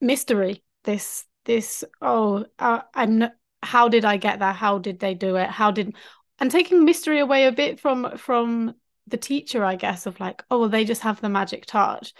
mystery, 0.00 0.62
this, 0.84 1.24
this, 1.44 1.82
oh, 2.00 2.44
uh, 2.58 2.82
I'm 2.94 3.18
not 3.18 3.32
how 3.62 3.88
did 3.88 4.04
I 4.04 4.16
get 4.16 4.38
there? 4.38 4.52
How 4.52 4.78
did 4.78 5.00
they 5.00 5.14
do 5.14 5.36
it? 5.36 5.48
How 5.48 5.70
did 5.70 5.94
and 6.40 6.50
taking 6.50 6.84
mystery 6.84 7.18
away 7.18 7.46
a 7.46 7.52
bit 7.52 7.80
from 7.80 8.16
from 8.16 8.74
the 9.06 9.16
teacher, 9.16 9.64
I 9.64 9.76
guess, 9.76 10.06
of 10.06 10.20
like, 10.20 10.44
oh, 10.50 10.60
well, 10.60 10.68
they 10.68 10.84
just 10.84 11.02
have 11.02 11.20
the 11.20 11.28
magic 11.28 11.66
touch. 11.66 12.12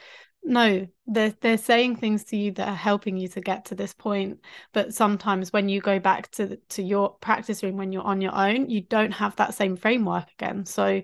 No, 0.43 0.87
they're 1.07 1.35
they're 1.41 1.59
saying 1.59 1.97
things 1.97 2.25
to 2.25 2.37
you 2.37 2.53
that 2.53 2.69
are 2.69 2.75
helping 2.75 3.17
you 3.17 3.29
to 3.29 3.41
get 3.41 3.67
to 3.67 3.75
this 3.75 3.93
point. 3.93 4.41
But 4.73 4.95
sometimes 4.95 5.53
when 5.53 5.69
you 5.69 5.81
go 5.81 5.99
back 5.99 6.31
to 6.33 6.57
to 6.57 6.83
your 6.83 7.11
practice 7.19 7.63
room 7.63 7.77
when 7.77 7.93
you're 7.93 8.03
on 8.03 8.21
your 8.21 8.35
own, 8.35 8.71
you 8.71 8.81
don't 8.81 9.13
have 9.13 9.37
that 9.37 9.55
same 9.55 9.77
framework 9.77 10.27
again. 10.39 10.65
So 10.65 11.03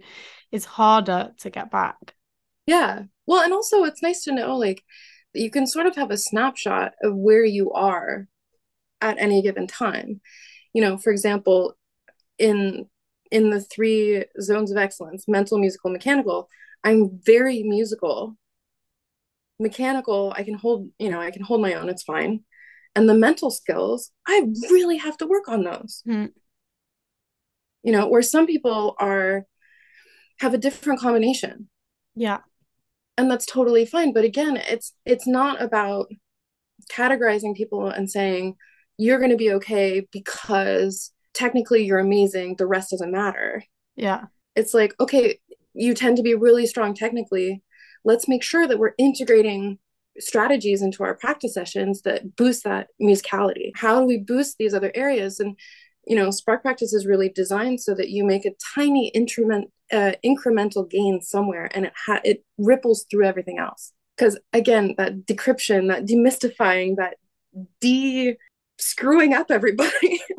it's 0.51 0.64
harder 0.64 1.32
to 1.39 1.51
get 1.51 1.70
back. 1.70 2.14
Yeah. 2.66 3.03
Well, 3.26 3.43
and 3.43 3.53
also 3.53 3.85
it's 3.85 4.03
nice 4.03 4.24
to 4.24 4.32
know 4.32 4.57
like 4.57 4.82
you 5.35 5.51
can 5.51 5.66
sort 5.66 5.87
of 5.87 5.97
have 5.97 6.11
a 6.11 6.16
snapshot 6.16 6.93
of 7.03 7.14
where 7.14 7.45
you 7.45 7.72
are 7.72 8.28
at 9.05 9.18
any 9.18 9.42
given 9.42 9.66
time. 9.66 10.20
You 10.72 10.82
know, 10.82 10.96
for 10.96 11.11
example, 11.11 11.76
in 12.38 12.86
in 13.30 13.50
the 13.50 13.61
three 13.61 14.24
zones 14.40 14.70
of 14.70 14.76
excellence, 14.76 15.26
mental, 15.28 15.59
musical, 15.59 15.90
mechanical, 15.90 16.48
I'm 16.82 17.18
very 17.24 17.62
musical. 17.62 18.36
Mechanical, 19.59 20.32
I 20.36 20.42
can 20.42 20.55
hold, 20.55 20.88
you 20.98 21.11
know, 21.11 21.20
I 21.20 21.30
can 21.30 21.42
hold 21.42 21.61
my 21.61 21.74
own, 21.74 21.88
it's 21.88 22.02
fine. 22.02 22.40
And 22.96 23.09
the 23.09 23.14
mental 23.14 23.50
skills, 23.50 24.11
I 24.26 24.46
really 24.70 24.98
have 24.98 25.16
to 25.18 25.26
work 25.26 25.48
on 25.48 25.64
those. 25.64 26.02
Mm. 26.07 26.30
You 27.82 27.92
know, 27.92 28.09
where 28.09 28.22
some 28.22 28.46
people 28.46 28.94
are 28.98 29.46
have 30.40 30.55
a 30.55 30.59
different 30.59 31.00
combination. 31.00 31.68
Yeah. 32.14 32.38
And 33.16 33.30
that's 33.30 33.46
totally 33.46 33.86
fine. 33.86 34.12
But 34.12 34.24
again, 34.24 34.57
it's 34.57 34.92
it's 35.05 35.26
not 35.26 35.62
about 35.62 36.07
categorizing 36.90 37.57
people 37.57 37.88
and 37.88 38.11
saying, 38.11 38.57
you're 38.99 39.18
going 39.18 39.30
to 39.30 39.36
be 39.36 39.53
okay 39.53 40.07
because 40.12 41.12
technically 41.32 41.84
you're 41.84 41.99
amazing 41.99 42.55
the 42.57 42.66
rest 42.66 42.90
doesn't 42.90 43.12
matter. 43.12 43.64
Yeah. 43.97 44.24
It's 44.57 44.74
like 44.74 44.95
okay 45.01 45.38
you 45.74 45.95
tend 45.95 46.16
to 46.16 46.22
be 46.22 46.34
really 46.34 46.66
strong 46.66 46.95
technically. 46.95 47.62
Let's 48.05 48.28
make 48.28 48.42
sure 48.42 48.66
that 48.66 48.78
we're 48.78 48.95
integrating 48.99 49.78
strategies 50.20 50.82
into 50.82 51.03
our 51.03 51.14
practice 51.14 51.55
sessions 51.55 52.03
that 52.03 52.36
boost 52.36 52.62
that 52.62 52.88
musicality. 53.03 53.72
How 53.74 53.99
do 53.99 54.07
we 54.07 54.18
boost 54.18 54.57
these 54.59 54.74
other 54.74 54.92
areas? 54.95 55.40
And 55.40 55.57
you 56.07 56.16
know 56.16 56.30
spark 56.30 56.62
practice 56.62 56.92
is 56.92 57.07
really 57.07 57.28
designed 57.28 57.80
so 57.80 57.95
that 57.95 58.11
you 58.11 58.24
make 58.24 58.45
a 58.45 58.53
tiny 58.74 59.09
increment 59.09 59.70
uh, 59.92 60.12
incremental 60.24 60.88
gain 60.88 61.20
somewhere 61.20 61.70
and 61.74 61.86
it 61.86 61.92
ha- 62.07 62.20
it 62.24 62.45
ripples 62.59 63.07
through 63.11 63.24
everything 63.24 63.59
else. 63.59 63.92
Because 64.16 64.38
again 64.53 64.95
that 64.99 65.26
decryption 65.26 65.88
that 65.88 66.07
demystifying 66.07 66.97
that 66.97 67.16
de 67.80 68.36
screwing 68.79 69.35
up 69.35 69.51
everybody. 69.51 70.20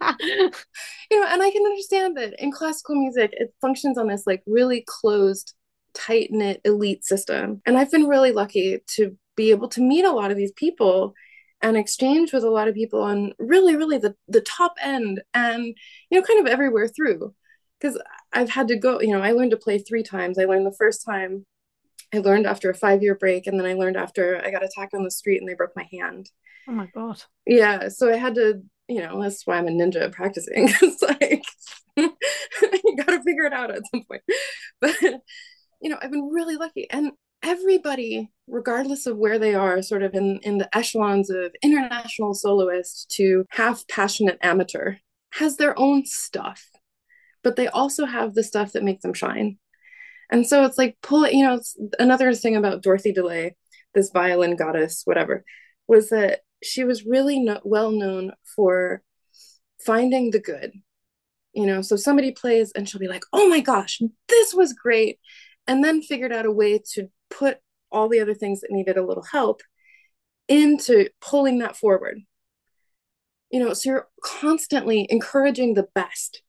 you 0.20 1.20
know, 1.20 1.26
and 1.28 1.42
I 1.42 1.50
can 1.50 1.64
understand 1.64 2.16
that 2.16 2.34
in 2.38 2.52
classical 2.52 2.96
music, 2.96 3.30
it 3.32 3.54
functions 3.60 3.98
on 3.98 4.08
this 4.08 4.26
like 4.26 4.42
really 4.46 4.84
closed, 4.86 5.54
tight 5.94 6.30
knit 6.30 6.60
elite 6.64 7.04
system. 7.04 7.62
And 7.66 7.78
I've 7.78 7.90
been 7.90 8.06
really 8.06 8.32
lucky 8.32 8.80
to 8.96 9.16
be 9.36 9.50
able 9.50 9.68
to 9.68 9.80
meet 9.80 10.04
a 10.04 10.12
lot 10.12 10.30
of 10.30 10.36
these 10.36 10.52
people 10.52 11.14
and 11.60 11.76
exchange 11.76 12.32
with 12.32 12.44
a 12.44 12.50
lot 12.50 12.68
of 12.68 12.74
people 12.74 13.02
on 13.02 13.32
really, 13.38 13.76
really 13.76 13.98
the, 13.98 14.14
the 14.28 14.40
top 14.40 14.74
end 14.80 15.20
and, 15.34 15.64
you 15.64 16.20
know, 16.20 16.22
kind 16.22 16.40
of 16.40 16.46
everywhere 16.46 16.88
through. 16.88 17.34
Because 17.80 18.00
I've 18.32 18.50
had 18.50 18.68
to 18.68 18.76
go, 18.76 19.00
you 19.00 19.12
know, 19.12 19.22
I 19.22 19.32
learned 19.32 19.52
to 19.52 19.56
play 19.56 19.78
three 19.78 20.02
times. 20.02 20.38
I 20.38 20.44
learned 20.44 20.66
the 20.66 20.76
first 20.76 21.04
time 21.04 21.46
I 22.14 22.18
learned 22.18 22.46
after 22.46 22.70
a 22.70 22.74
five 22.74 23.02
year 23.02 23.14
break, 23.14 23.46
and 23.46 23.58
then 23.58 23.66
I 23.66 23.74
learned 23.74 23.96
after 23.96 24.42
I 24.44 24.50
got 24.50 24.64
attacked 24.64 24.94
on 24.94 25.04
the 25.04 25.10
street 25.10 25.40
and 25.40 25.48
they 25.48 25.54
broke 25.54 25.76
my 25.76 25.88
hand. 25.92 26.30
Oh 26.68 26.72
my 26.72 26.86
god. 26.94 27.22
Yeah, 27.46 27.88
so 27.88 28.12
I 28.12 28.16
had 28.16 28.34
to, 28.36 28.62
you 28.88 29.00
know, 29.00 29.20
that's 29.22 29.46
why 29.46 29.58
I'm 29.58 29.68
a 29.68 29.70
ninja 29.70 30.10
practicing. 30.12 30.68
it's 30.82 31.02
like 31.02 31.44
you 31.96 32.96
got 32.96 33.08
to 33.08 33.22
figure 33.22 33.44
it 33.44 33.52
out 33.52 33.70
at 33.70 33.82
some 33.90 34.04
point. 34.04 34.22
But 34.80 34.96
you 35.80 35.90
know, 35.90 35.98
I've 36.00 36.10
been 36.10 36.30
really 36.32 36.56
lucky, 36.56 36.90
and 36.90 37.12
everybody, 37.42 38.30
regardless 38.46 39.06
of 39.06 39.16
where 39.16 39.38
they 39.38 39.54
are, 39.54 39.82
sort 39.82 40.02
of 40.02 40.14
in 40.14 40.40
in 40.42 40.58
the 40.58 40.74
echelons 40.76 41.30
of 41.30 41.54
international 41.62 42.34
soloist 42.34 43.10
to 43.16 43.44
half 43.50 43.86
passionate 43.88 44.38
amateur, 44.42 44.96
has 45.34 45.56
their 45.56 45.78
own 45.78 46.06
stuff, 46.06 46.70
but 47.42 47.56
they 47.56 47.68
also 47.68 48.06
have 48.06 48.34
the 48.34 48.42
stuff 48.42 48.72
that 48.72 48.82
makes 48.82 49.02
them 49.02 49.14
shine 49.14 49.58
and 50.30 50.46
so 50.46 50.64
it's 50.64 50.78
like 50.78 50.96
pull 51.02 51.24
it, 51.24 51.34
you 51.34 51.44
know, 51.44 51.54
it's 51.54 51.76
another 51.98 52.34
thing 52.34 52.56
about 52.56 52.82
Dorothy 52.82 53.12
DeLay, 53.12 53.54
this 53.94 54.10
violin 54.10 54.56
goddess, 54.56 55.02
whatever, 55.04 55.44
was 55.86 56.10
that 56.10 56.40
she 56.62 56.84
was 56.84 57.06
really 57.06 57.46
well 57.64 57.90
known 57.90 58.32
for 58.56 59.02
finding 59.84 60.30
the 60.30 60.40
good. 60.40 60.72
You 61.54 61.66
know, 61.66 61.82
so 61.82 61.96
somebody 61.96 62.32
plays 62.32 62.72
and 62.72 62.88
she'll 62.88 63.00
be 63.00 63.08
like, 63.08 63.24
oh 63.32 63.48
my 63.48 63.60
gosh, 63.60 64.00
this 64.28 64.54
was 64.54 64.72
great. 64.74 65.18
And 65.66 65.82
then 65.82 66.02
figured 66.02 66.32
out 66.32 66.46
a 66.46 66.52
way 66.52 66.80
to 66.94 67.08
put 67.30 67.58
all 67.90 68.08
the 68.08 68.20
other 68.20 68.34
things 68.34 68.60
that 68.60 68.70
needed 68.70 68.96
a 68.96 69.04
little 69.04 69.24
help 69.32 69.62
into 70.46 71.08
pulling 71.20 71.58
that 71.58 71.76
forward. 71.76 72.20
You 73.50 73.60
know, 73.60 73.72
so 73.72 73.90
you're 73.90 74.08
constantly 74.22 75.06
encouraging 75.08 75.74
the 75.74 75.88
best 75.94 76.42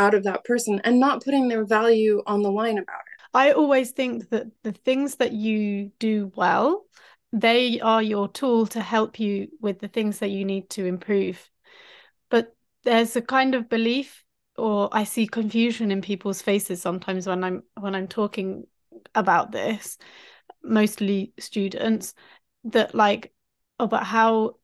out 0.00 0.14
of 0.14 0.24
that 0.24 0.44
person 0.44 0.80
and 0.84 0.98
not 0.98 1.22
putting 1.22 1.46
their 1.46 1.64
value 1.64 2.22
on 2.26 2.42
the 2.42 2.50
line 2.50 2.78
about 2.78 3.00
it. 3.00 3.22
I 3.34 3.52
always 3.52 3.90
think 3.90 4.30
that 4.30 4.46
the 4.62 4.72
things 4.72 5.16
that 5.16 5.32
you 5.32 5.92
do 5.98 6.32
well, 6.34 6.86
they 7.32 7.80
are 7.80 8.02
your 8.02 8.26
tool 8.26 8.66
to 8.68 8.80
help 8.80 9.20
you 9.20 9.48
with 9.60 9.78
the 9.78 9.88
things 9.88 10.18
that 10.20 10.30
you 10.30 10.46
need 10.46 10.70
to 10.70 10.86
improve. 10.86 11.48
But 12.30 12.56
there's 12.82 13.14
a 13.14 13.22
kind 13.22 13.54
of 13.54 13.68
belief 13.68 14.24
or 14.56 14.88
I 14.90 15.04
see 15.04 15.26
confusion 15.26 15.90
in 15.90 16.00
people's 16.00 16.42
faces 16.42 16.80
sometimes 16.82 17.26
when 17.26 17.44
I'm 17.44 17.62
when 17.78 17.94
I'm 17.94 18.08
talking 18.08 18.66
about 19.14 19.52
this, 19.52 19.98
mostly 20.62 21.34
students, 21.38 22.14
that 22.64 22.94
like, 22.94 23.32
oh, 23.78 23.86
but 23.86 24.04
how 24.04 24.56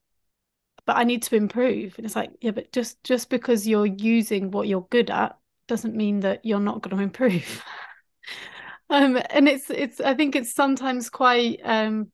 but 0.86 0.96
I 0.96 1.04
need 1.04 1.22
to 1.24 1.36
improve. 1.36 1.94
And 1.96 2.06
it's 2.06 2.16
like, 2.16 2.30
yeah, 2.40 2.52
but 2.52 2.72
just 2.72 3.02
just 3.04 3.28
because 3.28 3.66
you're 3.66 3.86
using 3.86 4.50
what 4.50 4.68
you're 4.68 4.86
good 4.90 5.10
at 5.10 5.36
doesn't 5.66 5.96
mean 5.96 6.20
that 6.20 6.44
you're 6.44 6.60
not 6.60 6.80
going 6.80 6.96
to 6.96 7.02
improve. 7.02 7.62
um, 8.90 9.20
and 9.30 9.48
it's 9.48 9.68
it's 9.68 10.00
I 10.00 10.14
think 10.14 10.36
it's 10.36 10.54
sometimes 10.54 11.10
quite 11.10 11.60
um, 11.64 12.12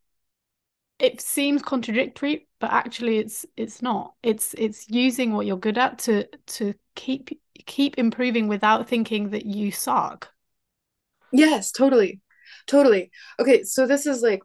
it 0.99 1.21
seems 1.21 1.63
contradictory, 1.63 2.49
but 2.61 2.73
actually 2.73 3.19
it's 3.19 3.45
it's 3.57 3.83
not. 3.83 4.15
It's 4.23 4.55
it's 4.55 4.89
using 4.89 5.33
what 5.33 5.47
you're 5.47 5.59
good 5.59 5.79
at 5.79 5.99
to 6.01 6.27
to 6.47 6.75
keep 6.95 7.39
keep 7.67 7.99
improving 7.99 8.49
without 8.49 8.89
thinking 8.89 9.31
that 9.31 9.45
you 9.45 9.71
suck. 9.71 10.33
Yes, 11.31 11.73
totally. 11.73 12.21
Totally. 12.67 13.11
Okay, 13.39 13.65
so 13.65 13.87
this 13.87 14.07
is 14.07 14.23
like 14.23 14.43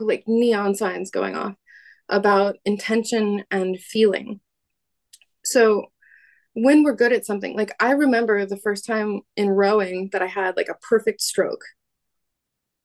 like 0.00 0.24
neon 0.26 0.74
signs 0.74 1.10
going 1.10 1.36
off 1.36 1.54
about 2.12 2.58
intention 2.64 3.44
and 3.50 3.80
feeling. 3.80 4.38
So 5.44 5.86
when 6.54 6.84
we're 6.84 6.94
good 6.94 7.12
at 7.12 7.26
something, 7.26 7.56
like 7.56 7.72
I 7.80 7.92
remember 7.92 8.44
the 8.44 8.58
first 8.58 8.86
time 8.86 9.22
in 9.36 9.48
rowing 9.48 10.10
that 10.12 10.22
I 10.22 10.26
had 10.26 10.56
like 10.56 10.68
a 10.68 10.86
perfect 10.86 11.22
stroke. 11.22 11.64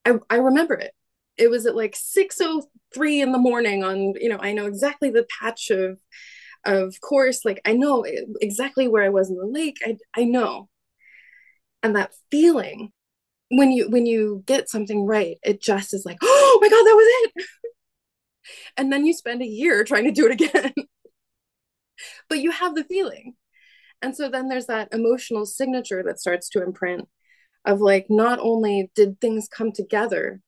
I, 0.06 0.14
I 0.30 0.38
remember 0.38 0.76
it. 0.76 0.94
It 1.38 1.52
was 1.52 1.66
at 1.66 1.76
like 1.76 1.96
6:03 1.96 3.22
in 3.22 3.32
the 3.32 3.38
morning 3.38 3.84
on, 3.84 4.14
you 4.20 4.30
know, 4.30 4.40
I 4.40 4.54
know 4.54 4.66
exactly 4.66 5.12
the 5.12 5.28
patch 5.40 5.70
of 5.70 6.00
of 6.66 7.00
course, 7.02 7.46
like 7.46 7.62
I 7.66 7.74
know 7.74 8.06
exactly 8.42 8.88
where 8.88 9.04
I 9.04 9.10
was 9.10 9.30
in 9.30 9.38
the 9.38 9.46
lake. 9.46 9.78
I 9.86 9.98
I 10.16 10.24
know. 10.24 10.70
And 11.84 11.96
that 11.96 12.12
feeling 12.32 12.92
when 13.50 13.72
you 13.72 13.90
when 13.90 14.06
you 14.06 14.44
get 14.46 14.70
something 14.70 15.06
right, 15.06 15.38
it 15.44 15.62
just 15.62 15.94
is 15.94 16.06
like, 16.06 16.18
oh 16.24 16.60
my 16.62 16.70
god, 16.70 16.84
that 16.84 16.96
was 16.96 17.32
it. 17.36 17.46
and 18.76 18.92
then 18.92 19.06
you 19.06 19.14
spend 19.14 19.42
a 19.42 19.48
year 19.48 19.84
trying 19.84 20.06
to 20.06 20.12
do 20.12 20.28
it 20.28 20.32
again. 20.34 20.74
but 22.30 22.40
you 22.40 22.52
have 22.52 22.76
the 22.76 22.84
feeling. 22.84 23.36
And 24.02 24.16
so 24.16 24.30
then 24.30 24.48
there's 24.48 24.68
that 24.68 24.90
emotional 24.92 25.46
signature 25.46 26.04
that 26.04 26.20
starts 26.20 26.50
to 26.50 26.64
imprint 26.64 27.08
of 27.66 27.82
like 27.82 28.08
not 28.10 28.40
only 28.40 28.92
did 28.96 29.20
things 29.20 29.48
come 29.52 29.72
together, 29.72 30.42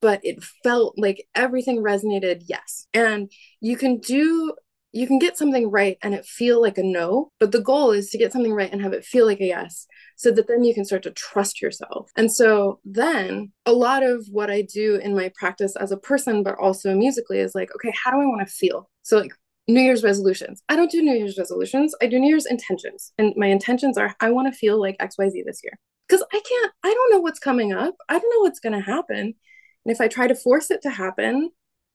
but 0.00 0.20
it 0.22 0.42
felt 0.62 0.94
like 0.96 1.26
everything 1.34 1.82
resonated 1.82 2.42
yes. 2.46 2.86
And 2.94 3.30
you 3.60 3.76
can 3.76 3.98
do 3.98 4.54
you 4.92 5.06
can 5.06 5.18
get 5.18 5.36
something 5.36 5.70
right 5.70 5.98
and 6.02 6.14
it 6.14 6.24
feel 6.24 6.62
like 6.62 6.78
a 6.78 6.82
no, 6.82 7.30
but 7.38 7.52
the 7.52 7.60
goal 7.60 7.90
is 7.90 8.08
to 8.10 8.18
get 8.18 8.32
something 8.32 8.52
right 8.52 8.72
and 8.72 8.80
have 8.80 8.92
it 8.92 9.04
feel 9.04 9.26
like 9.26 9.40
a 9.40 9.46
yes 9.46 9.86
so 10.16 10.30
that 10.32 10.48
then 10.48 10.64
you 10.64 10.74
can 10.74 10.84
start 10.84 11.02
to 11.02 11.10
trust 11.10 11.60
yourself. 11.60 12.10
And 12.16 12.32
so 12.32 12.80
then 12.84 13.52
a 13.66 13.72
lot 13.72 14.02
of 14.02 14.26
what 14.30 14.50
I 14.50 14.62
do 14.62 14.96
in 14.96 15.14
my 15.14 15.30
practice 15.38 15.76
as 15.76 15.92
a 15.92 15.96
person, 15.96 16.42
but 16.42 16.58
also 16.58 16.94
musically, 16.94 17.38
is 17.38 17.54
like, 17.54 17.70
okay, 17.74 17.92
how 18.02 18.10
do 18.10 18.16
I 18.16 18.26
want 18.26 18.46
to 18.46 18.52
feel? 18.52 18.88
So, 19.02 19.18
like, 19.18 19.32
New 19.68 19.82
Year's 19.82 20.02
resolutions. 20.02 20.62
I 20.70 20.76
don't 20.76 20.90
do 20.90 21.02
New 21.02 21.14
Year's 21.14 21.36
resolutions. 21.36 21.94
I 22.00 22.06
do 22.06 22.18
New 22.18 22.28
Year's 22.28 22.46
intentions. 22.46 23.12
And 23.18 23.34
my 23.36 23.46
intentions 23.46 23.98
are 23.98 24.16
I 24.18 24.30
want 24.30 24.52
to 24.52 24.58
feel 24.58 24.80
like 24.80 24.96
XYZ 24.98 25.44
this 25.44 25.60
year. 25.62 25.78
Because 26.08 26.24
I 26.32 26.40
can't, 26.40 26.72
I 26.82 26.94
don't 26.94 27.12
know 27.12 27.20
what's 27.20 27.38
coming 27.38 27.74
up. 27.74 27.94
I 28.08 28.18
don't 28.18 28.30
know 28.34 28.40
what's 28.40 28.60
going 28.60 28.72
to 28.72 28.80
happen. 28.80 29.18
And 29.18 29.94
if 29.94 30.00
I 30.00 30.08
try 30.08 30.26
to 30.26 30.34
force 30.34 30.70
it 30.70 30.80
to 30.82 30.90
happen, 30.90 31.50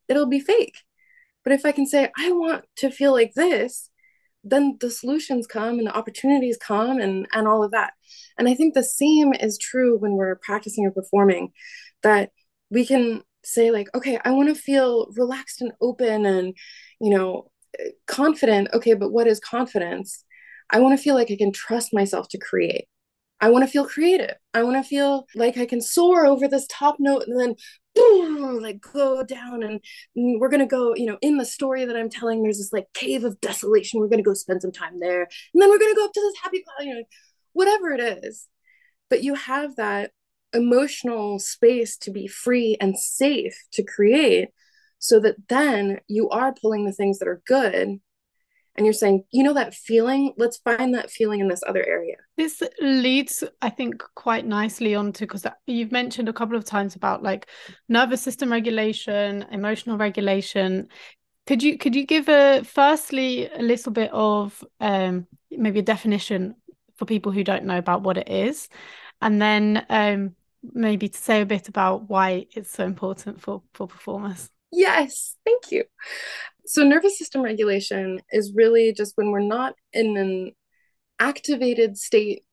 it'll 0.07 0.27
be 0.27 0.39
fake. 0.39 0.77
But 1.43 1.53
if 1.53 1.65
I 1.65 1.71
can 1.71 1.85
say, 1.85 2.09
I 2.17 2.31
want 2.31 2.65
to 2.77 2.89
feel 2.89 3.11
like 3.11 3.33
this, 3.35 3.89
then 4.43 4.77
the 4.81 4.91
solutions 4.91 5.47
come 5.47 5.77
and 5.77 5.87
the 5.87 5.95
opportunities 5.95 6.57
come 6.57 6.99
and 6.99 7.27
and 7.33 7.47
all 7.47 7.63
of 7.63 7.71
that. 7.71 7.93
And 8.37 8.49
i 8.49 8.53
think 8.53 8.73
the 8.73 8.83
same 8.83 9.33
is 9.33 9.57
true 9.57 9.97
when 9.97 10.13
we're 10.13 10.35
practicing 10.35 10.85
or 10.85 10.91
performing 10.91 11.51
that 12.01 12.31
we 12.69 12.85
can 12.85 13.23
say 13.45 13.71
like 13.71 13.87
okay 13.95 14.19
i 14.25 14.31
want 14.31 14.49
to 14.49 14.55
feel 14.55 15.07
relaxed 15.15 15.61
and 15.61 15.71
open 15.81 16.25
and 16.25 16.55
you 16.99 17.09
know 17.09 17.49
confident. 18.07 18.69
Okay 18.73 18.93
but 18.93 19.11
what 19.11 19.27
is 19.27 19.39
confidence? 19.39 20.23
I 20.69 20.79
want 20.79 20.97
to 20.97 21.03
feel 21.03 21.15
like 21.15 21.31
i 21.31 21.35
can 21.35 21.51
trust 21.51 21.93
myself 21.93 22.27
to 22.29 22.37
create. 22.37 22.85
I 23.41 23.49
want 23.49 23.65
to 23.65 23.71
feel 23.71 23.85
creative. 23.85 24.35
I 24.53 24.63
want 24.63 24.77
to 24.77 24.87
feel 24.87 25.25
like 25.35 25.57
I 25.57 25.65
can 25.65 25.81
soar 25.81 26.25
over 26.25 26.47
this 26.47 26.67
top 26.69 26.95
note 26.99 27.23
and 27.27 27.39
then 27.39 27.55
boom, 27.95 28.61
like 28.61 28.81
go 28.81 29.23
down. 29.23 29.63
And 29.63 29.79
mm, 30.17 30.39
we're 30.39 30.49
going 30.49 30.59
to 30.59 30.65
go, 30.65 30.95
you 30.95 31.05
know, 31.05 31.17
in 31.21 31.37
the 31.37 31.45
story 31.45 31.85
that 31.85 31.95
I'm 31.95 32.09
telling, 32.09 32.43
there's 32.43 32.57
this 32.57 32.73
like 32.73 32.87
cave 32.93 33.23
of 33.23 33.39
desolation. 33.41 33.99
We're 33.99 34.07
going 34.07 34.23
to 34.23 34.29
go 34.29 34.33
spend 34.33 34.61
some 34.61 34.71
time 34.71 34.99
there. 34.99 35.21
And 35.53 35.61
then 35.61 35.69
we're 35.69 35.79
going 35.79 35.93
to 35.93 35.99
go 35.99 36.05
up 36.05 36.13
to 36.13 36.21
this 36.21 36.41
happy 36.41 36.63
you 36.81 36.95
know, 36.95 37.03
whatever 37.53 37.91
it 37.91 38.23
is. 38.23 38.47
But 39.09 39.23
you 39.23 39.35
have 39.35 39.75
that 39.75 40.11
emotional 40.53 41.39
space 41.39 41.97
to 41.97 42.11
be 42.11 42.27
free 42.27 42.77
and 42.79 42.97
safe 42.97 43.57
to 43.71 43.83
create 43.83 44.49
so 44.99 45.19
that 45.19 45.35
then 45.49 45.99
you 46.07 46.29
are 46.29 46.53
pulling 46.53 46.85
the 46.85 46.93
things 46.93 47.19
that 47.19 47.27
are 47.27 47.41
good 47.45 47.99
and 48.75 48.85
you're 48.85 48.93
saying, 48.93 49.23
you 49.31 49.43
know, 49.43 49.53
that 49.53 49.75
feeling, 49.75 50.33
let's 50.37 50.57
find 50.57 50.95
that 50.95 51.11
feeling 51.11 51.39
in 51.39 51.47
this 51.47 51.63
other 51.67 51.85
area. 51.85 52.15
This 52.37 52.63
leads, 52.81 53.43
I 53.61 53.69
think, 53.69 54.03
quite 54.15 54.45
nicely 54.45 54.95
onto 54.95 55.25
because 55.25 55.45
you've 55.67 55.91
mentioned 55.91 56.27
a 56.27 56.33
couple 56.33 56.57
of 56.57 56.65
times 56.65 56.95
about 56.95 57.21
like 57.21 57.47
nervous 57.87 58.21
system 58.21 58.51
regulation, 58.51 59.45
emotional 59.51 59.97
regulation. 59.97 60.87
Could 61.45 61.61
you 61.61 61.77
could 61.77 61.93
you 61.93 62.05
give 62.05 62.29
a 62.29 62.63
firstly 62.63 63.49
a 63.49 63.61
little 63.61 63.91
bit 63.91 64.09
of 64.11 64.63
um, 64.79 65.27
maybe 65.51 65.79
a 65.79 65.83
definition 65.83 66.55
for 66.95 67.05
people 67.05 67.31
who 67.31 67.43
don't 67.43 67.65
know 67.65 67.77
about 67.77 68.01
what 68.01 68.17
it 68.17 68.29
is, 68.29 68.69
and 69.21 69.41
then 69.41 69.85
um, 69.89 70.35
maybe 70.63 71.09
to 71.09 71.17
say 71.17 71.41
a 71.41 71.45
bit 71.45 71.67
about 71.67 72.09
why 72.09 72.47
it's 72.55 72.71
so 72.71 72.85
important 72.85 73.41
for 73.41 73.61
for 73.73 73.87
performers. 73.87 74.49
Yes, 74.71 75.35
thank 75.45 75.71
you. 75.71 75.83
So, 76.65 76.83
nervous 76.83 77.17
system 77.17 77.41
regulation 77.41 78.21
is 78.31 78.53
really 78.55 78.93
just 78.93 79.13
when 79.15 79.31
we're 79.31 79.39
not 79.39 79.75
in 79.91 80.17
an 80.17 80.51
activated 81.19 81.97
state 81.97 82.43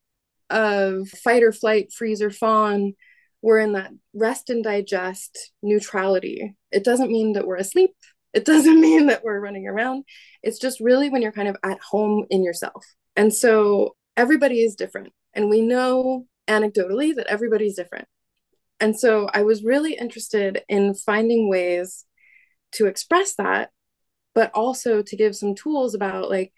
of 0.49 1.09
fight 1.09 1.43
or 1.43 1.53
flight, 1.53 1.93
freeze 1.93 2.21
or 2.21 2.31
fawn. 2.31 2.95
We're 3.43 3.61
in 3.61 3.73
that 3.73 3.93
rest 4.13 4.51
and 4.51 4.63
digest 4.63 5.53
neutrality. 5.63 6.57
It 6.71 6.85
doesn't 6.85 7.11
mean 7.11 7.35
that 7.35 7.47
we're 7.47 7.57
asleep. 7.57 7.93
It 8.33 8.45
doesn't 8.53 8.81
mean 8.81 9.07
that 9.07 9.25
we're 9.25 9.41
running 9.41 9.67
around. 9.67 10.05
It's 10.43 10.59
just 10.59 10.81
really 10.81 11.09
when 11.09 11.23
you're 11.23 11.33
kind 11.33 11.49
of 11.49 11.57
at 11.63 11.79
home 11.81 12.27
in 12.31 12.43
yourself. 12.43 12.85
And 13.17 13.33
so 13.33 13.97
everybody 14.17 14.63
is 14.63 14.75
different. 14.75 15.13
And 15.35 15.49
we 15.49 15.61
know 15.61 16.27
anecdotally 16.49 17.15
that 17.15 17.29
everybody's 17.29 17.77
different. 17.77 18.09
And 18.81 18.99
so 18.99 19.29
I 19.33 19.43
was 19.43 19.63
really 19.63 19.95
interested 19.95 20.63
in 20.69 20.95
finding 20.95 21.49
ways 21.49 22.05
to 22.73 22.87
express 22.87 23.35
that 23.37 23.71
but 24.35 24.51
also 24.53 25.03
to 25.03 25.17
give 25.17 25.35
some 25.37 25.55
tools 25.55 25.95
about 25.95 26.31
like 26.31 26.53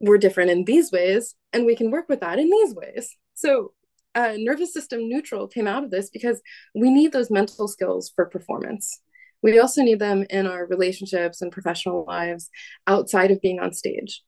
we're 0.00 0.18
different 0.18 0.50
in 0.50 0.64
these 0.64 0.92
ways 0.92 1.34
and 1.52 1.66
we 1.66 1.74
can 1.74 1.90
work 1.90 2.08
with 2.08 2.20
that 2.20 2.38
in 2.38 2.48
these 2.50 2.74
ways. 2.74 3.16
So 3.34 3.72
uh, 4.14 4.34
nervous 4.36 4.72
system 4.72 5.08
neutral 5.08 5.48
came 5.48 5.66
out 5.66 5.84
of 5.84 5.90
this 5.90 6.10
because 6.10 6.40
we 6.74 6.90
need 6.90 7.12
those 7.12 7.30
mental 7.30 7.68
skills 7.68 8.10
for 8.14 8.26
performance. 8.26 9.00
We 9.42 9.58
also 9.58 9.82
need 9.82 9.98
them 9.98 10.24
in 10.30 10.46
our 10.46 10.66
relationships 10.66 11.42
and 11.42 11.52
professional 11.52 12.04
lives 12.06 12.50
outside 12.86 13.30
of 13.30 13.40
being 13.40 13.60
on 13.60 13.72
stage. 13.72 14.22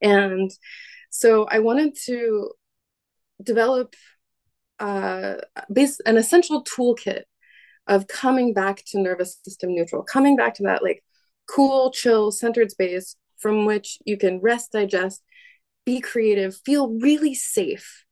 And 0.00 0.50
so 1.10 1.46
i 1.50 1.58
wanted 1.58 1.96
to 2.04 2.50
develop 3.42 3.94
uh, 4.78 5.36
base, 5.72 6.00
an 6.00 6.18
essential 6.18 6.62
toolkit 6.64 7.22
of 7.86 8.06
coming 8.08 8.52
back 8.52 8.82
to 8.86 9.00
nervous 9.00 9.38
system 9.42 9.74
neutral 9.74 10.02
coming 10.02 10.36
back 10.36 10.54
to 10.54 10.64
that 10.64 10.82
like 10.82 11.02
cool, 11.48 11.90
chill, 11.90 12.30
centered 12.30 12.70
space 12.70 13.16
from 13.38 13.66
which 13.66 13.98
you 14.04 14.16
can 14.16 14.40
rest, 14.40 14.72
digest, 14.72 15.22
be 15.84 16.00
creative, 16.00 16.56
feel 16.64 16.98
really 17.00 17.34
safe. 17.34 18.04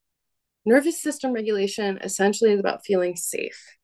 Nervous 0.64 1.02
system 1.02 1.32
regulation 1.32 1.98
essentially 2.02 2.52
is 2.52 2.60
about 2.60 2.84
feeling 2.84 3.16
safe 3.16 3.76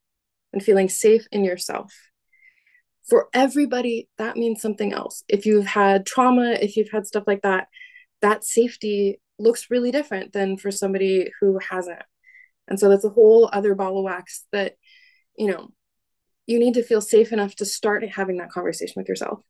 and 0.53 0.63
feeling 0.63 0.89
safe 0.89 1.27
in 1.33 1.45
yourself. 1.45 1.93
For 3.09 3.29
everybody, 3.35 4.09
that 4.19 4.37
means 4.37 4.63
something 4.63 4.93
else. 4.93 5.25
If 5.29 5.45
you've 5.45 5.67
had 5.67 6.07
trauma, 6.07 6.53
if 6.53 6.77
you've 6.77 6.91
had 6.91 7.07
stuff 7.07 7.25
like 7.27 7.43
that, 7.43 7.67
that 8.23 8.45
safety 8.45 9.21
looks 9.39 9.71
really 9.71 9.91
different 9.91 10.33
than 10.33 10.57
for 10.57 10.71
somebody 10.71 11.31
who 11.41 11.59
hasn't. 11.59 12.03
And 12.69 12.79
so 12.79 12.89
that's 12.89 13.05
a 13.05 13.11
whole 13.11 13.51
other 13.53 13.75
ball 13.75 13.99
of 13.99 14.05
wax 14.05 14.47
that, 14.53 14.75
you 15.37 15.49
know, 15.49 15.71
you 16.51 16.59
need 16.59 16.75
to 16.75 16.83
feel 16.83 17.01
safe 17.01 17.33
enough 17.33 17.55
to 17.57 17.65
start 17.65 18.05
having 18.09 18.39
that 18.39 18.51
conversation 18.51 18.95
with 18.97 19.09
yourself. 19.09 19.41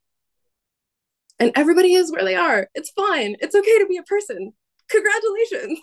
And 1.39 1.51
everybody 1.55 1.95
is 1.95 2.13
where 2.13 2.25
they 2.25 2.35
are. 2.35 2.69
It's 2.75 2.91
fine. 2.91 3.37
It's 3.41 3.55
okay 3.55 3.79
to 3.79 3.87
be 3.87 3.97
a 3.97 4.03
person. 4.03 4.53
Congratulations. 4.91 5.81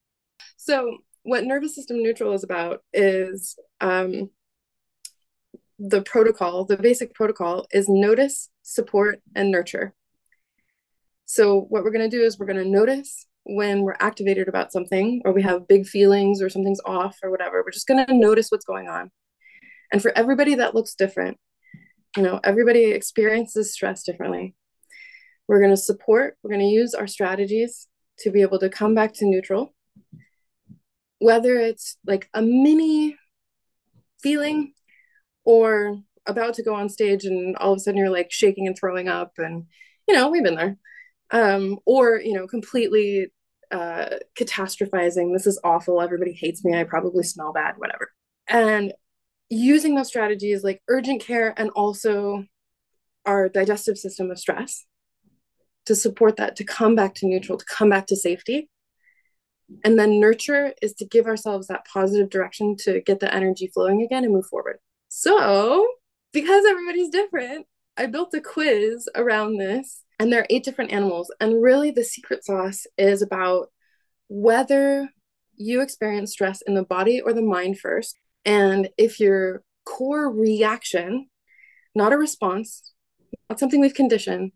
so, 0.56 0.98
what 1.22 1.44
nervous 1.44 1.74
system 1.74 2.02
neutral 2.02 2.32
is 2.32 2.42
about 2.42 2.82
is 2.92 3.56
um, 3.80 4.30
the 5.78 6.02
protocol, 6.02 6.64
the 6.64 6.76
basic 6.76 7.14
protocol 7.14 7.66
is 7.70 7.88
notice, 7.88 8.50
support, 8.62 9.20
and 9.36 9.52
nurture. 9.52 9.94
So, 11.26 11.60
what 11.68 11.84
we're 11.84 11.92
going 11.92 12.10
to 12.10 12.16
do 12.16 12.24
is 12.24 12.38
we're 12.38 12.46
going 12.46 12.62
to 12.62 12.68
notice 12.68 13.26
when 13.44 13.82
we're 13.82 13.96
activated 14.00 14.48
about 14.48 14.72
something 14.72 15.22
or 15.24 15.32
we 15.32 15.42
have 15.42 15.68
big 15.68 15.86
feelings 15.86 16.42
or 16.42 16.48
something's 16.48 16.80
off 16.84 17.18
or 17.22 17.30
whatever. 17.30 17.62
We're 17.64 17.70
just 17.70 17.86
going 17.86 18.04
to 18.04 18.12
notice 18.12 18.48
what's 18.48 18.64
going 18.64 18.88
on. 18.88 19.12
And 19.92 20.02
for 20.02 20.12
everybody, 20.16 20.56
that 20.56 20.74
looks 20.74 20.94
different. 20.94 21.38
You 22.16 22.22
know, 22.22 22.40
everybody 22.42 22.86
experiences 22.86 23.72
stress 23.72 24.02
differently. 24.02 24.54
We're 25.48 25.60
going 25.60 25.70
to 25.70 25.76
support, 25.76 26.36
we're 26.42 26.50
going 26.50 26.60
to 26.60 26.66
use 26.66 26.94
our 26.94 27.06
strategies 27.06 27.88
to 28.20 28.30
be 28.30 28.42
able 28.42 28.58
to 28.58 28.68
come 28.68 28.94
back 28.94 29.12
to 29.14 29.26
neutral. 29.26 29.74
Whether 31.18 31.58
it's 31.58 31.96
like 32.06 32.28
a 32.34 32.42
mini 32.42 33.16
feeling 34.22 34.72
or 35.44 35.98
about 36.26 36.54
to 36.54 36.62
go 36.62 36.74
on 36.74 36.88
stage 36.88 37.24
and 37.24 37.56
all 37.56 37.72
of 37.72 37.76
a 37.76 37.80
sudden 37.80 37.98
you're 37.98 38.10
like 38.10 38.32
shaking 38.32 38.66
and 38.66 38.76
throwing 38.76 39.08
up 39.08 39.32
and 39.38 39.66
you 40.08 40.14
know 40.14 40.28
we've 40.28 40.42
been 40.42 40.56
there 40.56 40.76
um, 41.30 41.78
or 41.86 42.20
you 42.20 42.32
know 42.32 42.46
completely 42.46 43.28
uh, 43.70 44.16
catastrophizing 44.38 45.32
this 45.32 45.46
is 45.46 45.60
awful 45.64 46.00
everybody 46.00 46.32
hates 46.32 46.64
me 46.64 46.78
i 46.78 46.84
probably 46.84 47.22
smell 47.22 47.52
bad 47.52 47.74
whatever 47.78 48.10
and 48.48 48.92
using 49.48 49.94
those 49.94 50.08
strategies 50.08 50.64
like 50.64 50.82
urgent 50.88 51.22
care 51.22 51.54
and 51.56 51.70
also 51.70 52.44
our 53.24 53.48
digestive 53.48 53.98
system 53.98 54.30
of 54.30 54.38
stress 54.38 54.84
to 55.86 55.94
support 55.94 56.36
that 56.36 56.56
to 56.56 56.64
come 56.64 56.94
back 56.94 57.14
to 57.14 57.26
neutral 57.26 57.58
to 57.58 57.64
come 57.64 57.88
back 57.90 58.06
to 58.06 58.16
safety. 58.16 58.68
And 59.84 59.98
then 59.98 60.20
nurture 60.20 60.74
is 60.80 60.94
to 60.94 61.04
give 61.04 61.26
ourselves 61.26 61.66
that 61.66 61.86
positive 61.92 62.30
direction 62.30 62.76
to 62.80 63.00
get 63.00 63.20
the 63.20 63.32
energy 63.32 63.68
flowing 63.72 64.02
again 64.02 64.24
and 64.24 64.32
move 64.32 64.46
forward. 64.46 64.78
So 65.08 65.86
because 66.32 66.64
everybody's 66.66 67.08
different 67.08 67.66
i 67.96 68.04
built 68.04 68.34
a 68.34 68.40
quiz 68.40 69.08
around 69.14 69.56
this 69.56 70.02
and 70.18 70.32
there 70.32 70.40
are 70.40 70.46
eight 70.50 70.64
different 70.64 70.92
animals. 70.92 71.32
And 71.40 71.62
really 71.62 71.90
the 71.90 72.04
secret 72.04 72.44
sauce 72.44 72.86
is 72.96 73.22
about 73.22 73.70
whether 74.28 75.10
you 75.56 75.80
experience 75.80 76.32
stress 76.32 76.62
in 76.62 76.74
the 76.74 76.84
body 76.84 77.20
or 77.20 77.32
the 77.32 77.42
mind 77.42 77.78
first 77.78 78.18
and 78.46 78.88
if 78.96 79.20
your 79.20 79.62
core 79.84 80.30
reaction 80.32 81.28
not 81.94 82.12
a 82.12 82.16
response 82.16 82.94
not 83.50 83.60
something 83.60 83.80
we've 83.80 83.94
conditioned 83.94 84.52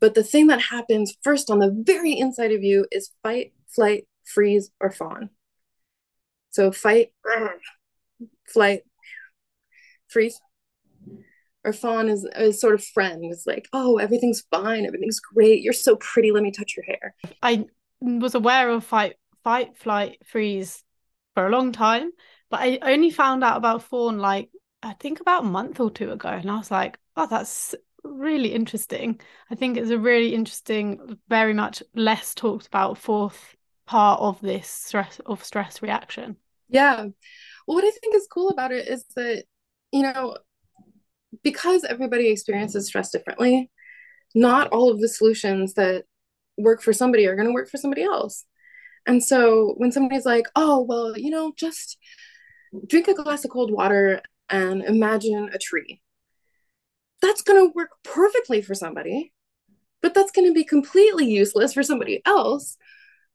but 0.00 0.14
the 0.14 0.22
thing 0.22 0.48
that 0.48 0.60
happens 0.60 1.16
first 1.22 1.50
on 1.50 1.58
the 1.58 1.74
very 1.86 2.12
inside 2.12 2.52
of 2.52 2.62
you 2.62 2.86
is 2.92 3.10
fight 3.22 3.52
flight 3.74 4.06
freeze 4.24 4.70
or 4.80 4.90
fawn. 4.90 5.30
So 6.50 6.72
fight 6.72 7.12
flight 8.48 8.82
freeze 10.08 10.40
or 11.64 11.72
fawn 11.72 12.08
is, 12.08 12.26
is 12.36 12.60
sort 12.60 12.74
of 12.74 12.84
friend. 12.84 13.24
It's 13.30 13.46
like 13.46 13.68
oh 13.72 13.98
everything's 13.98 14.44
fine. 14.50 14.86
Everything's 14.86 15.20
great. 15.20 15.62
You're 15.62 15.72
so 15.72 15.96
pretty. 15.96 16.32
Let 16.32 16.42
me 16.42 16.50
touch 16.50 16.74
your 16.76 16.84
hair. 16.86 17.14
I 17.42 17.66
was 18.00 18.34
aware 18.34 18.70
of 18.70 18.84
fight 18.84 19.16
fight 19.44 19.76
flight 19.76 20.18
freeze 20.26 20.82
for 21.34 21.46
a 21.46 21.50
long 21.50 21.72
time 21.72 22.10
but 22.50 22.60
i 22.60 22.78
only 22.82 23.10
found 23.10 23.42
out 23.44 23.56
about 23.56 23.82
fawn 23.82 24.18
like 24.18 24.50
i 24.82 24.92
think 24.94 25.20
about 25.20 25.44
a 25.44 25.46
month 25.46 25.80
or 25.80 25.90
two 25.90 26.10
ago 26.10 26.28
and 26.28 26.50
i 26.50 26.56
was 26.56 26.70
like 26.70 26.98
oh 27.16 27.26
that's 27.26 27.74
really 28.04 28.52
interesting. 28.54 29.20
I 29.50 29.54
think 29.54 29.76
it's 29.76 29.90
a 29.90 29.98
really 29.98 30.34
interesting 30.34 31.18
very 31.28 31.54
much 31.54 31.82
less 31.94 32.34
talked 32.34 32.66
about 32.66 32.98
fourth 32.98 33.56
part 33.86 34.20
of 34.20 34.40
this 34.40 34.68
stress 34.68 35.20
of 35.26 35.44
stress 35.44 35.82
reaction. 35.82 36.36
Yeah. 36.68 37.06
Well 37.66 37.76
what 37.76 37.84
i 37.84 37.90
think 37.90 38.14
is 38.14 38.28
cool 38.32 38.48
about 38.48 38.72
it 38.72 38.88
is 38.88 39.04
that 39.16 39.44
you 39.92 40.02
know 40.02 40.36
because 41.42 41.84
everybody 41.84 42.28
experiences 42.28 42.86
stress 42.86 43.10
differently, 43.10 43.70
not 44.34 44.68
all 44.68 44.90
of 44.90 45.00
the 45.00 45.08
solutions 45.08 45.74
that 45.74 46.04
work 46.58 46.82
for 46.82 46.92
somebody 46.92 47.26
are 47.26 47.36
going 47.36 47.46
to 47.46 47.54
work 47.54 47.68
for 47.68 47.76
somebody 47.76 48.02
else. 48.02 48.44
And 49.06 49.22
so 49.22 49.74
when 49.76 49.92
somebody's 49.92 50.26
like, 50.26 50.46
oh, 50.56 50.80
well, 50.80 51.16
you 51.16 51.30
know, 51.30 51.52
just 51.56 51.96
drink 52.86 53.08
a 53.08 53.14
glass 53.14 53.44
of 53.44 53.50
cold 53.50 53.70
water 53.70 54.22
and 54.48 54.82
imagine 54.82 55.50
a 55.52 55.58
tree, 55.58 56.00
that's 57.22 57.42
going 57.42 57.68
to 57.68 57.72
work 57.74 57.90
perfectly 58.02 58.62
for 58.62 58.74
somebody, 58.74 59.32
but 60.02 60.14
that's 60.14 60.32
going 60.32 60.48
to 60.48 60.54
be 60.54 60.64
completely 60.64 61.30
useless 61.30 61.74
for 61.74 61.82
somebody 61.82 62.22
else 62.24 62.76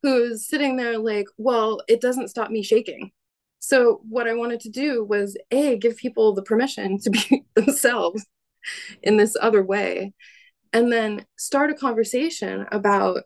who's 0.02 0.48
sitting 0.48 0.76
there 0.76 0.98
like, 0.98 1.26
well, 1.36 1.80
it 1.88 2.00
doesn't 2.00 2.28
stop 2.28 2.50
me 2.50 2.62
shaking. 2.62 3.10
So 3.58 4.00
what 4.08 4.28
I 4.28 4.34
wanted 4.34 4.60
to 4.60 4.70
do 4.70 5.04
was 5.04 5.36
a 5.50 5.76
give 5.78 5.96
people 5.96 6.34
the 6.34 6.42
permission 6.42 6.98
to 7.00 7.10
be 7.10 7.44
themselves 7.54 8.24
in 9.02 9.16
this 9.16 9.36
other 9.40 9.62
way 9.62 10.12
and 10.72 10.92
then 10.92 11.24
start 11.38 11.70
a 11.70 11.74
conversation 11.74 12.66
about 12.70 13.22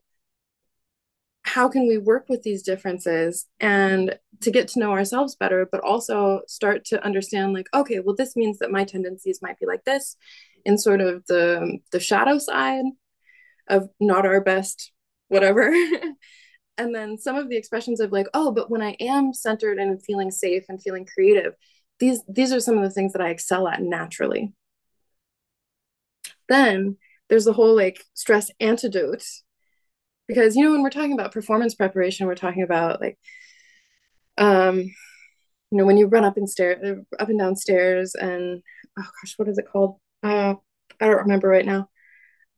how 1.43 1.68
can 1.68 1.88
we 1.88 1.99
work 1.99 2.26
with 2.28 2.43
these 2.43 2.62
differences 2.62 3.47
and 3.61 4.18
to 4.41 4.51
get 4.51 4.68
to 4.68 4.78
know 4.78 4.93
ourselves 4.93 5.36
better 5.36 5.66
but 5.70 5.80
also 5.80 6.43
start 6.47 6.84
to 6.84 7.03
understand 7.05 7.53
like 7.53 7.66
okay 7.74 7.99
well 8.01 8.14
this 8.14 8.36
means 8.36 8.59
that 8.59 8.70
my 8.70 8.84
tendencies 8.84 9.41
might 9.43 9.59
be 9.59 9.66
like 9.66 9.84
this 9.84 10.16
in 10.64 10.76
sort 10.76 11.01
of 11.01 11.24
the 11.26 11.78
the 11.93 12.01
shadow 12.01 12.38
side 12.38 12.84
of 13.68 13.88
not 14.01 14.26
our 14.26 14.41
best 14.41 14.93
whatever. 15.28 15.72
And 16.78 16.95
then 16.95 17.18
some 17.18 17.36
of 17.36 17.51
the 17.51 17.59
expressions 17.59 18.01
of 18.01 18.11
like 18.11 18.26
oh 18.32 18.53
but 18.53 18.70
when 18.70 18.80
i 18.80 18.97
am 19.01 19.34
centered 19.34 19.76
and 19.76 20.03
feeling 20.03 20.30
safe 20.30 20.64
and 20.70 20.80
feeling 20.80 21.05
creative 21.05 21.53
these 21.99 22.22
these 22.26 22.55
are 22.55 22.61
some 22.61 22.78
of 22.78 22.82
the 22.82 22.91
things 22.91 23.12
that 23.12 23.20
i 23.20 23.28
excel 23.28 23.68
at 23.68 23.82
naturally. 23.82 24.55
Then 26.49 26.97
there's 27.28 27.45
the 27.45 27.53
whole 27.53 27.76
like 27.76 28.03
stress 28.14 28.51
antidote 28.61 29.24
because 30.30 30.54
you 30.54 30.62
know 30.62 30.70
when 30.70 30.82
we're 30.82 30.90
talking 30.90 31.12
about 31.12 31.32
performance 31.32 31.74
preparation 31.74 32.28
we're 32.28 32.36
talking 32.36 32.62
about 32.62 33.00
like 33.00 33.18
um 34.38 34.78
you 34.78 35.78
know 35.78 35.84
when 35.84 35.96
you 35.96 36.06
run 36.06 36.24
up 36.24 36.36
and 36.36 36.48
stair 36.48 37.02
up 37.18 37.28
and 37.28 37.38
down 37.38 37.56
stairs 37.56 38.14
and 38.14 38.62
oh 38.96 39.02
gosh 39.02 39.34
what 39.36 39.48
is 39.48 39.58
it 39.58 39.66
called? 39.70 39.96
Uh 40.22 40.54
i 41.00 41.06
don't 41.06 41.22
remember 41.22 41.48
right 41.48 41.66
now. 41.66 41.88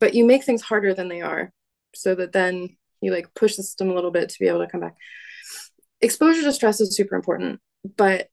But 0.01 0.15
you 0.15 0.27
make 0.27 0.45
things 0.45 0.63
harder 0.63 0.93
than 0.93 1.09
they 1.09 1.23
are 1.23 1.51
so 1.95 2.15
that 2.15 2.33
then 2.33 2.77
you 3.01 3.11
like 3.11 3.35
push 3.35 3.57
the 3.57 3.63
system 3.63 3.91
a 3.91 3.95
little 3.95 4.11
bit 4.11 4.29
to 4.29 4.39
be 4.39 4.49
able 4.49 4.61
to 4.61 4.67
come 4.71 4.81
back. 4.81 4.97
Exposure 6.03 6.43
to 6.43 6.53
stress 6.53 6.81
is 6.81 6.95
super 6.95 7.17
important 7.17 7.61
but 7.97 8.29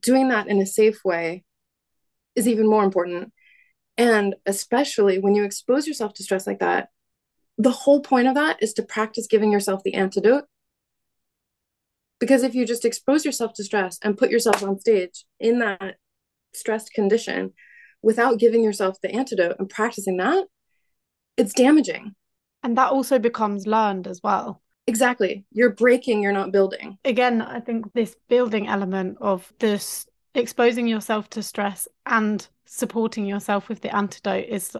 doing 0.00 0.28
that 0.28 0.46
in 0.46 0.60
a 0.60 0.66
safe 0.66 1.04
way 1.04 1.44
is 2.36 2.46
even 2.48 2.68
more 2.68 2.84
important. 2.84 3.32
And 3.96 4.34
especially 4.46 5.18
when 5.18 5.34
you 5.34 5.44
expose 5.44 5.86
yourself 5.86 6.14
to 6.14 6.22
stress 6.22 6.46
like 6.46 6.60
that 6.60 6.88
the 7.58 7.70
whole 7.70 8.00
point 8.00 8.28
of 8.28 8.34
that 8.34 8.62
is 8.62 8.72
to 8.74 8.82
practice 8.82 9.26
giving 9.26 9.52
yourself 9.52 9.82
the 9.84 9.94
antidote 9.94 10.44
because 12.20 12.42
if 12.42 12.54
you 12.54 12.66
just 12.66 12.84
expose 12.84 13.24
yourself 13.24 13.52
to 13.54 13.64
stress 13.64 13.98
and 14.02 14.16
put 14.16 14.30
yourself 14.30 14.62
on 14.62 14.78
stage 14.78 15.24
in 15.38 15.58
that 15.58 15.96
stressed 16.52 16.92
condition 16.92 17.52
without 18.02 18.38
giving 18.38 18.62
yourself 18.62 19.00
the 19.02 19.10
antidote 19.10 19.56
and 19.58 19.68
practicing 19.68 20.16
that 20.16 20.46
it's 21.36 21.52
damaging 21.52 22.14
and 22.64 22.78
that 22.78 22.90
also 22.90 23.18
becomes 23.18 23.66
learned 23.66 24.06
as 24.08 24.20
well. 24.24 24.62
Exactly. 24.86 25.44
You're 25.52 25.74
breaking, 25.74 26.22
you're 26.22 26.32
not 26.32 26.50
building. 26.50 26.98
Again, 27.04 27.42
I 27.42 27.60
think 27.60 27.92
this 27.92 28.16
building 28.28 28.66
element 28.66 29.18
of 29.20 29.52
this 29.58 30.06
exposing 30.34 30.88
yourself 30.88 31.28
to 31.30 31.42
stress 31.42 31.86
and 32.06 32.46
supporting 32.64 33.26
yourself 33.26 33.68
with 33.68 33.82
the 33.82 33.94
antidote 33.94 34.46
is 34.48 34.76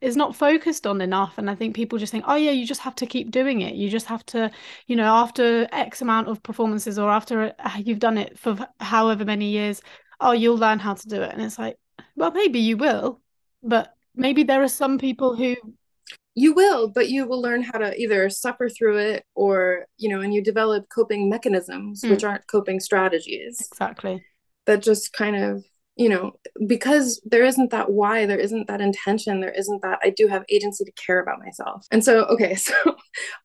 is 0.00 0.16
not 0.16 0.36
focused 0.36 0.86
on 0.86 1.00
enough. 1.00 1.38
And 1.38 1.50
i 1.50 1.54
think 1.54 1.74
people 1.74 1.98
just 1.98 2.12
think 2.12 2.24
oh 2.26 2.36
yeah 2.36 2.50
you 2.50 2.66
just 2.66 2.80
have 2.80 2.94
to 2.96 3.06
keep 3.06 3.30
doing 3.30 3.60
it. 3.60 3.74
You 3.74 3.88
just 3.88 4.06
have 4.06 4.24
to 4.26 4.50
you 4.86 4.96
know 4.96 5.04
after 5.04 5.68
x 5.72 6.02
amount 6.02 6.28
of 6.28 6.42
performances 6.42 6.98
or 6.98 7.10
after 7.10 7.54
uh, 7.58 7.78
you've 7.78 7.98
done 7.98 8.18
it 8.18 8.38
for 8.38 8.56
however 8.80 9.24
many 9.24 9.50
years 9.50 9.82
oh 10.20 10.32
you'll 10.32 10.58
learn 10.58 10.78
how 10.78 10.94
to 10.94 11.08
do 11.08 11.22
it. 11.22 11.32
And 11.32 11.42
it's 11.42 11.58
like 11.58 11.76
well 12.16 12.30
maybe 12.30 12.60
you 12.60 12.76
will 12.76 13.20
but 13.62 13.94
maybe 14.14 14.42
there 14.42 14.62
are 14.62 14.68
some 14.68 14.98
people 14.98 15.34
who 15.34 15.56
you 16.34 16.54
will 16.54 16.88
but 16.88 17.08
you 17.08 17.26
will 17.26 17.42
learn 17.42 17.62
how 17.62 17.78
to 17.78 18.00
either 18.00 18.30
suffer 18.30 18.68
through 18.68 18.98
it 18.98 19.24
or 19.34 19.86
you 19.96 20.08
know 20.08 20.20
and 20.20 20.32
you 20.32 20.42
develop 20.42 20.88
coping 20.88 21.28
mechanisms 21.28 22.02
mm. 22.02 22.10
which 22.10 22.24
aren't 22.24 22.46
coping 22.46 22.80
strategies. 22.80 23.68
Exactly. 23.72 24.24
That 24.66 24.82
just 24.82 25.12
kind 25.12 25.36
of 25.36 25.64
you 25.98 26.08
know 26.08 26.32
because 26.66 27.20
there 27.24 27.44
isn't 27.44 27.70
that 27.70 27.90
why 27.90 28.24
there 28.24 28.38
isn't 28.38 28.68
that 28.68 28.80
intention 28.80 29.40
there 29.40 29.52
isn't 29.52 29.82
that 29.82 29.98
i 30.02 30.10
do 30.10 30.28
have 30.28 30.44
agency 30.48 30.84
to 30.84 30.92
care 30.92 31.20
about 31.20 31.40
myself. 31.40 31.86
And 31.90 32.02
so 32.04 32.24
okay 32.26 32.54
so 32.68 32.74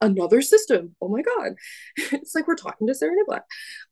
another 0.02 0.42
system 0.42 0.96
oh 1.02 1.10
my 1.10 1.22
god. 1.22 1.54
It's 2.14 2.36
like 2.36 2.48
we're 2.48 2.56
talking 2.56 2.88
to 2.88 2.96
sarah 2.96 3.14
Black. 3.26 3.44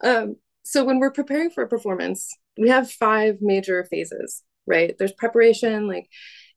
um 0.04 0.36
so 0.64 0.86
when 0.86 1.00
we're 1.00 1.12
preparing 1.12 1.50
for 1.50 1.64
a 1.64 1.68
performance 1.68 2.30
we 2.58 2.70
have 2.70 2.90
five 2.92 3.38
major 3.42 3.84
phases 3.90 4.44
right? 4.68 4.96
There's 4.98 5.14
preparation 5.14 5.88
like 5.88 6.08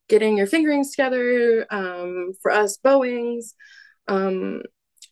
getting 0.08 0.36
your 0.36 0.46
fingerings 0.46 0.90
together, 0.90 1.66
um, 1.70 2.32
for 2.42 2.50
us, 2.50 2.76
bowings, 2.76 3.54
um, 4.08 4.62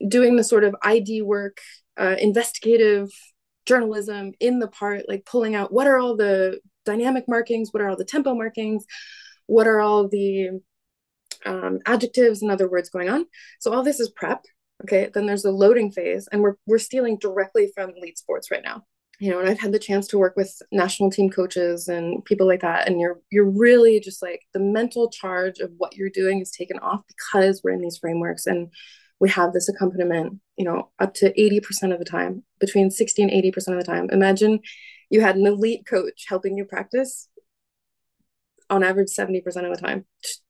doing 0.06 0.36
the 0.36 0.44
sort 0.44 0.64
of 0.64 0.76
ID 0.82 1.22
work, 1.22 1.58
uh, 1.98 2.16
investigative 2.18 3.08
journalism 3.66 4.32
in 4.40 4.58
the 4.58 4.68
part, 4.68 5.08
like 5.08 5.24
pulling 5.24 5.54
out 5.54 5.72
what 5.72 5.86
are 5.86 5.98
all 5.98 6.16
the 6.16 6.60
dynamic 6.84 7.24
markings, 7.28 7.68
what 7.72 7.82
are 7.82 7.88
all 7.88 7.96
the 7.96 8.04
tempo 8.04 8.34
markings, 8.34 8.84
what 9.46 9.66
are 9.66 9.80
all 9.80 10.08
the 10.08 10.60
um, 11.44 11.80
adjectives 11.86 12.42
and 12.42 12.50
other 12.50 12.68
words 12.68 12.90
going 12.90 13.08
on. 13.08 13.26
So 13.60 13.72
all 13.72 13.82
this 13.82 14.00
is 14.00 14.10
prep. 14.10 14.44
Okay, 14.84 15.10
then 15.14 15.26
there's 15.26 15.42
the 15.42 15.52
loading 15.52 15.92
phase, 15.92 16.28
and 16.32 16.42
we're 16.42 16.56
we're 16.66 16.78
stealing 16.78 17.16
directly 17.18 17.70
from 17.72 17.92
Elite 17.96 18.18
Sports 18.18 18.50
right 18.50 18.64
now 18.64 18.82
you 19.22 19.30
know 19.30 19.38
and 19.38 19.48
i've 19.48 19.60
had 19.60 19.70
the 19.70 19.78
chance 19.78 20.08
to 20.08 20.18
work 20.18 20.34
with 20.36 20.60
national 20.72 21.08
team 21.08 21.30
coaches 21.30 21.86
and 21.86 22.24
people 22.24 22.46
like 22.46 22.60
that 22.60 22.88
and 22.88 23.00
you're 23.00 23.20
you're 23.30 23.48
really 23.48 24.00
just 24.00 24.20
like 24.20 24.40
the 24.52 24.58
mental 24.58 25.08
charge 25.10 25.60
of 25.60 25.70
what 25.78 25.94
you're 25.94 26.10
doing 26.10 26.40
is 26.40 26.50
taken 26.50 26.78
off 26.80 27.02
because 27.06 27.60
we're 27.62 27.70
in 27.70 27.80
these 27.80 27.98
frameworks 27.98 28.46
and 28.46 28.68
we 29.20 29.30
have 29.30 29.52
this 29.52 29.68
accompaniment 29.68 30.40
you 30.56 30.64
know 30.64 30.90
up 30.98 31.14
to 31.14 31.32
80% 31.34 31.92
of 31.92 32.00
the 32.00 32.04
time 32.04 32.42
between 32.58 32.90
60 32.90 33.22
and 33.22 33.30
80% 33.30 33.56
of 33.68 33.78
the 33.78 33.84
time 33.84 34.10
imagine 34.10 34.58
you 35.12 35.20
had 35.20 35.36
an 35.36 35.46
elite 35.46 35.86
coach 35.86 36.24
helping 36.28 36.56
you 36.56 36.64
practice 36.64 37.28
on 38.68 38.82
average 38.82 39.08
70% 39.08 39.44
of 39.46 39.74
the 39.74 39.80
time 39.80 40.06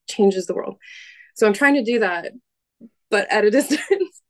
changes 0.09 0.47
the 0.47 0.55
world 0.55 0.77
so 1.35 1.47
i'm 1.47 1.53
trying 1.53 1.75
to 1.75 1.85
do 1.85 1.99
that 1.99 2.33
but 3.13 3.31
at 3.31 3.45
a 3.45 3.51
distance. 3.61 4.23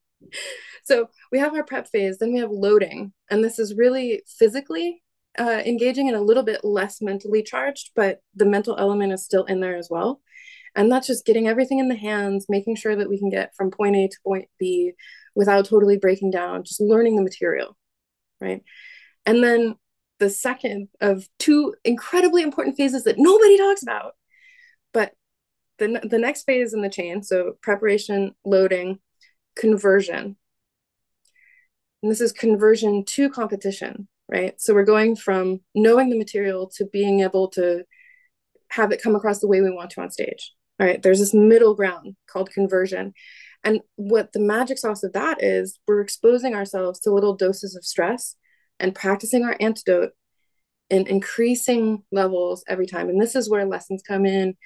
so 0.85 1.09
we 1.31 1.39
have 1.39 1.55
our 1.55 1.65
prep 1.65 1.89
phase, 1.89 2.19
then 2.19 2.35
we 2.35 2.41
have 2.41 2.51
loading. 2.51 3.15
And 3.31 3.43
this 3.43 3.59
is 3.59 3.75
really 3.75 4.23
physically 4.27 5.03
uh, 5.39 5.63
engaging 5.65 6.09
and 6.09 6.17
a 6.17 6.21
little 6.21 6.43
bit 6.43 6.63
less 6.63 7.01
mentally 7.01 7.43
charged, 7.43 7.93
but 7.97 8.21
the 8.35 8.45
mental 8.45 8.77
element 8.77 9.15
is 9.15 9.25
still 9.25 9.45
in 9.45 9.61
there 9.61 9.77
as 9.77 9.89
well. 9.91 10.21
And 10.75 10.91
that's 10.91 11.07
just 11.07 11.25
getting 11.25 11.49
everything 11.49 11.79
in 11.79 11.89
the 11.89 11.95
hands, 11.95 12.47
making 12.49 12.77
sure 12.77 12.97
that 12.97 13.09
we 13.09 13.19
can 13.19 13.31
get 13.31 13.55
from 13.55 13.71
point 13.71 13.97
A 13.97 14.09
to 14.09 14.17
point 14.27 14.49
B 14.59 14.93
without 15.35 15.65
totally 15.67 15.97
breaking 15.97 16.31
down, 16.31 16.65
just 16.65 16.81
learning 16.81 17.17
the 17.17 17.23
material, 17.23 17.77
right? 18.41 18.63
And 19.25 19.43
then 19.45 19.77
the 20.23 20.31
second 20.31 20.87
of 21.01 21.29
two 21.41 21.75
incredibly 21.85 22.43
important 22.43 22.77
phases 22.77 23.03
that 23.03 23.19
nobody 23.19 23.59
talks 23.59 23.83
about. 23.83 24.13
But 24.93 25.15
the, 25.79 26.01
the 26.09 26.19
next 26.19 26.45
phase 26.45 26.73
in 26.73 26.81
the 26.81 26.89
chain, 26.89 27.25
so 27.25 27.55
preparation, 27.61 28.37
loading, 28.45 29.01
conversion. 29.57 30.37
And 32.03 32.11
this 32.13 32.21
is 32.21 32.31
conversion 32.31 33.05
to 33.05 33.31
competition, 33.31 34.07
right? 34.29 34.61
So 34.61 34.75
we're 34.75 34.85
going 34.85 35.17
from 35.17 35.59
knowing 35.75 36.09
the 36.09 36.19
material 36.19 36.71
to 36.77 36.87
being 36.87 37.19
able 37.21 37.49
to 37.49 37.83
have 38.71 38.93
it 38.93 39.03
come 39.03 39.17
across 39.17 39.41
the 39.41 39.49
way 39.49 39.61
we 39.61 39.73
want 39.73 39.91
to 39.91 40.03
on 40.03 40.11
stage. 40.13 40.53
All 40.79 40.87
right, 40.87 41.03
there's 41.03 41.19
this 41.19 41.35
middle 41.35 41.75
ground 41.75 42.15
called 42.29 42.51
conversion. 42.51 43.13
And 43.65 43.81
what 43.97 44.33
the 44.33 44.41
magic 44.41 44.79
sauce 44.79 45.03
of 45.03 45.15
that 45.15 45.43
is, 45.43 45.81
we're 45.89 46.01
exposing 46.01 46.55
ourselves 46.55 47.01
to 47.01 47.13
little 47.13 47.35
doses 47.35 47.75
of 47.75 47.85
stress 47.85 48.37
and 48.83 48.95
practicing 48.95 49.45
our 49.45 49.57
antidote 49.61 50.11
in 50.91 51.07
increasing 51.07 52.03
levels 52.13 52.65
every 52.69 52.87
time. 52.87 53.09
And 53.09 53.21
this 53.21 53.35
is 53.35 53.49
where 53.49 53.65
lessons 53.65 54.03
come 54.07 54.27
in 54.27 54.57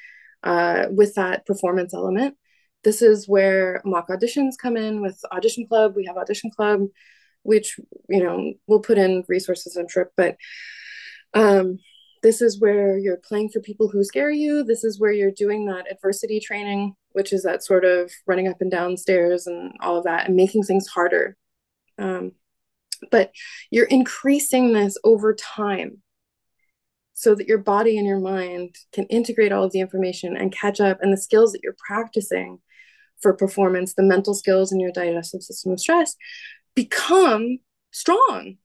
uh, 0.42 0.86
with 0.90 1.14
that 1.14 1.46
performance 1.46 1.94
element. 1.94 2.36
This 2.82 3.02
is 3.02 3.28
where 3.28 3.80
mock 3.84 4.08
auditions 4.08 4.52
come 4.60 4.76
in 4.76 5.00
with 5.00 5.20
Audition 5.30 5.66
Club. 5.68 5.94
We 5.94 6.06
have 6.06 6.16
Audition 6.16 6.50
Club, 6.50 6.86
which, 7.42 7.78
you 8.08 8.22
know, 8.22 8.54
we'll 8.66 8.80
put 8.80 8.98
in 8.98 9.24
resources, 9.28 9.76
I'm 9.76 9.88
sure. 9.88 10.10
But 10.16 10.36
um, 11.34 11.78
this 12.22 12.40
is 12.40 12.60
where 12.60 12.96
you're 12.98 13.18
playing 13.18 13.50
for 13.50 13.60
people 13.60 13.88
who 13.88 14.02
scare 14.02 14.30
you. 14.30 14.64
This 14.64 14.82
is 14.82 14.98
where 14.98 15.12
you're 15.12 15.30
doing 15.30 15.66
that 15.66 15.90
adversity 15.90 16.40
training, 16.40 16.94
which 17.12 17.32
is 17.32 17.42
that 17.42 17.64
sort 17.64 17.84
of 17.84 18.10
running 18.26 18.48
up 18.48 18.60
and 18.60 18.70
down 18.70 18.96
stairs 18.96 19.46
and 19.46 19.72
all 19.80 19.96
of 19.98 20.04
that 20.04 20.26
and 20.26 20.36
making 20.36 20.62
things 20.62 20.88
harder. 20.88 21.36
Um, 21.98 22.32
but 23.10 23.32
you're 23.70 23.86
increasing 23.86 24.72
this 24.72 24.96
over 25.04 25.34
time 25.34 26.02
so 27.14 27.34
that 27.34 27.48
your 27.48 27.58
body 27.58 27.96
and 27.96 28.06
your 28.06 28.20
mind 28.20 28.74
can 28.92 29.06
integrate 29.06 29.52
all 29.52 29.64
of 29.64 29.72
the 29.72 29.80
information 29.80 30.36
and 30.36 30.52
catch 30.52 30.80
up 30.80 30.98
and 31.00 31.12
the 31.12 31.16
skills 31.16 31.52
that 31.52 31.60
you're 31.62 31.76
practicing 31.86 32.58
for 33.20 33.32
performance 33.32 33.94
the 33.94 34.02
mental 34.02 34.34
skills 34.34 34.72
in 34.72 34.80
your 34.80 34.92
digestive 34.92 35.42
system 35.42 35.72
of 35.72 35.80
stress 35.80 36.14
become 36.74 37.58
strong. 37.90 38.58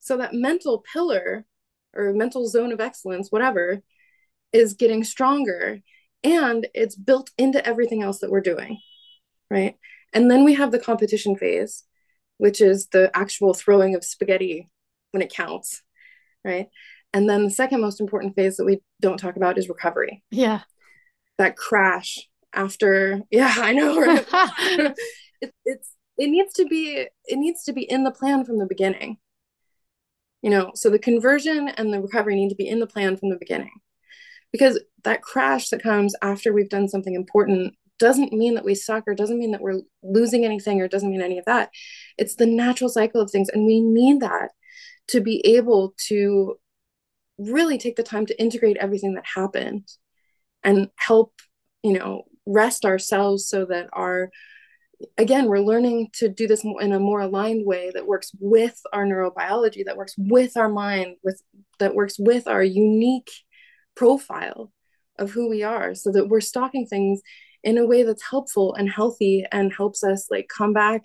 So 0.00 0.18
that 0.18 0.34
mental 0.34 0.84
pillar 0.92 1.46
or 1.94 2.12
mental 2.12 2.46
zone 2.46 2.72
of 2.72 2.80
excellence 2.80 3.28
whatever 3.30 3.80
is 4.52 4.74
getting 4.74 5.04
stronger 5.04 5.80
and 6.22 6.66
it's 6.74 6.94
built 6.94 7.30
into 7.38 7.64
everything 7.66 8.02
else 8.02 8.20
that 8.20 8.30
we're 8.30 8.40
doing 8.40 8.78
right? 9.50 9.76
And 10.12 10.30
then 10.30 10.44
we 10.44 10.54
have 10.54 10.70
the 10.70 10.78
competition 10.78 11.36
phase 11.36 11.84
which 12.40 12.62
is 12.62 12.86
the 12.86 13.10
actual 13.14 13.52
throwing 13.52 13.94
of 13.94 14.02
spaghetti 14.02 14.70
when 15.10 15.22
it 15.22 15.32
counts, 15.32 15.82
right? 16.42 16.68
And 17.12 17.28
then 17.28 17.44
the 17.44 17.50
second 17.50 17.82
most 17.82 18.00
important 18.00 18.34
phase 18.34 18.56
that 18.56 18.64
we 18.64 18.80
don't 19.00 19.18
talk 19.18 19.36
about 19.36 19.58
is 19.58 19.68
recovery. 19.68 20.22
Yeah. 20.30 20.60
That 21.36 21.56
crash 21.56 22.18
after, 22.54 23.20
yeah, 23.30 23.54
I 23.58 23.74
know. 23.74 24.00
Right? 24.00 24.26
it, 25.42 25.52
it's 25.66 25.90
it 26.16 26.28
needs 26.28 26.54
to 26.54 26.64
be 26.64 27.06
it 27.24 27.36
needs 27.36 27.64
to 27.64 27.72
be 27.74 27.82
in 27.82 28.04
the 28.04 28.10
plan 28.10 28.44
from 28.44 28.58
the 28.58 28.66
beginning. 28.66 29.18
You 30.40 30.48
know, 30.48 30.70
so 30.74 30.88
the 30.88 30.98
conversion 30.98 31.68
and 31.68 31.92
the 31.92 32.00
recovery 32.00 32.36
need 32.36 32.48
to 32.48 32.54
be 32.54 32.68
in 32.68 32.80
the 32.80 32.86
plan 32.86 33.18
from 33.18 33.28
the 33.28 33.38
beginning. 33.38 33.72
Because 34.50 34.80
that 35.04 35.20
crash 35.20 35.68
that 35.68 35.82
comes 35.82 36.14
after 36.22 36.52
we've 36.52 36.70
done 36.70 36.88
something 36.88 37.14
important 37.14 37.74
doesn't 38.00 38.32
mean 38.32 38.54
that 38.54 38.64
we 38.64 38.74
suck 38.74 39.04
or 39.06 39.14
doesn't 39.14 39.38
mean 39.38 39.52
that 39.52 39.60
we're 39.60 39.82
losing 40.02 40.44
anything 40.44 40.80
or 40.80 40.88
doesn't 40.88 41.10
mean 41.10 41.22
any 41.22 41.38
of 41.38 41.44
that. 41.44 41.70
It's 42.18 42.34
the 42.34 42.46
natural 42.46 42.90
cycle 42.90 43.20
of 43.20 43.30
things. 43.30 43.48
And 43.50 43.66
we 43.66 43.80
need 43.80 44.20
that 44.20 44.50
to 45.08 45.20
be 45.20 45.46
able 45.46 45.94
to 46.08 46.58
really 47.38 47.78
take 47.78 47.96
the 47.96 48.02
time 48.02 48.26
to 48.26 48.40
integrate 48.40 48.78
everything 48.78 49.14
that 49.14 49.24
happened 49.34 49.86
and 50.64 50.88
help, 50.96 51.34
you 51.82 51.92
know, 51.92 52.24
rest 52.46 52.84
ourselves 52.84 53.46
so 53.48 53.66
that 53.66 53.88
our 53.92 54.30
again 55.16 55.46
we're 55.46 55.60
learning 55.60 56.08
to 56.12 56.28
do 56.28 56.46
this 56.46 56.64
in 56.64 56.92
a 56.92 56.98
more 56.98 57.20
aligned 57.20 57.64
way 57.64 57.90
that 57.94 58.06
works 58.06 58.32
with 58.38 58.78
our 58.92 59.06
neurobiology 59.06 59.84
that 59.84 59.96
works 59.96 60.14
with 60.18 60.56
our 60.56 60.68
mind 60.68 61.16
with 61.22 61.40
that 61.78 61.94
works 61.94 62.18
with 62.18 62.46
our 62.46 62.62
unique 62.62 63.30
profile 63.94 64.72
of 65.18 65.30
who 65.30 65.48
we 65.48 65.62
are 65.62 65.94
so 65.94 66.10
that 66.10 66.28
we're 66.28 66.40
stocking 66.40 66.86
things 66.86 67.20
in 67.62 67.78
a 67.78 67.86
way 67.86 68.02
that's 68.02 68.28
helpful 68.28 68.74
and 68.74 68.90
healthy 68.90 69.44
and 69.52 69.72
helps 69.72 70.02
us 70.02 70.30
like 70.30 70.48
come 70.48 70.72
back 70.72 71.02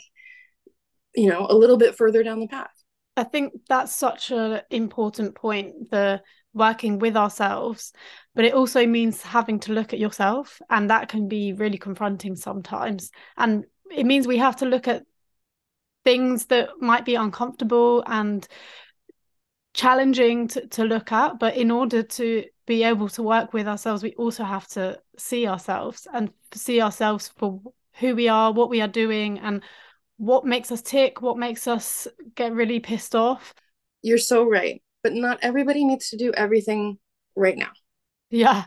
you 1.16 1.30
know 1.30 1.48
a 1.50 1.56
little 1.56 1.78
bit 1.78 1.96
further 1.96 2.24
down 2.24 2.40
the 2.40 2.48
path. 2.48 2.72
I 3.18 3.24
think 3.24 3.54
that's 3.70 3.96
such 3.96 4.32
an 4.32 4.62
important 4.70 5.36
point 5.36 5.90
the 5.92 6.22
working 6.54 7.00
with 7.00 7.18
ourselves 7.18 7.92
but 8.34 8.46
it 8.46 8.54
also 8.54 8.86
means 8.86 9.22
having 9.22 9.60
to 9.62 9.74
look 9.74 9.94
at 9.94 10.00
yourself 10.00 10.62
and 10.70 10.90
that 10.90 11.10
can 11.10 11.28
be 11.28 11.54
really 11.54 11.78
confronting 11.78 12.36
sometimes. 12.36 13.12
And 13.38 13.66
it 13.92 14.06
means 14.06 14.28
we 14.28 14.38
have 14.38 14.58
to 14.58 14.66
look 14.66 14.88
at 14.88 15.04
things 16.04 16.46
that 16.48 16.70
might 16.80 17.06
be 17.06 17.16
uncomfortable 17.16 18.04
and 18.06 18.48
challenging 19.74 20.48
to, 20.50 20.68
to 20.68 20.84
look 20.84 21.12
at 21.12 21.40
but 21.40 21.58
in 21.58 21.72
order 21.72 22.04
to 22.04 22.46
be 22.66 22.84
able 22.84 23.10
to 23.10 23.24
work 23.24 23.54
with 23.54 23.68
ourselves 23.68 24.04
we 24.04 24.14
also 24.14 24.44
have 24.44 24.68
to 24.68 25.00
see 25.18 25.48
ourselves 25.48 26.08
and 26.14 26.32
see 26.54 26.82
ourselves 26.82 27.32
for 27.38 27.62
who 28.00 28.16
we 28.16 28.28
are 28.28 28.52
what 28.52 28.70
we 28.70 28.82
are 28.82 28.88
doing 28.88 29.40
and 29.40 29.64
what 30.18 30.46
makes 30.46 30.72
us 30.72 30.82
tick 30.82 31.22
what 31.22 31.38
makes 31.38 31.68
us 31.68 32.08
get 32.36 32.54
really 32.54 32.80
pissed 32.80 33.16
off. 33.16 33.54
You're 34.02 34.18
so 34.18 34.44
right 34.48 34.82
but 35.04 35.14
not 35.14 35.40
everybody 35.42 35.86
needs 35.86 36.10
to 36.10 36.18
do 36.18 36.34
everything 36.34 36.98
right 37.36 37.58
now. 37.58 37.72
Yeah. 38.32 38.66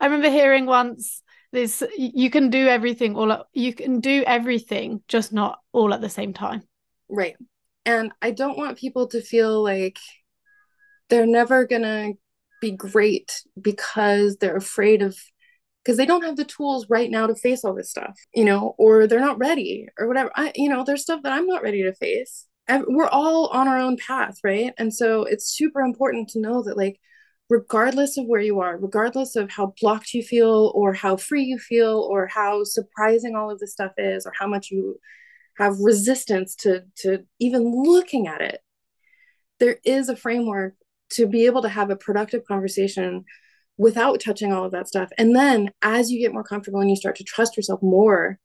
I 0.00 0.04
remember 0.04 0.30
hearing 0.30 0.66
once 0.66 1.22
this 1.52 1.82
you 1.96 2.30
can 2.30 2.50
do 2.50 2.66
everything 2.66 3.14
all 3.16 3.32
at, 3.32 3.46
you 3.52 3.72
can 3.74 4.00
do 4.00 4.24
everything 4.26 5.02
just 5.06 5.32
not 5.32 5.60
all 5.72 5.94
at 5.94 6.00
the 6.00 6.08
same 6.08 6.32
time. 6.32 6.62
Right. 7.08 7.36
And 7.86 8.12
i 8.20 8.30
don't 8.30 8.58
want 8.58 8.78
people 8.78 9.06
to 9.08 9.22
feel 9.22 9.62
like 9.62 9.98
they're 11.08 11.26
never 11.26 11.66
going 11.66 11.82
to 11.82 12.14
be 12.60 12.70
great 12.70 13.42
because 13.60 14.36
they're 14.36 14.56
afraid 14.56 15.02
of 15.02 15.16
because 15.84 15.96
they 15.96 16.06
don't 16.06 16.24
have 16.24 16.36
the 16.36 16.44
tools 16.44 16.86
right 16.90 17.10
now 17.10 17.26
to 17.26 17.34
face 17.34 17.64
all 17.64 17.74
this 17.74 17.90
stuff 17.90 18.18
you 18.34 18.44
know 18.44 18.74
or 18.78 19.06
they're 19.06 19.20
not 19.20 19.38
ready 19.38 19.86
or 19.98 20.06
whatever. 20.06 20.30
I 20.36 20.52
you 20.54 20.68
know 20.68 20.84
there's 20.84 21.02
stuff 21.02 21.22
that 21.22 21.32
i'm 21.32 21.46
not 21.46 21.62
ready 21.62 21.82
to 21.82 21.94
face. 21.94 22.46
We're 22.68 23.08
all 23.08 23.48
on 23.48 23.66
our 23.66 23.78
own 23.78 23.96
path 23.96 24.38
right? 24.44 24.72
And 24.78 24.94
so 24.94 25.24
it's 25.24 25.56
super 25.56 25.80
important 25.80 26.28
to 26.30 26.40
know 26.40 26.62
that 26.62 26.76
like 26.76 27.00
regardless 27.48 28.16
of 28.16 28.26
where 28.26 28.40
you 28.40 28.60
are 28.60 28.78
regardless 28.78 29.34
of 29.36 29.50
how 29.50 29.74
blocked 29.80 30.14
you 30.14 30.22
feel 30.22 30.72
or 30.74 30.94
how 30.94 31.16
free 31.16 31.42
you 31.42 31.58
feel 31.58 32.06
or 32.08 32.28
how 32.28 32.62
surprising 32.62 33.34
all 33.34 33.50
of 33.50 33.58
this 33.58 33.72
stuff 33.72 33.92
is 33.98 34.24
or 34.24 34.32
how 34.38 34.46
much 34.46 34.70
you 34.70 34.98
have 35.58 35.80
resistance 35.80 36.54
to 36.54 36.82
to 36.96 37.18
even 37.40 37.74
looking 37.82 38.28
at 38.28 38.40
it 38.40 38.60
there 39.58 39.78
is 39.84 40.08
a 40.08 40.16
framework 40.16 40.74
to 41.10 41.26
be 41.26 41.46
able 41.46 41.62
to 41.62 41.68
have 41.68 41.90
a 41.90 41.96
productive 41.96 42.44
conversation 42.46 43.24
without 43.76 44.20
touching 44.20 44.52
all 44.52 44.64
of 44.64 44.72
that 44.72 44.88
stuff. 44.88 45.10
And 45.16 45.34
then 45.34 45.70
as 45.82 46.10
you 46.10 46.20
get 46.20 46.32
more 46.32 46.44
comfortable 46.44 46.80
and 46.80 46.90
you 46.90 46.96
start 46.96 47.16
to 47.16 47.24
trust 47.24 47.56
yourself 47.56 47.82
more, 47.82 48.38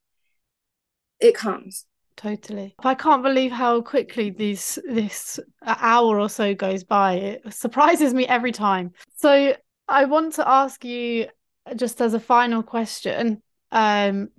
it 1.20 1.36
comes. 1.36 1.86
Totally. 2.18 2.76
I 2.80 2.96
can't 2.96 3.24
believe 3.24 3.52
how 3.52 3.82
quickly 3.82 4.30
these 4.30 4.80
this 4.88 5.40
hour 5.66 6.20
or 6.20 6.30
so 6.30 6.56
goes 6.56 6.84
by. 6.84 7.14
It 7.14 7.54
surprises 7.54 8.14
me 8.14 8.26
every 8.26 8.54
time. 8.54 8.94
So 9.18 9.56
I 9.88 10.06
want 10.06 10.34
to 10.36 10.48
ask 10.48 10.86
you 10.86 11.28
just 11.76 12.02
as 12.02 12.14
a 12.14 12.20
final 12.20 12.64
question, 12.64 13.42
um, 13.72 14.30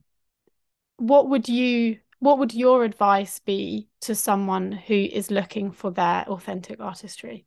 what 0.96 1.28
would 1.28 1.48
you 1.48 1.98
what 2.18 2.38
would 2.38 2.54
your 2.54 2.82
advice 2.84 3.38
be 3.40 3.88
to 4.00 4.14
someone 4.14 4.72
who 4.72 4.94
is 4.94 5.30
looking 5.30 5.70
for 5.70 5.90
their 5.90 6.24
authentic 6.28 6.80
artistry? 6.80 7.44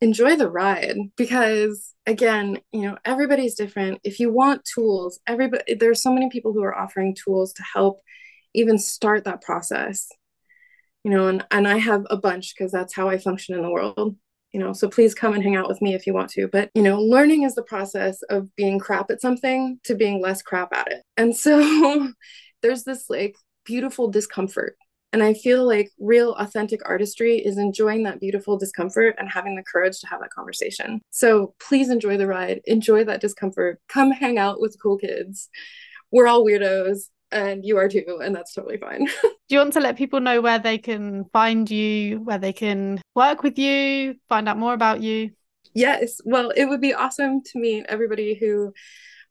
Enjoy 0.00 0.36
the 0.36 0.50
ride 0.50 0.96
because 1.16 1.94
again 2.06 2.58
you 2.72 2.82
know 2.82 2.96
everybody's 3.04 3.54
different. 3.54 4.00
If 4.04 4.20
you 4.20 4.32
want 4.32 4.64
tools 4.64 5.20
everybody 5.26 5.74
there's 5.74 6.02
so 6.02 6.12
many 6.12 6.28
people 6.30 6.52
who 6.52 6.62
are 6.62 6.76
offering 6.76 7.14
tools 7.14 7.52
to 7.54 7.62
help 7.74 8.00
even 8.54 8.78
start 8.78 9.24
that 9.24 9.42
process 9.42 10.08
you 11.04 11.10
know 11.10 11.28
and 11.28 11.44
and 11.50 11.68
i 11.68 11.76
have 11.76 12.04
a 12.10 12.16
bunch 12.16 12.54
because 12.56 12.72
that's 12.72 12.94
how 12.94 13.08
i 13.08 13.18
function 13.18 13.54
in 13.54 13.62
the 13.62 13.70
world 13.70 14.16
you 14.52 14.60
know 14.60 14.72
so 14.72 14.88
please 14.88 15.14
come 15.14 15.34
and 15.34 15.42
hang 15.42 15.56
out 15.56 15.68
with 15.68 15.82
me 15.82 15.94
if 15.94 16.06
you 16.06 16.14
want 16.14 16.30
to. 16.30 16.48
But 16.48 16.70
you 16.74 16.82
know 16.82 17.00
learning 17.00 17.42
is 17.42 17.54
the 17.54 17.62
process 17.62 18.22
of 18.30 18.54
being 18.56 18.78
crap 18.78 19.10
at 19.10 19.20
something 19.20 19.78
to 19.84 19.94
being 19.94 20.20
less 20.20 20.42
crap 20.42 20.72
at 20.72 20.90
it. 20.90 21.02
And 21.16 21.36
so 21.36 22.12
there's 22.62 22.84
this 22.84 23.08
like 23.08 23.36
beautiful 23.64 24.10
discomfort 24.10 24.76
and 25.12 25.22
I 25.22 25.34
feel 25.34 25.66
like 25.66 25.90
real 25.98 26.34
authentic 26.34 26.80
artistry 26.86 27.38
is 27.38 27.56
enjoying 27.56 28.02
that 28.02 28.20
beautiful 28.20 28.58
discomfort 28.58 29.16
and 29.18 29.28
having 29.28 29.56
the 29.56 29.62
courage 29.62 29.98
to 30.00 30.06
have 30.08 30.20
that 30.20 30.30
conversation. 30.30 31.00
So 31.10 31.54
please 31.60 31.88
enjoy 31.88 32.18
the 32.18 32.26
ride, 32.26 32.60
enjoy 32.66 33.04
that 33.04 33.20
discomfort, 33.20 33.80
come 33.88 34.10
hang 34.10 34.38
out 34.38 34.60
with 34.60 34.76
cool 34.82 34.98
kids. 34.98 35.48
We're 36.10 36.26
all 36.26 36.44
weirdos 36.44 37.04
and 37.30 37.64
you 37.64 37.76
are 37.78 37.88
too, 37.88 38.20
and 38.22 38.34
that's 38.34 38.54
totally 38.54 38.78
fine. 38.78 39.06
Do 39.22 39.54
you 39.54 39.58
want 39.58 39.72
to 39.74 39.80
let 39.80 39.96
people 39.96 40.20
know 40.20 40.40
where 40.40 40.58
they 40.58 40.78
can 40.78 41.24
find 41.32 41.70
you, 41.70 42.20
where 42.20 42.38
they 42.38 42.52
can 42.52 43.00
work 43.14 43.42
with 43.42 43.58
you, 43.58 44.16
find 44.28 44.48
out 44.48 44.58
more 44.58 44.74
about 44.74 45.02
you? 45.02 45.30
Yes. 45.74 46.20
Well, 46.24 46.50
it 46.50 46.66
would 46.66 46.80
be 46.80 46.94
awesome 46.94 47.42
to 47.42 47.58
meet 47.58 47.86
everybody 47.88 48.34
who 48.34 48.72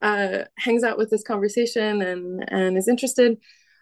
uh, 0.01 0.45
hangs 0.57 0.84
out 0.84 0.97
with 0.97 1.09
this 1.09 1.23
conversation 1.23 2.01
and, 2.01 2.43
and 2.47 2.78
is 2.78 2.88
interested. 2.88 3.38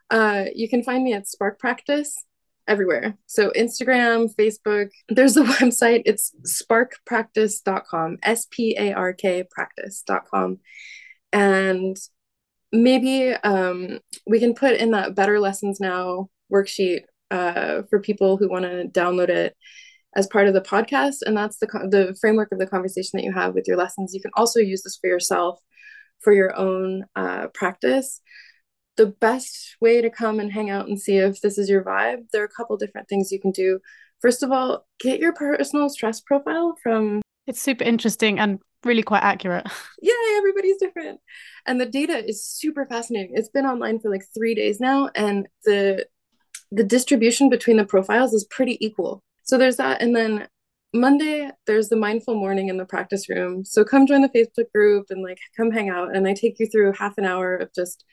Uh, 0.10 0.46
you 0.54 0.70
can 0.70 0.84
find 0.84 1.04
me 1.04 1.14
at 1.14 1.28
Spark 1.28 1.60
Practice 1.60 2.24
everywhere. 2.68 3.18
So 3.26 3.52
Instagram, 3.52 4.34
Facebook, 4.36 4.90
there's 5.10 5.38
a 5.38 5.44
website. 5.44 6.04
It's 6.06 6.34
sparkpractice.com, 6.46 8.18
S 8.24 8.48
P 8.50 8.76
A 8.78 8.94
R 8.94 9.14
K 9.14 9.44
practice.com. 9.50 10.60
And 11.32 11.98
maybe 12.72 13.34
um, 13.34 14.00
we 14.28 14.40
can 14.40 14.54
put 14.54 14.76
in 14.76 14.92
that 14.92 15.16
Better 15.16 15.40
Lessons 15.40 15.80
Now 15.80 16.30
worksheet 16.54 17.02
uh, 17.32 17.84
for 17.90 18.00
people 18.00 18.38
who 18.38 18.50
want 18.50 18.66
to 18.66 18.88
download 18.88 19.30
it 19.30 19.56
as 20.16 20.28
part 20.28 20.48
of 20.48 20.54
the 20.54 20.62
podcast. 20.62 21.18
And 21.26 21.36
that's 21.36 21.58
the, 21.58 21.68
the 21.90 22.16
framework 22.22 22.52
of 22.52 22.60
the 22.60 22.68
conversation 22.68 23.12
that 23.14 23.24
you 23.24 23.34
have 23.34 23.54
with 23.54 23.68
your 23.68 23.78
lessons. 23.78 24.14
You 24.14 24.22
can 24.22 24.32
also 24.36 24.60
use 24.60 24.84
this 24.84 24.98
for 25.00 25.08
yourself 25.08 25.60
for 26.22 26.32
your 26.32 26.56
own 26.56 27.06
uh, 27.16 27.48
practice 27.54 28.22
the 28.98 29.08
best 29.08 29.76
way 29.82 30.02
to 30.02 30.10
come 30.10 30.40
and 30.40 30.52
hang 30.52 30.70
out 30.70 30.88
and 30.88 31.00
see 31.00 31.18
if 31.18 31.42
this 31.42 31.58
is 31.58 31.70
your 31.70 31.84
vibe, 31.84 32.30
there 32.32 32.42
are 32.42 32.46
a 32.46 32.56
couple 32.58 32.78
different 32.78 33.08
things 33.08 33.32
you 33.32 33.40
can 33.40 33.52
do. 33.52 33.80
First 34.22 34.44
of 34.44 34.52
all, 34.52 34.86
get 35.00 35.20
your 35.20 35.34
personal 35.34 35.90
stress 35.90 36.22
profile 36.22 36.76
from. 36.82 37.22
It's 37.48 37.62
super 37.62 37.84
interesting 37.84 38.40
and 38.40 38.60
really 38.84 39.04
quite 39.04 39.24
accurate. 39.24 39.68
Yeah, 40.02 40.14
everybody's 40.38 40.78
different. 40.78 41.20
And 41.66 41.82
the 41.82 41.88
data 41.88 42.24
is 42.24 42.46
super 42.46 42.86
fascinating. 42.86 43.32
It's 43.34 43.50
been 43.50 43.66
online 43.66 44.00
for 44.00 44.12
like 44.12 44.24
three 44.36 44.54
days 44.54 44.80
now, 44.80 45.10
and 45.16 45.48
the 45.64 46.06
the 46.72 46.84
distribution 46.84 47.50
between 47.50 47.78
the 47.78 47.86
profiles 47.86 48.34
is 48.34 48.46
pretty 48.46 48.78
equal. 48.86 49.24
So 49.44 49.58
there's 49.58 49.78
that. 49.78 50.02
And 50.02 50.16
then 50.16 50.48
Monday, 50.94 51.50
there's 51.68 51.90
the 51.90 51.96
mindful 51.96 52.36
morning 52.36 52.70
in 52.70 52.78
the 52.78 52.86
practice 52.86 53.30
room. 53.30 53.66
So 53.66 53.84
come 53.84 54.08
join 54.08 54.22
the 54.22 54.30
Facebook 54.30 54.72
group 54.74 55.08
and 55.10 55.24
like 55.24 55.40
come 55.58 55.72
hang 55.72 55.90
out. 55.90 56.16
And 56.16 56.28
I 56.28 56.34
take 56.34 56.60
you 56.60 56.68
through 56.68 56.94
half 56.94 57.18
an 57.18 57.26
hour 57.26 57.56
of 57.56 57.74
just 57.74 58.04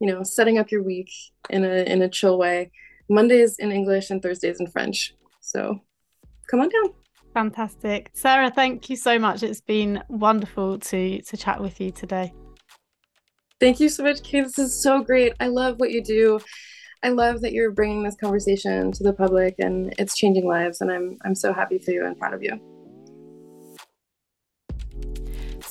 you 0.00 0.10
know, 0.10 0.22
setting 0.22 0.58
up 0.58 0.70
your 0.70 0.82
week 0.82 1.10
in 1.50 1.64
a 1.64 1.84
in 1.84 2.02
a 2.02 2.08
chill 2.08 2.38
way. 2.38 2.70
Mondays 3.08 3.58
in 3.58 3.72
English 3.72 4.10
and 4.10 4.22
Thursdays 4.22 4.60
in 4.60 4.66
French. 4.66 5.14
So 5.40 5.80
come 6.50 6.60
on 6.60 6.68
down. 6.68 6.94
Fantastic. 7.34 8.10
Sarah, 8.12 8.50
thank 8.50 8.90
you 8.90 8.96
so 8.96 9.18
much. 9.18 9.42
It's 9.42 9.60
been 9.60 10.02
wonderful 10.08 10.78
to 10.78 11.22
to 11.22 11.36
chat 11.36 11.60
with 11.60 11.80
you 11.80 11.90
today. 11.90 12.32
Thank 13.60 13.80
you 13.80 13.88
so 13.88 14.04
much, 14.04 14.22
Kate. 14.22 14.44
This 14.44 14.58
is 14.58 14.82
so 14.82 15.02
great. 15.02 15.34
I 15.40 15.48
love 15.48 15.80
what 15.80 15.90
you 15.90 16.02
do. 16.02 16.40
I 17.02 17.10
love 17.10 17.40
that 17.42 17.52
you're 17.52 17.70
bringing 17.70 18.02
this 18.02 18.16
conversation 18.16 18.90
to 18.92 19.04
the 19.04 19.12
public 19.12 19.54
and 19.58 19.94
it's 19.98 20.16
changing 20.16 20.46
lives 20.46 20.80
and 20.80 20.90
I'm 20.90 21.16
I'm 21.24 21.34
so 21.34 21.52
happy 21.52 21.78
for 21.78 21.92
you 21.92 22.04
and 22.06 22.18
proud 22.18 22.34
of 22.34 22.42
you. 22.42 22.60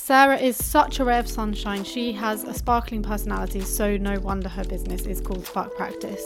Sarah 0.07 0.37
is 0.37 0.55
such 0.55 1.01
a 1.01 1.03
ray 1.03 1.19
of 1.19 1.27
sunshine. 1.27 1.83
She 1.83 2.13
has 2.13 2.45
a 2.45 2.53
sparkling 2.53 3.03
personality, 3.03 3.59
so 3.59 3.97
no 3.97 4.17
wonder 4.21 4.47
her 4.47 4.63
business 4.63 5.05
is 5.05 5.19
called 5.19 5.45
Spark 5.45 5.75
Practice. 5.75 6.25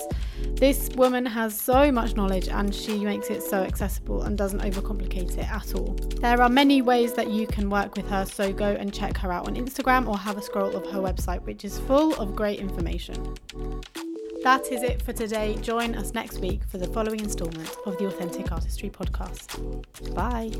This 0.53 0.89
woman 0.89 1.25
has 1.25 1.59
so 1.59 1.91
much 1.91 2.15
knowledge 2.15 2.47
and 2.47 2.75
she 2.75 3.03
makes 3.03 3.32
it 3.32 3.41
so 3.41 3.63
accessible 3.63 4.21
and 4.21 4.38
doesn't 4.38 4.59
overcomplicate 4.59 5.36
it 5.36 5.51
at 5.51 5.73
all. 5.73 5.95
There 6.19 6.39
are 6.39 6.47
many 6.47 6.84
ways 6.84 7.13
that 7.13 7.32
you 7.32 7.47
can 7.47 7.71
work 7.71 7.97
with 7.97 8.07
her, 8.11 8.23
so 8.23 8.53
go 8.53 8.67
and 8.67 8.93
check 8.93 9.17
her 9.17 9.32
out 9.32 9.47
on 9.47 9.55
Instagram 9.55 10.07
or 10.07 10.15
have 10.15 10.38
a 10.38 10.43
scroll 10.43 10.75
of 10.75 10.86
her 10.91 10.99
website, 10.99 11.41
which 11.47 11.65
is 11.65 11.79
full 11.79 12.13
of 12.21 12.36
great 12.36 12.59
information. 12.59 13.36
That 14.43 14.71
is 14.71 14.84
it 14.84 15.01
for 15.01 15.13
today. 15.13 15.57
Join 15.59 15.95
us 15.95 16.13
next 16.13 16.38
week 16.38 16.63
for 16.65 16.77
the 16.77 16.86
following 16.86 17.21
instalment 17.21 17.75
of 17.88 17.97
the 17.97 18.05
Authentic 18.05 18.51
Artistry 18.51 18.91
podcast. 18.91 19.57
Bye. 20.13 20.51